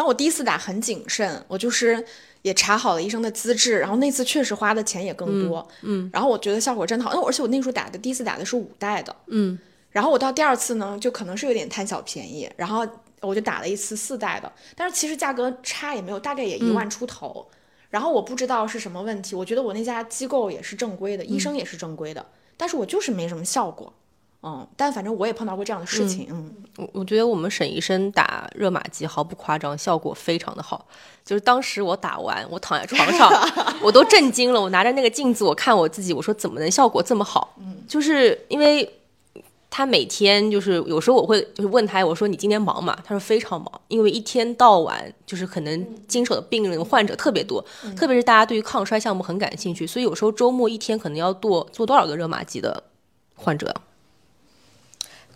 [0.00, 2.02] 然后我第一次打很谨慎，我就是
[2.40, 9.58] 也查好了医生的资质，然后那次确实花的钱也更多，嗯，然后我觉得效果真的好，那而且我那时候打的第一次打的是五代的，嗯，
[9.90, 12.88] 然后我到第二次呢，就可能是有点贪小便宜，然后
[13.20, 17.46] 我就打了一次四代的，但是其实价格差也没有，大概也一万出头。
[17.90, 22.24] 然后我不知道是什么问题，我觉得我那家机构也是正规的，医生也是正规的，
[22.56, 23.92] 但是我就是没什么效果。
[24.42, 26.28] 嗯，但反正我也碰到过这样的事情。
[26.30, 30.86] 嗯，我我觉得我们沈医生打热玛吉毫不夸张，效果非常的好。
[31.24, 33.30] 就是当时我打完，我躺在床上，
[33.84, 34.60] 我都震惊了。
[34.60, 37.54] 我拿着那个镜子，我看我自己，我说怎么能效果这么好？
[37.58, 38.90] 嗯，就是因为
[39.68, 42.98] 他每天就是有时候我会就是问他，我说你今天忙吗？
[43.04, 47.62] 他说非常忙，因为一天到晚就是可能经手的病人患者特别多，
[47.94, 52.82] 特别是大家对于抗衰项目很感兴趣，所以有时候周末一天可能要做做多少个热玛吉的
[53.34, 53.72] 患者？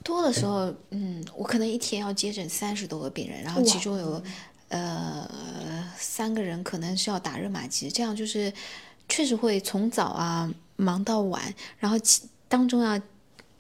[0.05, 4.23] 多的时候，嗯，我可能一天要接诊三十多个病人，然后其中有
[4.69, 5.29] 呃
[5.99, 8.53] 三个人可能是要打热玛吉，这样就是
[9.09, 11.43] 确实会从早啊忙到晚，
[11.79, 13.01] 然后其当中要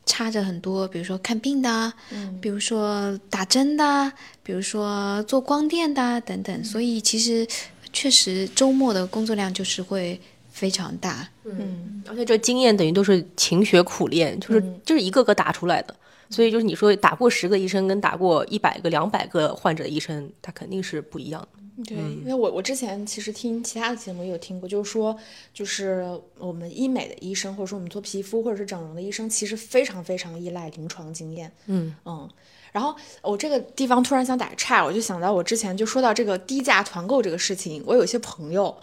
[0.07, 1.93] 插着很多，比如说看病的啊，
[2.43, 4.13] 比如说打针的啊，
[4.43, 7.49] 比如说做光电的啊等等，所以其实
[7.93, 10.21] 确实周末的工作量就是会
[10.65, 11.29] 非常大。
[11.45, 15.95] 嗯，而且这经验等于都是勤学苦练，就是、就是一个个打出来的。
[16.31, 21.85] 所以就是你说打过十个医生跟打过一百个、两百个患者的医生，他肯定是不一样的。
[21.85, 25.15] 对，因为我我之前其实听其他的节目也有听过，就是说，
[25.53, 26.03] 就是
[26.39, 31.53] 我们医美的医生，或者说我们做皮肤或者是整容的医生，其实非常非常依赖临床经验。
[31.67, 32.27] 嗯嗯，
[32.75, 32.93] 然后
[33.23, 38.77] 我这个地方突然想打个岔，我就想到我之前就说到这个低价团购这个事情，我有一些朋友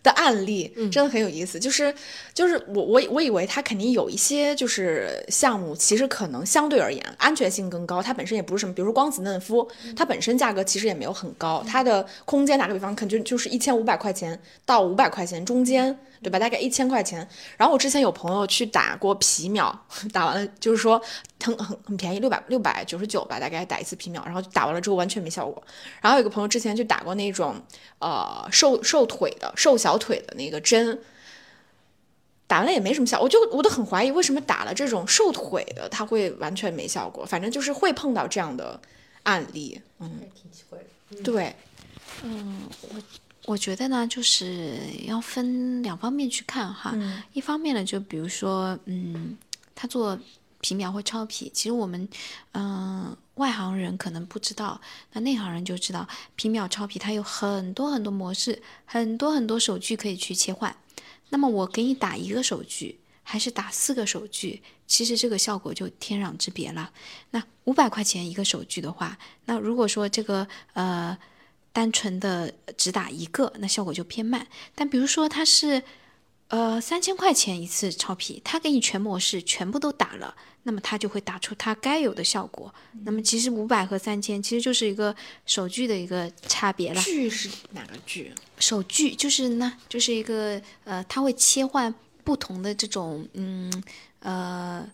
[0.00, 1.92] 的案例真的很有意思，就是
[2.32, 15.98] 就是我我我以为他肯定有一些就是项目，其实可能相对而言安全性更高，它本身也不是什么，比如说光子嫩肤，它本身价格其实也没有很高，它的空间打个比方，可能就就是一千五百块钱到五百块钱中间。
[16.22, 16.38] 对吧？
[16.38, 17.26] 大概一千块钱。
[17.56, 21.00] 然后我之前有朋友去打过皮秒，打完了就是说
[21.42, 25.62] 很很很便宜，六百六百九十九吧，大概打一次皮秒，然后打完了之后完全没效果。
[26.00, 27.54] 然后有个朋友之前去打过那种
[27.98, 31.00] 呃瘦瘦腿的、瘦小腿的那个针，
[32.46, 37.24] 打完了也没什么效，我就我都很怀疑为什么打了这种瘦腿的它会完全没效果。
[37.24, 38.80] 反正就是会碰到这样的
[39.24, 41.22] 案例，嗯，挺奇怪的。
[41.22, 41.54] 对，
[42.22, 42.88] 嗯，我
[43.46, 46.90] 我觉得呢，就是要分两方面去看哈。
[46.94, 49.38] 嗯一方面呢，就比如说，嗯，
[49.74, 50.18] 他做
[50.60, 52.08] 皮秒或超皮，其实我们，
[52.52, 54.80] 嗯、外行人可能不知道，
[55.12, 60.76] 那内行人就知道，皮秒、超皮它有很多很多模式，很多很多手具可以去切换。
[61.28, 66.90] 那么我给你打一个手具，还是打四个手具，其实这个效果就天壤之别了。
[67.30, 71.16] 那五百块钱一个手具的话，那如果说这个呃
[71.76, 74.46] 单纯的只打一个，那效果就偏慢。
[74.74, 75.82] 但比如说它是
[76.48, 82.74] 呃三千块钱一次超皮，它给你全模式全部都打了，那么它就会打出它该有的效果。
[83.04, 87.02] 那么其实五百和三千其实就是一个手距的一个差别了。
[87.02, 88.32] 剧是哪个剧？
[88.58, 91.94] 手距就是呢，就是一个呃，它会切换
[92.24, 93.70] 不同的这种嗯
[94.20, 94.88] 呃，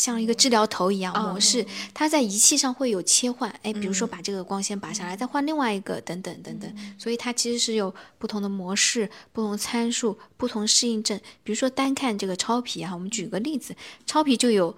[0.00, 11.20] 像一个治疗头一样模式，它在仪器上会有切换，哎，比如说把这个光纤拔下来，再换另外一个，等等等等，所以它其实是有不同的模式、不同参数、不同适应症。
[11.42, 14.74] 比如说单看这个超皮哈，我们举个例子，超皮就有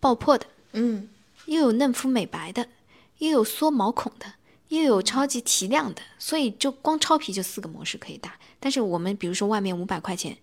[0.00, 1.08] 爆破的，嗯
[1.46, 2.66] 又有嫩肤美白的，
[3.18, 4.26] 又有缩毛孔的，
[4.68, 8.32] 又有超级提亮的，所以就光超皮就四个模式可以打。
[8.58, 10.36] 但是我们比如说外面五百块钱，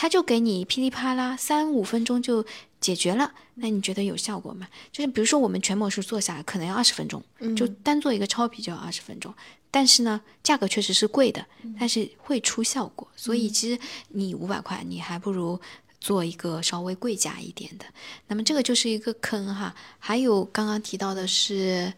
[0.00, 2.46] 它就给你噼里啪啦三五分钟就
[2.80, 4.68] 解决了，那你觉得有效果吗？
[4.92, 7.20] 就是比如说我们全模式做下来可能要二十分钟，
[7.56, 9.34] 就单做一个超皮就要二十分钟。
[9.72, 11.44] 但是呢，价格确实是贵的，
[11.80, 13.08] 但是会出效果。
[13.16, 13.76] 所以其实
[14.10, 15.60] 你五百块，你还不如
[15.98, 17.84] 做一个稍微贵价一点的。
[18.28, 19.74] 那么这个就是一个坑哈。
[19.98, 21.92] 还有刚刚提到的是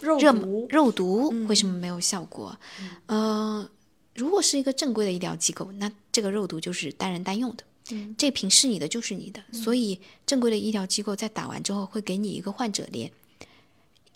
[0.00, 2.54] 肉毒肉毒为什么没有效果？
[3.06, 3.66] 呃，
[4.14, 7.64] 如果是一个正规的医疗机构，那这个肉毒就是单人单用的。
[7.90, 13.10] 嗯这瓶是你的就是你的，所以正规的医疗机构在打完之后会给你一个患者联，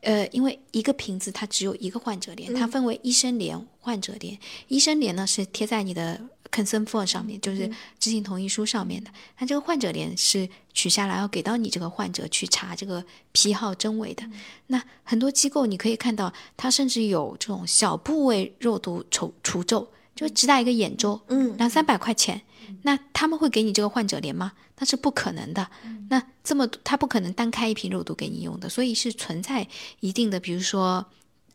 [0.02, 4.38] 呃，因为一个瓶子它只有一个患者连，它分为医生联、患者联。
[4.68, 6.20] 医生联呢是贴在你的
[6.52, 7.68] consent form 上面，就是
[7.98, 9.10] 知情同意书上面的。
[9.40, 14.22] 那这个患者联是取下来要给到你这个患者去查这个批号真伪的。
[14.68, 22.42] 那很多机构你可以看到，它甚至有这种小部位肉毒除除皱，就只打一个眼周，嗯两三百块钱。
[22.82, 24.52] 那他们会给你这个患者连吗？
[24.78, 25.70] 那是不可能的。
[26.08, 29.68] 那这么多他不可能单开一瓶肉毒给你用的，所以是存在
[30.00, 31.06] 一定的，比如说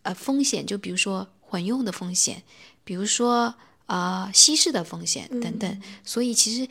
[0.03, 2.43] 呃风险，就比如说混用的风险，
[2.85, 3.53] 比如说
[3.87, 5.81] 呃稀释的风险等等。
[6.05, 6.67] 所以其实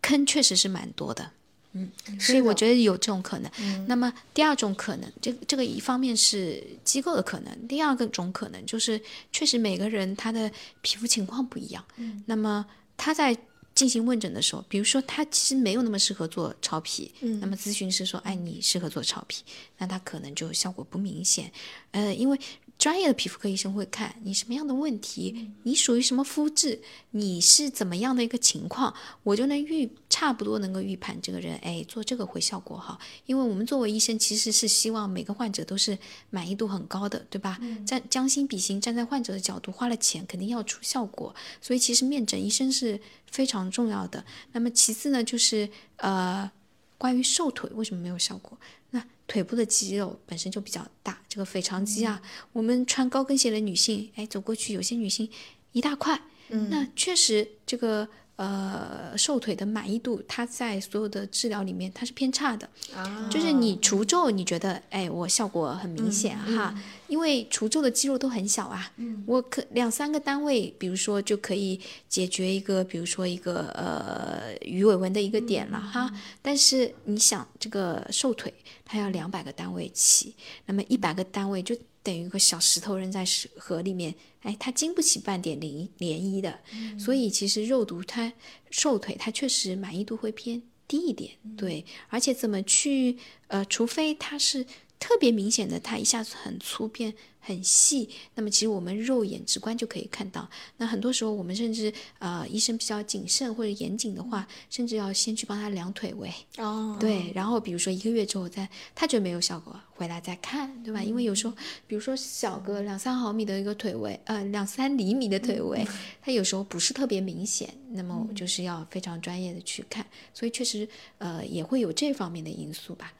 [0.00, 1.32] 坑确实是蛮多的。
[1.72, 1.90] 嗯，
[2.20, 3.50] 所以我觉得有这种可能。
[3.86, 9.00] 那么第二种可能，这这个一方面是机构的可能，第二个种可能就是
[9.32, 10.50] 确实每个人他的
[10.80, 11.84] 皮肤情况不一样。
[11.96, 12.64] 嗯，那么
[12.96, 13.36] 他在
[13.74, 19.42] 进行问诊的时候，比如说他其实没有那么适合做超皮，嗯那么咨询师说，哎，你适合做超皮，
[19.78, 21.50] 那他可能就效果不明显。
[21.92, 22.38] 呃，因为
[22.82, 26.80] 专业的皮肤科医生会看你什么样的问题，你属于什么肤质，
[27.12, 28.92] 你是怎么样的一个情况，
[29.22, 32.98] 我就能预差不多能够预判这个人，哎，做这个会效果好。
[33.24, 35.96] 因为我们作为医生，其实是希望每个患者都是
[36.30, 37.56] 满意度很高的，对吧？
[37.86, 43.00] 站将心比心，站在患者的角度，花了钱肯定要出效果，所以其实面诊医生是
[43.30, 44.24] 非常重要的。
[44.50, 46.50] 那么其次呢，就是呃，
[46.98, 48.58] 关于瘦腿为什么没有效果？
[48.90, 52.20] 那腿部的肌肉本身就比较大，这个腓肠肌啊，
[52.52, 55.26] 我们穿高跟鞋的女性，哎，走过去有些女性
[55.72, 58.06] 一大块，嗯那确实这个
[58.36, 62.68] 呃瘦腿的满意度，它在所有的治疗里面它是偏差的。
[62.94, 66.74] 啊就是你除皱，你觉得哎，我效果很明显、嗯哈，
[67.08, 68.90] 因为除皱的肌肉都很小啊，
[69.26, 71.78] 我可两三个单位，比如说就可以
[72.08, 76.10] 解决一个，比如说一个呃鱼尾纹的一个点了哈。
[76.40, 78.52] 但是你想，这个瘦腿
[78.84, 80.34] 它要两百个单位起，
[80.66, 86.60] 那么一百个单位就等于一个小石头扔在石河里面，哎，它经不起半点涟涟漪的。
[86.98, 88.32] 所以其实肉毒它
[88.70, 93.16] 瘦腿它确实满意度会偏低一点，对，而且怎么去
[93.46, 94.66] 呃，除非它是
[94.98, 97.14] 特别明显的，它一下子很粗变
[97.44, 100.48] 很细，那么其实我们肉眼直观就可以看到。
[100.76, 111.02] 那很多时候我们甚至呃医生比较谨慎或者严谨的话，甚至要先去帮他量腿围，哦，对，然后比如说一个月之后再他觉得没有效果，回来再看，对吧？
[111.02, 111.54] 因为有时候，
[111.88, 115.84] 比如说小个两三毫米的一个腿围，呃，两三厘米的腿围，
[116.22, 120.88] 它有时候不是特别明显，那么我就是要非常专业的去看，所以确实
[121.18, 123.12] 呃也会有这方面的因素吧。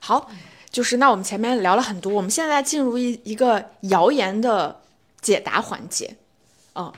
[0.00, 0.30] 好，
[0.70, 4.80] 就是那我们前面聊了很多，我们现在进入一一个谣言的
[5.20, 6.16] 解答环节，
[6.74, 6.90] 嗯，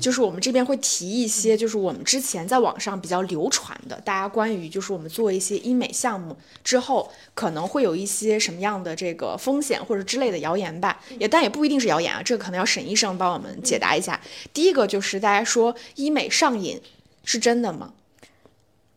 [0.00, 14.20] 就是我们这边会提一些，就是我们之前在网上比较流传的，大家关于就是我们做一些医美项目之后可能会有一些什么样的这个风险或者之类的谣言吧，也但也不一定是谣言啊，这个可能要沈医生帮我们解答一下。
[14.52, 16.80] 第一个就是大家说医美上瘾
[17.24, 17.92] 是真的吗？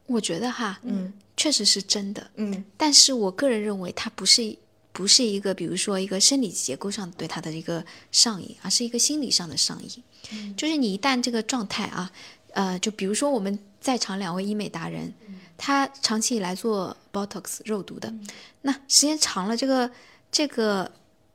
[0.07, 2.63] 我觉得哈，嗯确实是真的，嗯。
[2.77, 4.57] 但是我个人认为它不是
[4.91, 10.55] 不是一个，比如说一个生理结构上对它的一个上瘾，而是一个心理上的上瘾。
[10.55, 12.11] 就是你一旦这个状态啊，
[12.51, 15.13] 呃，就比如说我们在场两位医美达人，
[15.57, 18.13] 他长期以来做 Botox 肉毒的，
[18.61, 19.89] 那时间长了，这个
[20.31, 20.91] 这个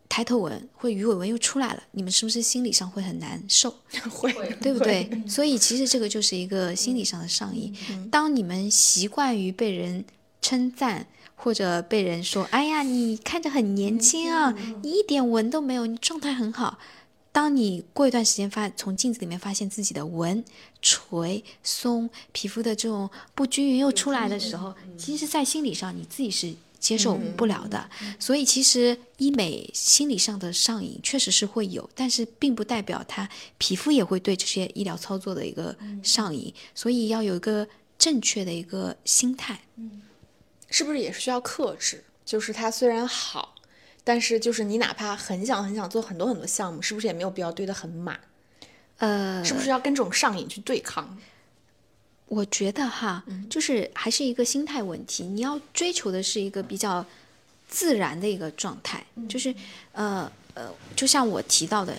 [0.09, 3.75] 抬头纹或鱼尾纹又出来了，你们是不是心理上会很难受？
[4.11, 5.11] 会对不对？
[5.29, 7.75] 所以其实这个就是一个心理上的上瘾。
[8.11, 10.05] 当你们习惯于被人
[10.41, 16.79] 称赞，或者被人说“哎呀，你看着很年轻啊，你一点纹都没有，你状态很好”。
[17.31, 20.43] 当你过一段时间发从镜子里面发现自己的纹、
[20.81, 26.55] 垂、松、皮肤的这种不均匀又出来的时候，其实，在心理上你自己是
[26.87, 27.91] 接受不了的。
[28.21, 36.55] 所以，其实医美心理上的上瘾确实是会有，但是并不代表他皮肤也会对这些医疗操作的一个上瘾。
[36.77, 37.67] 所以要有一个
[37.99, 39.63] 正确的一个心态。
[40.71, 42.05] 是不是也是需要克制？
[42.25, 43.57] 就是它虽然好，
[44.05, 48.21] 但是就是你哪怕很想很想做很多很多项目，是不是也没有必要堆得很满？
[48.99, 51.19] 呃，是不是要跟这种上瘾去对抗？
[52.29, 55.25] 我觉得哈，就是还是一个心态问题。
[55.25, 57.05] 你要追求的是一个比较
[57.69, 59.55] 自然的一个状态，就是
[59.93, 61.97] 呃呃，就像我提到的，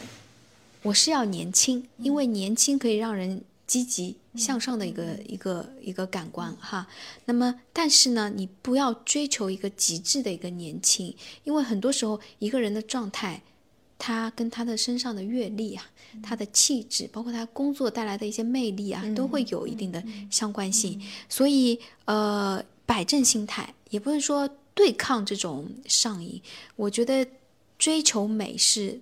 [0.81, 6.85] 我是要年轻，因为年轻可以让人积极向上的一个一个一个感官哈。
[7.25, 13.41] 那么，但是呢，你不要追求一个极致的一个年轻，因为很多时候一个人的状态。
[13.97, 15.83] 他跟他的身上的阅历啊，
[16.21, 21.01] 他的气质，包括他工作带来的一些魅力啊，都会有一定的相关性。
[21.27, 26.41] 所以，呃，摆正心态，也不是说对抗这种上瘾。
[26.75, 27.27] 我觉得
[27.79, 28.99] 追求美是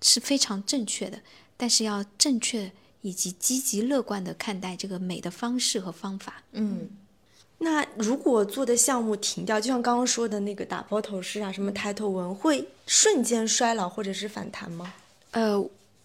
[0.00, 1.20] 是非常正确的，
[1.56, 2.70] 但是要正确
[3.02, 6.42] 以及积极乐观的看待这个美的方式和方法。
[6.52, 6.88] 嗯，
[7.60, 14.92] 那如果做的项目停掉，就像刚刚说的那个打包头饰啊，什么抬头纹，会瞬间衰老或者是反弹吗？
[15.32, 15.60] 呃，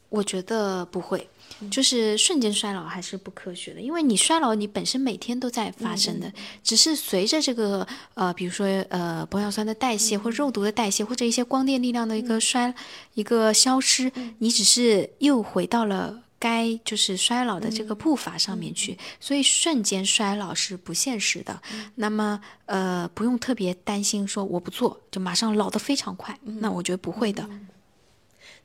[0.10, 1.30] 我觉得不会，
[1.70, 12.74] 就是瞬间衰老还是不科学的，因为你衰老你本身每天都在发生的，只是随着这个呃，比如说呃玻尿酸的代谢或肉毒的代谢或者一些光电力量的一个衰、
[13.14, 16.22] 一个消失，你只是又回到了。
[16.44, 21.62] 该就是衰老的这个步伐上面去，所以瞬间衰老是不现实的。
[21.96, 27.50] 那么呃，不用特别担心说我不做就马上老得非常快，那我觉得不会的。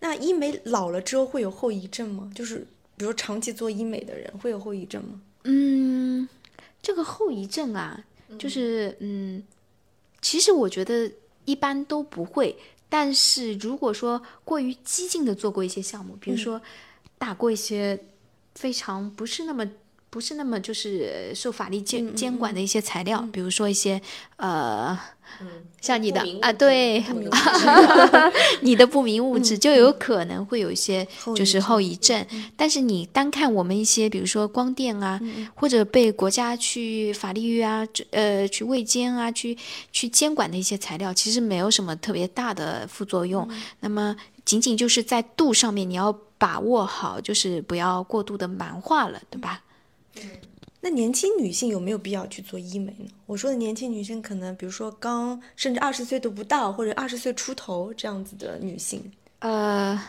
[0.00, 2.28] 那医美老了之后会有后遗症吗？
[2.34, 5.20] 就是比如长期做医美的人会有后遗症吗？
[5.44, 6.28] 嗯，
[6.82, 8.04] 这个后遗症啊，
[8.40, 9.40] 就是嗯，
[10.20, 11.08] 其实我觉得
[11.44, 12.56] 一般都不会。
[12.90, 16.60] 但是如果说过于激进的做过一些项目，比如说
[17.18, 17.98] 打过一些
[18.54, 19.66] 非常不是那么
[20.10, 24.00] 不是那么就是受法律监监管的一些材料，比如说一些
[24.36, 24.98] 呃，
[25.82, 27.04] 像你的啊，对，
[28.62, 32.26] 你的不明物质就有可能会有一些就是后遗症。
[32.56, 35.20] 但是你单看我们一些，比如说光电啊，
[35.54, 39.58] 或者被国家去法律啊，呃，去卫监啊，去
[39.92, 43.46] 去监管的一些材料，其实没有什么特别大的副作用。
[43.80, 44.16] 那么
[44.46, 49.62] 仅仅就是在度上面，你要把握好，就是不要过度的蛮化了，对吧？
[50.80, 53.10] 那年轻女性有没有必要去做医美呢？
[53.26, 59.10] 我说的年轻女性，可能比如说刚甚至二十岁都不到，或者二十岁出头这样子的女性。
[59.40, 60.00] 呃，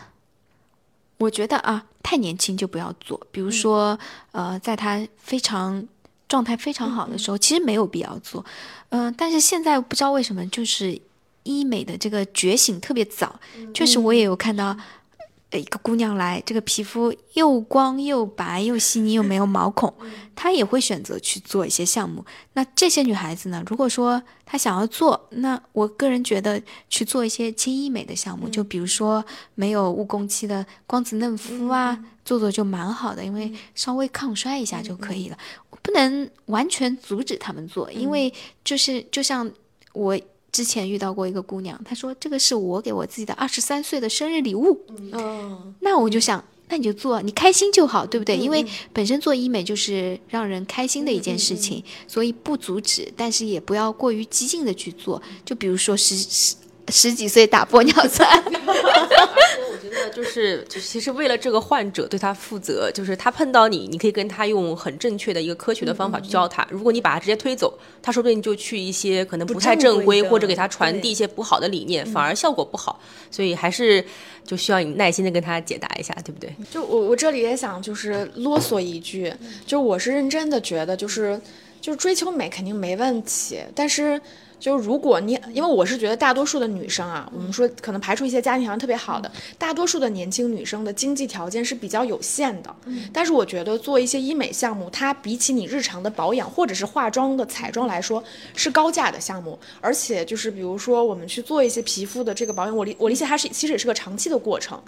[1.18, 3.20] 我觉得啊，太年轻就不要做。
[3.32, 3.98] 比如说，
[4.32, 5.84] 呃，在她非常
[6.28, 8.46] 状态非常好的时候，其实没有必要做。
[8.90, 11.02] 嗯、但是现在不知道为什么，就是
[11.42, 13.40] 医美的这个觉醒特别早。
[13.74, 14.78] 确实，我也有看到。
[15.52, 19.92] 呃一个姑娘来，这个皮肤又光又白又细腻又没有毛孔，
[20.36, 22.24] 她也会选择去做一些项目。
[22.54, 35.38] 那这些女孩子呢，如果说她想要做，那我个人觉得去做一些轻医美的项目，就比如说没有误工期的光子嫩肤啊，做做就蛮好的，因为稍微抗衰一下就可以了。
[35.82, 38.32] 不能完全阻止他们做，因为
[38.64, 39.52] 就是就像
[39.94, 40.20] 我。
[40.52, 44.80] 之前遇到过一个姑娘，她说这个是我给我自己的二十三岁的生日礼物。
[45.12, 48.38] 嗯，那我就想，那你就做，你开心就好，对不对？
[48.38, 55.22] 因为嗯本身做医美就是让人开心的一件事情，所以不阻止，但是也不要过于激进的去做。
[55.46, 56.56] 就比如说十十
[56.92, 66.68] 十几岁打玻尿酸， 我觉得就是， 就其实为了这个患者对他负责，就是他碰到你，你可以跟他用很正确的一个科学的方法去教他。
[66.70, 73.00] 如果你把他直接推走，他说不定就去一些可能不不太正规正规，或者给他传递一些不好的理念，反而效果不好。
[73.32, 74.04] 所以还是
[74.46, 76.54] 就需要你耐心的跟他解答一下，对不对？
[76.72, 79.34] 就我我这里也想就是啰嗦一句，
[79.66, 81.40] 就我是认真的觉得就是
[81.82, 84.22] 就是追求美肯定没问题，但是。
[84.60, 92.76] 就是如果你，因为我是觉得大多数的女生啊，我们说可能排除一些家庭条件特别好的，大多数的年轻女生的经济条件是比较有限的。
[93.14, 98.24] 但是我觉得做一些医美项目，它比起你日常的保养或者是化妆的彩妆来说，
[98.56, 99.58] 是高价的项目。
[99.80, 104.82] 而且就是比如说我们去做一些皮肤的这个保养，我理我理解它是其实也是个长期的过程，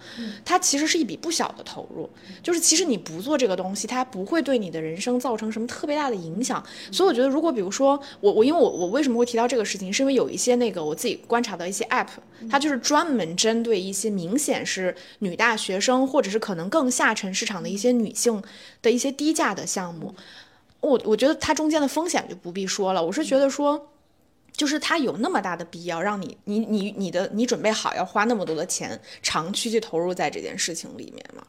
[0.44, 2.10] 它其实是一笔不小的投入。
[2.44, 6.64] 就是其实你不做这个东西，它不会对你的人生造成什么特别大的影响。
[6.92, 12.08] 所以我觉得，如果比如说我我因为我我为什么会提到这个事情，是因为有一些那个我自己观察到一些 app，
[12.50, 18.42] 它就是专门针对一些明显是女大学生或者是可能更下沉市场的一些女性
[18.82, 20.14] 的一些低价的项目。
[20.80, 23.88] 我我觉得它中间的风险就不必说了，我是觉得说。
[24.54, 31.42] 就是它有那么大的必要让你你你你的你准备好要花那么多的钱长期去投入在这件事情里面吗？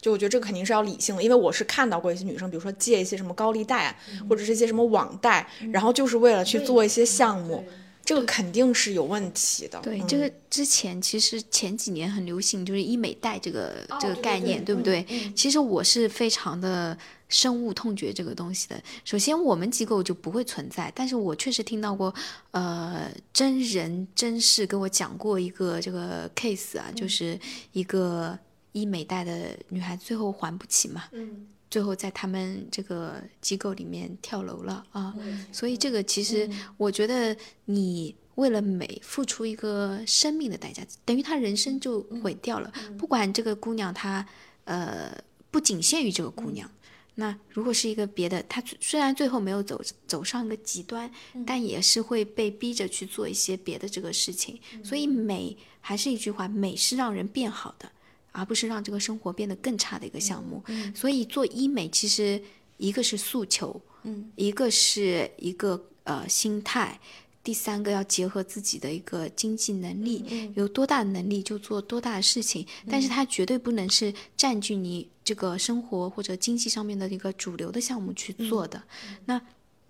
[0.00, 3.96] 就我觉得这个肯定是要理性的，因为我是看到过一些女生，比如说借一些什么高利贷啊，
[4.28, 7.64] 或者是一些什么网贷，然后就是为了去做一些项目，
[8.04, 9.78] 这个肯定是有问题的。
[9.80, 15.04] 对，嗯这个之前其实前几年很流行，就是医美贷这个、这个概念，对不对？
[15.36, 16.96] 其实我是非常的
[17.28, 18.82] 深恶痛绝这个东西的。
[19.04, 22.12] 首先，我们机构就不会存在，但是我确实听到过，
[22.52, 27.38] 呃，真人真事跟我讲过一个这个 case 啊，就是
[27.72, 28.36] 一个
[28.72, 35.14] 医美贷的女孩最后还不起嘛，嗯最后在他们这个机构里面跳楼了啊。
[35.52, 37.36] 所以这个其实我觉得
[37.66, 42.72] 你为了美付出一个生命的代价，等于她人生就毁掉了。
[42.98, 44.26] 不管这个姑娘她
[44.64, 45.16] 呃
[45.50, 46.68] 不仅限于这个姑娘。
[47.16, 51.10] 那如果是一个别的，她虽虽然最后没有走走上一个极端，
[51.46, 54.58] 但也是会被逼着去做一些别的这个事情。
[54.82, 57.92] 所以美还是一句话，美是让人变好的。
[58.32, 60.62] 而不是让这个生活变得更差的一个项目。
[60.94, 62.40] 所以做医美其实
[62.76, 66.98] 一个是诉求，嗯，一个是一个呃心态，
[67.42, 78.82] 第三个要结合自己的一个经济能力，有多大的能力就做多大的事情，但是它绝对不能是占据你这个生活或者经济上面的一个主流的项目去做的。
[79.26, 79.40] 那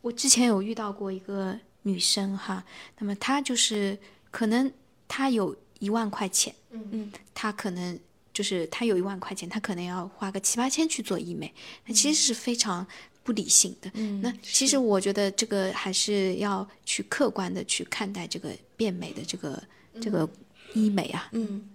[0.01, 2.65] 我之前有遇到过一个女生哈，
[2.99, 3.99] 那么她就是
[4.31, 4.73] 可能
[5.07, 7.99] 她有一万块钱，嗯嗯，她可能。
[8.41, 11.53] 就是他有一万块钱，他可能要花个七八千去做医美，
[11.85, 12.87] 那其实是非常
[13.23, 13.91] 不理性的。
[13.93, 18.49] 嗯那其实我觉得这个还是要去客观的去看待这个
[18.79, 19.63] 变美的这个、
[20.01, 20.27] 这个
[20.73, 21.29] 医美啊。
[21.33, 21.69] 嗯，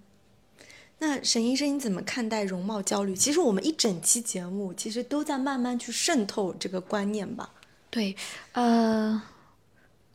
[0.98, 3.14] 那沈医生你怎么看待容貌焦虑？
[3.14, 7.48] 其实我们一整期节目其实都在慢慢去渗透这个观念吧。
[7.90, 8.16] 对，
[8.54, 9.22] 呃，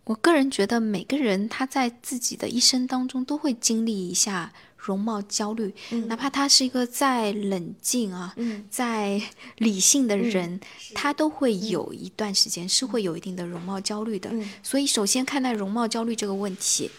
[0.03, 4.51] 我个人觉得每个人他在自己的一生当中都会经历一下
[4.83, 5.73] 容貌焦虑，
[6.07, 9.21] 哪怕他是一个再冷静啊、嗯再
[9.57, 10.59] 理性的人，
[10.95, 14.29] 他都会有一段时间是会有一定的容貌焦虑的。
[14.31, 16.89] 嗯所以，首先看待容貌焦虑这个问题，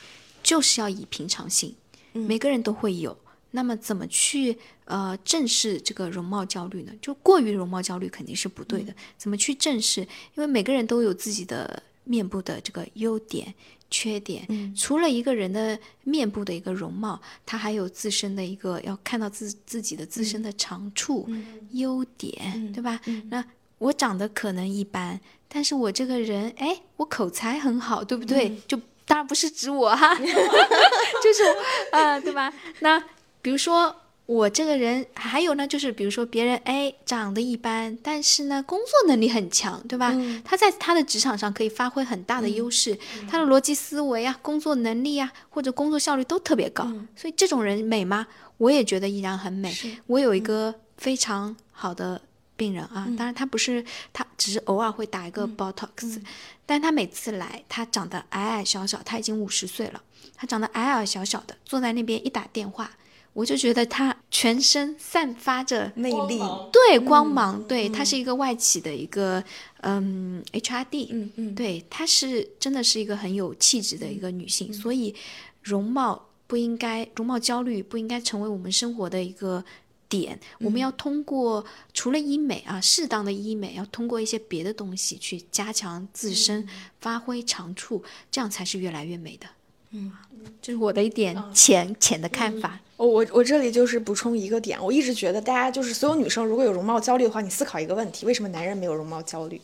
[0.43, 1.75] 就是要以平常心，
[2.13, 3.17] 每个人都会有。
[3.55, 4.57] 那么，怎么去
[4.87, 6.93] 呃正视这个容貌焦虑呢？
[7.03, 8.95] 就过于容貌焦虑肯定是不对的。
[9.19, 10.01] 怎么去正视？
[10.01, 13.55] 因为每个人都有自己的面部的这个优点、
[13.91, 14.47] 缺点。
[14.75, 21.29] 除了一个人的面部的一个容貌，他还有自身的一个要看到自自己的自身的长处、
[21.73, 23.01] 优点，对吧？
[23.31, 23.45] 那
[23.79, 28.57] 我长得可能一般，但是我这个人，哎，我口才很好，对不对？
[28.67, 31.43] 就当然不是指我哈， 就是
[31.91, 32.53] 呃，对吧？
[32.81, 33.03] 那
[33.43, 33.95] 比如说
[34.25, 40.15] 我这个人，还有呢，就是比如说别人哎长得一般，但是呢工作能力很强，对吧？
[40.45, 42.97] 他在他的职场上可以发挥很大的优势，
[43.29, 46.85] 他的逻辑思维啊、工作能力啊或者工作效率都特别高，
[47.17, 48.27] 所以这种人美吗？
[48.59, 49.75] 我也觉得依然很美。
[50.07, 52.23] 我有一个非常好的
[52.57, 56.23] 病人啊，当然他不是他只是偶尔会打一个 Botox，、
[56.65, 60.01] 但他每次来，他长得矮矮小小，他已经五十岁了，
[60.37, 62.93] 他长得矮矮小小的，坐在那边一打电话。
[63.35, 66.39] 我就觉得他全身散发着魅力，
[66.71, 69.43] 对光芒，对，她是一个外企的一个
[69.81, 75.15] 嗯 HRD，嗯嗯，对，她是真的是一个很有气质的一个女性，所以
[75.63, 79.65] 容貌不应该，容貌焦虑不应该成为我们生活的一个
[80.11, 81.65] 点，我们要通过
[81.95, 86.69] 除了医美啊，适当的医美，要通过一些别的东西去加强自身，
[87.01, 89.47] 发挥长处，这样才是越来越美的。
[89.93, 90.13] 嗯，
[90.61, 92.79] 这是我的一点浅浅的看法。
[93.03, 99.61] 我我我这里就是补充一个点，我一直觉得大家就是所有女生如果有容貌焦虑的话，你思考一个问题：为什么男人没有容貌焦虑？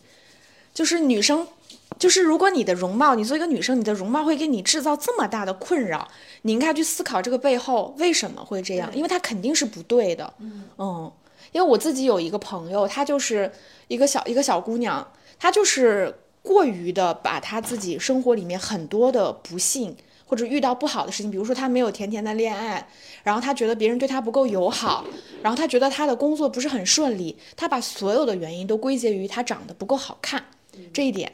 [0.74, 1.46] 就是女生，
[2.00, 6.08] 就是如果你的容貌，你作为一个女生，你的容貌会给你制造这么大的困扰，
[6.42, 10.34] 你应该去思考这个背后为什么会这样，因为它肯定是不对的。
[10.40, 11.08] 嗯，
[11.52, 13.52] 因为我自己有一个朋友，她就是
[13.86, 15.06] 一个小一个小姑娘，
[15.38, 16.12] 她就是
[16.42, 19.96] 过于的把她自己生活里面很多的不幸。
[20.28, 22.86] 或者遇到不好的事情，比如说他没有甜甜的恋爱，
[23.22, 25.06] 然后他觉得别人对他不够友好，
[25.42, 30.44] 然后他觉得他的工作不是很顺利，他把所有的原因都归结于他长得不够好看
[30.92, 31.32] 这一点。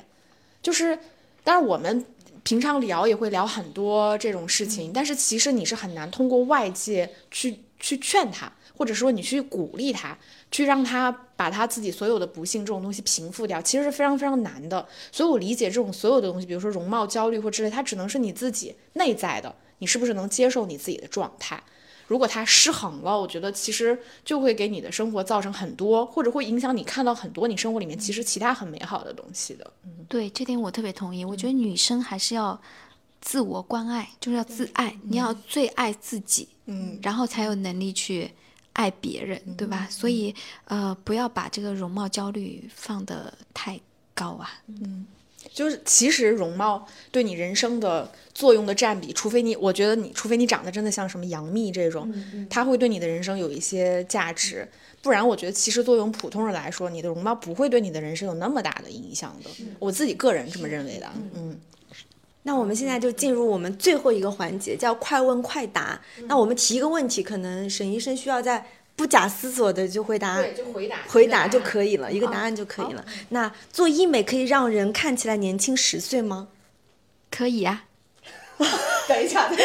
[0.63, 0.97] 就是，
[1.43, 2.07] 当然我们
[2.45, 10.17] 平常聊也会聊很多这种事情，但是其实你是很难通过外界去去劝他，或者说你去鼓励他。
[10.55, 14.87] 去让他把他自己所有的不幸这种东西平复掉，其实是非常非常难的。
[15.11, 21.61] 所以我理解这种所有的东西，比如说容貌焦虑或之类，它只能是你自己内在的，你是不是能接受你自己的状态？
[22.07, 29.69] 如果它失衡了，我觉得其实就会给你的生活造成很多，或者会影响你看到很多你生活里面其实其他很美好的东西的。
[29.83, 31.25] 嗯，对，这点我特别同意。
[31.25, 32.57] 我觉得女生还是要
[33.21, 38.31] 自我关爱，就是要自爱，你要最爱自己，嗯，然后才有能力去。
[38.75, 39.89] 爱别人，对吧？
[39.91, 40.35] 所以，
[40.67, 43.81] 呃，不要把这个容貌焦虑放得太
[44.15, 44.61] 高啊。
[44.69, 45.07] 嗯，
[45.53, 52.13] 就是其实容貌对你人生的作用的占比，除非你，我觉得你，除非你长得真的像什么杨幂这种，
[52.51, 54.69] 它会对你的人生有一些价值。
[55.01, 59.51] 不然，我觉得其实作用普通人来说，你的容貌不会对你的人生有那么大的影响的。
[59.79, 61.11] 我自己个人这么认为的。
[61.35, 61.59] 嗯。
[62.47, 65.99] 那我们现在就进入我们最后一个环节，叫快问快答。
[66.27, 68.65] 那我们提一个问题，可能沈医生需要在
[68.95, 73.03] 不假思索的就回答，对，就回答，回答就可以了，一个答案就可以了。
[73.31, 76.49] 那做医美可以让人看起来年轻十岁吗？
[77.31, 77.85] 可以啊。
[79.09, 79.49] 等一下，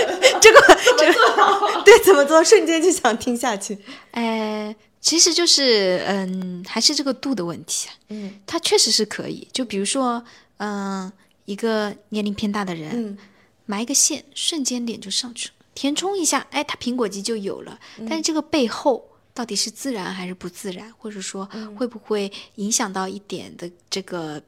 [0.42, 0.62] 这个
[0.98, 1.84] 怎么做？
[1.84, 2.42] 对，怎么做？
[2.42, 3.78] 瞬间就想听下去。
[4.12, 7.90] 哎，其实就是，嗯，还是这个度的问题。
[8.08, 9.46] 嗯，它确实是可以。
[9.52, 10.24] 就比如说，
[10.60, 11.12] 嗯。
[11.50, 13.18] 一个年龄偏大的人，
[13.66, 15.56] 埋一个线，瞬间脸就上去了。
[15.74, 17.80] 填充一下，哎，他苹果肌就有了。
[18.08, 19.04] 但是这个背后
[19.34, 24.40] 到底是自然还是不自然，或者说会不会影响到一点的这个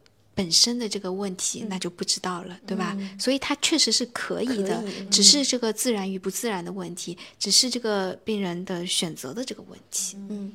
[0.41, 2.97] 本身的这个问题，那就不知道了，对吧？
[3.19, 10.17] 所以它确实是可以的，只是这个自然与不自然的问题，只是这个病人的选择的这个问题。
[10.31, 10.51] 嗯。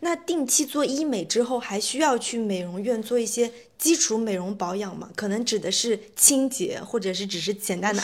[0.00, 5.08] 那定期做医美之后，还需要去美容院做一些基础美容保养吗？
[5.14, 8.02] 可能指的是清洁，或者是只是简单的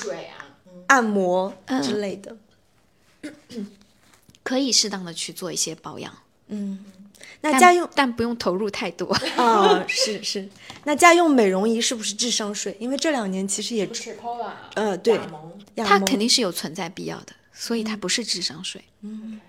[0.86, 1.52] 按摩
[1.82, 2.36] 之类的。
[4.44, 6.16] 可以适当的去做一些保养。
[6.46, 6.84] 嗯，
[7.40, 9.12] 那家用但不用投入太多。
[9.36, 10.48] 啊，是是。
[10.84, 12.76] 那家用美容仪是不是智商税？
[12.78, 13.88] 因为这两年其实也
[14.74, 15.18] 呃对，
[15.76, 18.84] 它肯定是有存在必要的，所以它不是智商税。
[19.00, 19.40] 嗯。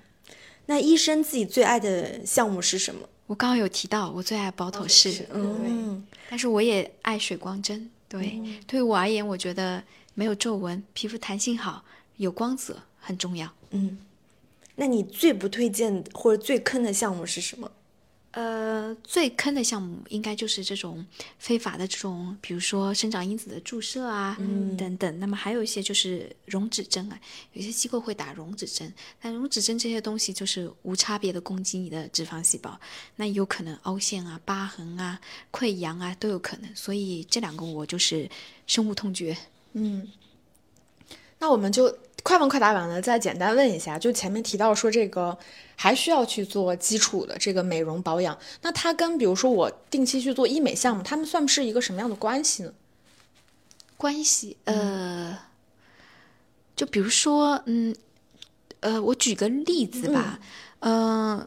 [0.67, 3.07] 那医生自己最爱的项目是什么？
[3.27, 7.89] 我刚刚有提到，我最爱包头饰，嗯，但是我也爱水光针。
[8.07, 9.83] 对，对我而言，我觉得
[10.13, 11.83] 没有皱纹，皮肤弹性好，
[12.17, 13.51] 有光泽很重要。
[13.71, 13.97] 嗯，
[14.75, 17.71] 那你最不推荐或者最坑的项目是什么？
[18.35, 21.05] 呃，最坑的项目应该就是这种
[21.39, 24.35] 非法的这种，比如说生长因子的注射啊，
[24.77, 25.19] 等等。
[25.21, 27.17] 那么还有一些就是溶脂针啊，
[27.53, 32.77] 有些机构会打溶脂针，但溶脂针这些东西就是无差别的攻击你的脂肪细胞，
[33.15, 35.17] 那有可能凹陷啊、疤痕啊、
[35.53, 36.69] 溃疡啊都有可能。
[36.75, 38.29] 所以这两个我就是
[38.67, 39.37] 深恶痛绝。
[39.71, 40.05] 嗯，
[41.39, 41.97] 那我们就。
[42.23, 45.37] 快问快答完了，再简单问一下，就前面提到说这个
[45.75, 52.73] 还需要去做基础的这个美容保养，那它跟比如说我定期去做医美项目，他们算不是一个什么样的关系呢？
[53.97, 55.37] 关系，呃，
[56.75, 57.95] 就比如说，嗯，
[58.81, 60.39] 呃，我举个例子吧，
[60.79, 61.45] 嗯，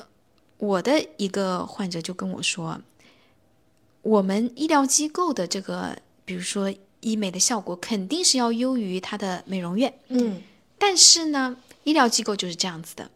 [0.56, 2.80] 我的一个患者就跟我说，
[4.00, 10.42] 我们医疗机构的这个，比如说医美的效果，肯定是要优于他的美容院，嗯。
[10.78, 13.10] 但是呢，医疗机构就是这样子的，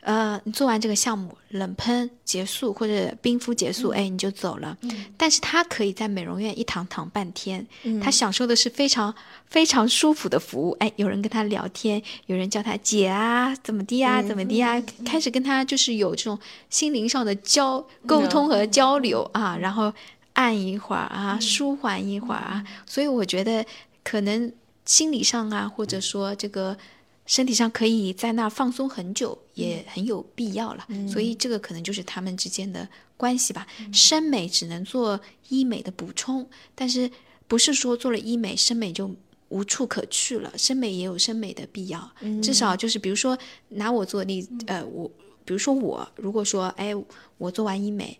[0.00, 4.76] 呃，你做完这个项目，冷喷结束或者冰敷结束，哎，你就走了。
[5.16, 7.66] 但是他可以在美容院一躺躺半天，
[8.00, 9.12] 他享受的是非常
[9.48, 10.70] 非常舒服的服务。
[10.78, 16.38] 哎，有人跟他聊天，有人叫他姐啊，怎么的呀，怎么的呀，开始跟他就是有这种
[16.70, 19.92] 心灵上的交沟通和交流啊，然后
[20.34, 22.64] 按一会儿啊，舒缓一会儿啊。
[22.86, 23.66] 所以我觉得
[24.04, 24.50] 可能
[24.84, 26.78] 心理上啊，或者说这个。
[27.28, 30.84] 身体上可以在那儿放松很久，也很有必要了。
[30.88, 32.88] 嗯所以这个可能就是他们之间的
[33.18, 33.66] 关系吧。
[33.92, 37.08] 生美只能做医美的补充，但是
[37.46, 39.14] 不是说做了医美，生美就
[39.50, 40.50] 无处可去了。
[40.56, 42.10] 生美也有生美的必要，
[42.42, 43.38] 至少就是比如说
[43.68, 45.06] 拿我做例，呃，我
[45.44, 46.94] 比如说我如果说，哎，
[47.36, 48.18] 我做完医美。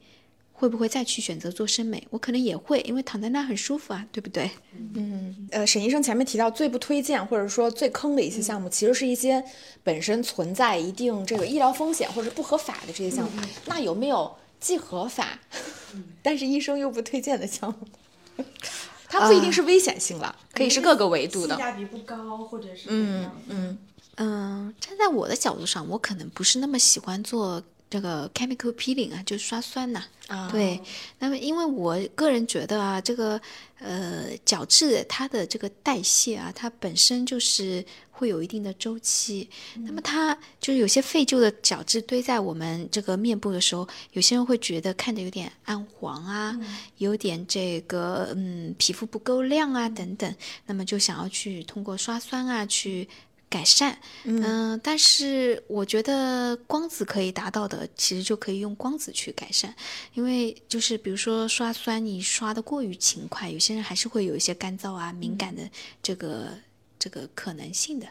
[0.58, 2.04] 会不会再去选择做生美？
[2.10, 4.50] 我可能也会，因为躺在那很舒服啊，对不对？
[4.94, 9.44] 嗯呃，沈医生前面提到最不推荐或者说最坑的一些项目，其实是一些
[9.84, 13.40] 本身存在一定这个医疗风险或者不合法的这些项目。
[13.66, 15.38] 那有没有既合法，
[16.22, 18.44] 但是医生又不推荐的项目？
[19.08, 21.56] 它不一定是危险性了，可以是各个维度的。
[21.56, 23.78] 性价比不高，或者是嗯嗯
[24.16, 30.08] 嗯，站在我的角度上，我可能不是那么喜欢做这个 chemical peeling 啊，就是刷酸呐、啊，
[30.52, 30.80] 对，
[31.18, 33.40] 那么因为我个人觉得啊，这个
[33.78, 39.48] 呃角质它的这个代谢啊，它本身就是会有一定的周期。
[39.76, 46.54] 那么它就是有些废旧的角质堆在我们这个面部的时候，有些人会觉得看着有点暗黄啊，
[46.98, 50.34] 有点这个嗯皮肤不够亮啊等等，
[50.66, 53.08] 那么就想要去通过刷酸啊去。
[53.50, 59.74] 改善，嗯、但是我觉得光子可以达到的，其实就可以用光子去改善，
[60.12, 65.62] 因为就是比如说刷酸，你刷的过于勤快，有些人还是会有一些干燥啊、敏感的
[66.02, 66.50] 这个
[66.98, 68.06] 这个可能性的，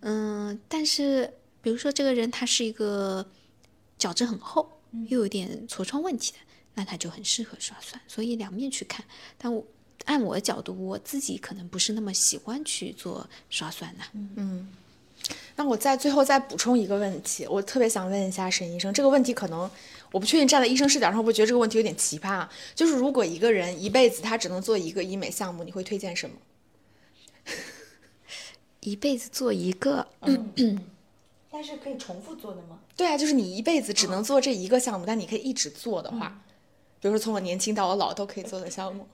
[0.00, 3.24] 嗯、但是比如说这个人他是一个
[3.96, 6.38] 角质很厚，又有点痤疮问题的，
[6.74, 9.04] 那他就很适合刷酸，所以两面去看，
[9.38, 9.64] 但我。
[10.06, 14.04] 按我的角度，我自己可能不是那么喜欢去做刷酸的。
[14.36, 14.68] 嗯
[15.54, 19.70] 那我再最后再补充一个问题，我特别想问一下沈医生，这个问题可能
[20.10, 22.52] 我不确定站在医生视角上会不会觉得这个问题有点奇葩啊？
[22.74, 26.36] 就是如果一个人一辈子他只能做一个医美项目，你会推荐什么？
[28.80, 30.04] 一辈子做一个，
[31.52, 32.80] 但是可以重复做的吗？
[32.96, 36.42] 对啊，就是你一辈子只能做这一个项目，但你可以一直做的话，
[37.00, 39.06] 比如说从我年轻到我老都可以做的项目。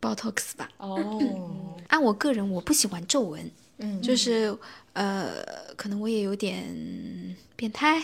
[0.00, 0.68] Botox 吧。
[0.78, 4.00] 哦，按我个人，我不喜欢皱纹，嗯。
[4.02, 4.56] 就是
[4.92, 5.44] 呃，
[5.76, 8.02] 可能我也有点变态，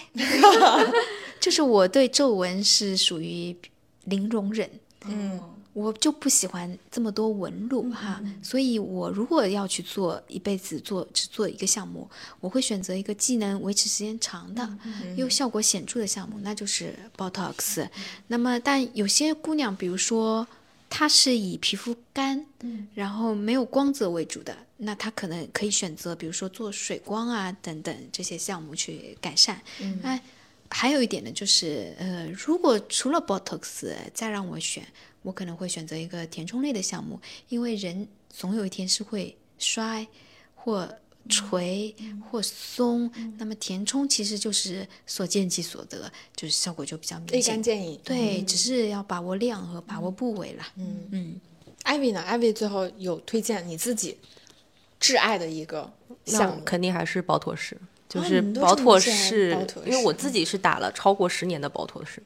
[1.41, 3.57] 就是我对皱纹是属于
[4.05, 4.69] 零容忍，
[5.07, 5.41] 嗯。
[5.75, 12.07] 我就不喜欢这么多纹路哈，所以我如果要去做一辈子做只做一个项目，
[12.41, 14.69] 我会选择一个既能维持时间长的，
[15.17, 17.89] 又效果显著的项目，那就是 Botox。
[18.27, 20.47] 那么，但有些姑娘，比如说
[20.95, 29.59] 她是以皮肤干，嗯然后没有光泽为主的，那它可能可以选择，比如说做水光啊等等这些项目去改善。
[30.03, 30.23] 哎，
[30.69, 34.87] 还有一点呢，就是呃，如果除了 Botox 再让我选，
[35.23, 40.07] 我可能会选择一个填充类的项目，因为人总有一天是会衰
[40.55, 40.95] 或
[41.29, 41.95] 垂
[42.31, 47.63] 或松，那么填充其实就是所见即所得，就是效果就比较明显立显竿。
[47.63, 48.01] 见影。
[48.05, 50.67] 对，只是要把握量和把握部位啦。
[50.77, 51.41] 嗯嗯，
[51.85, 52.21] 艾薇呢？
[52.21, 54.17] 艾薇最后有推荐你自己
[55.01, 55.91] 挚爱的一个
[56.25, 56.63] 那项目？
[56.65, 57.77] 肯定还是保妥适，
[58.09, 62.23] 就啊是保妥适因为我自己是打了超过十年的保妥适，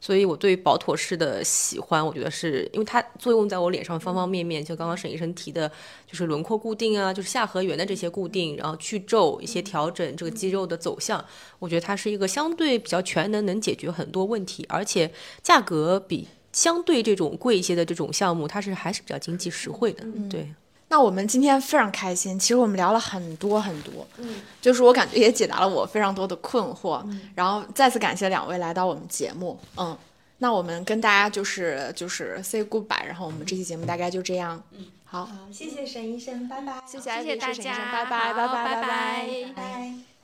[0.00, 5.68] 所以我对保妥适的喜欢，我觉得是因为它作用在我脸上方方面面，就刚刚沈医生提的，
[6.06, 11.24] 就是轮廓固定啊，就是下颌缘的这些固定，然后去皱一些调整这个肌肉的走向，
[11.58, 15.10] 我觉得它是一个相对比较全能，能解决很多问题，而且
[15.42, 16.28] 价格比。
[16.52, 20.50] 相对这种贵一些的这种项目，它是还是比较经济实惠的，对。
[20.88, 27.04] 那我们今天非常开心，其实我们聊了很多很多，嗯，就是我感觉也解答了我非常多的困惑，
[27.34, 29.96] 然后再次感谢两位来到我们节目，嗯，
[30.38, 36.80] 那我们跟大家就是就是 say goodbye，然后我们这期节目大概就这样，嗯，好，好，谢谢沈医生，拜拜。
[36.86, 38.82] 谢谢谢谢大家，拜拜拜拜拜。
[38.82, 38.82] 拜。
[38.82, 40.15] 拜拜。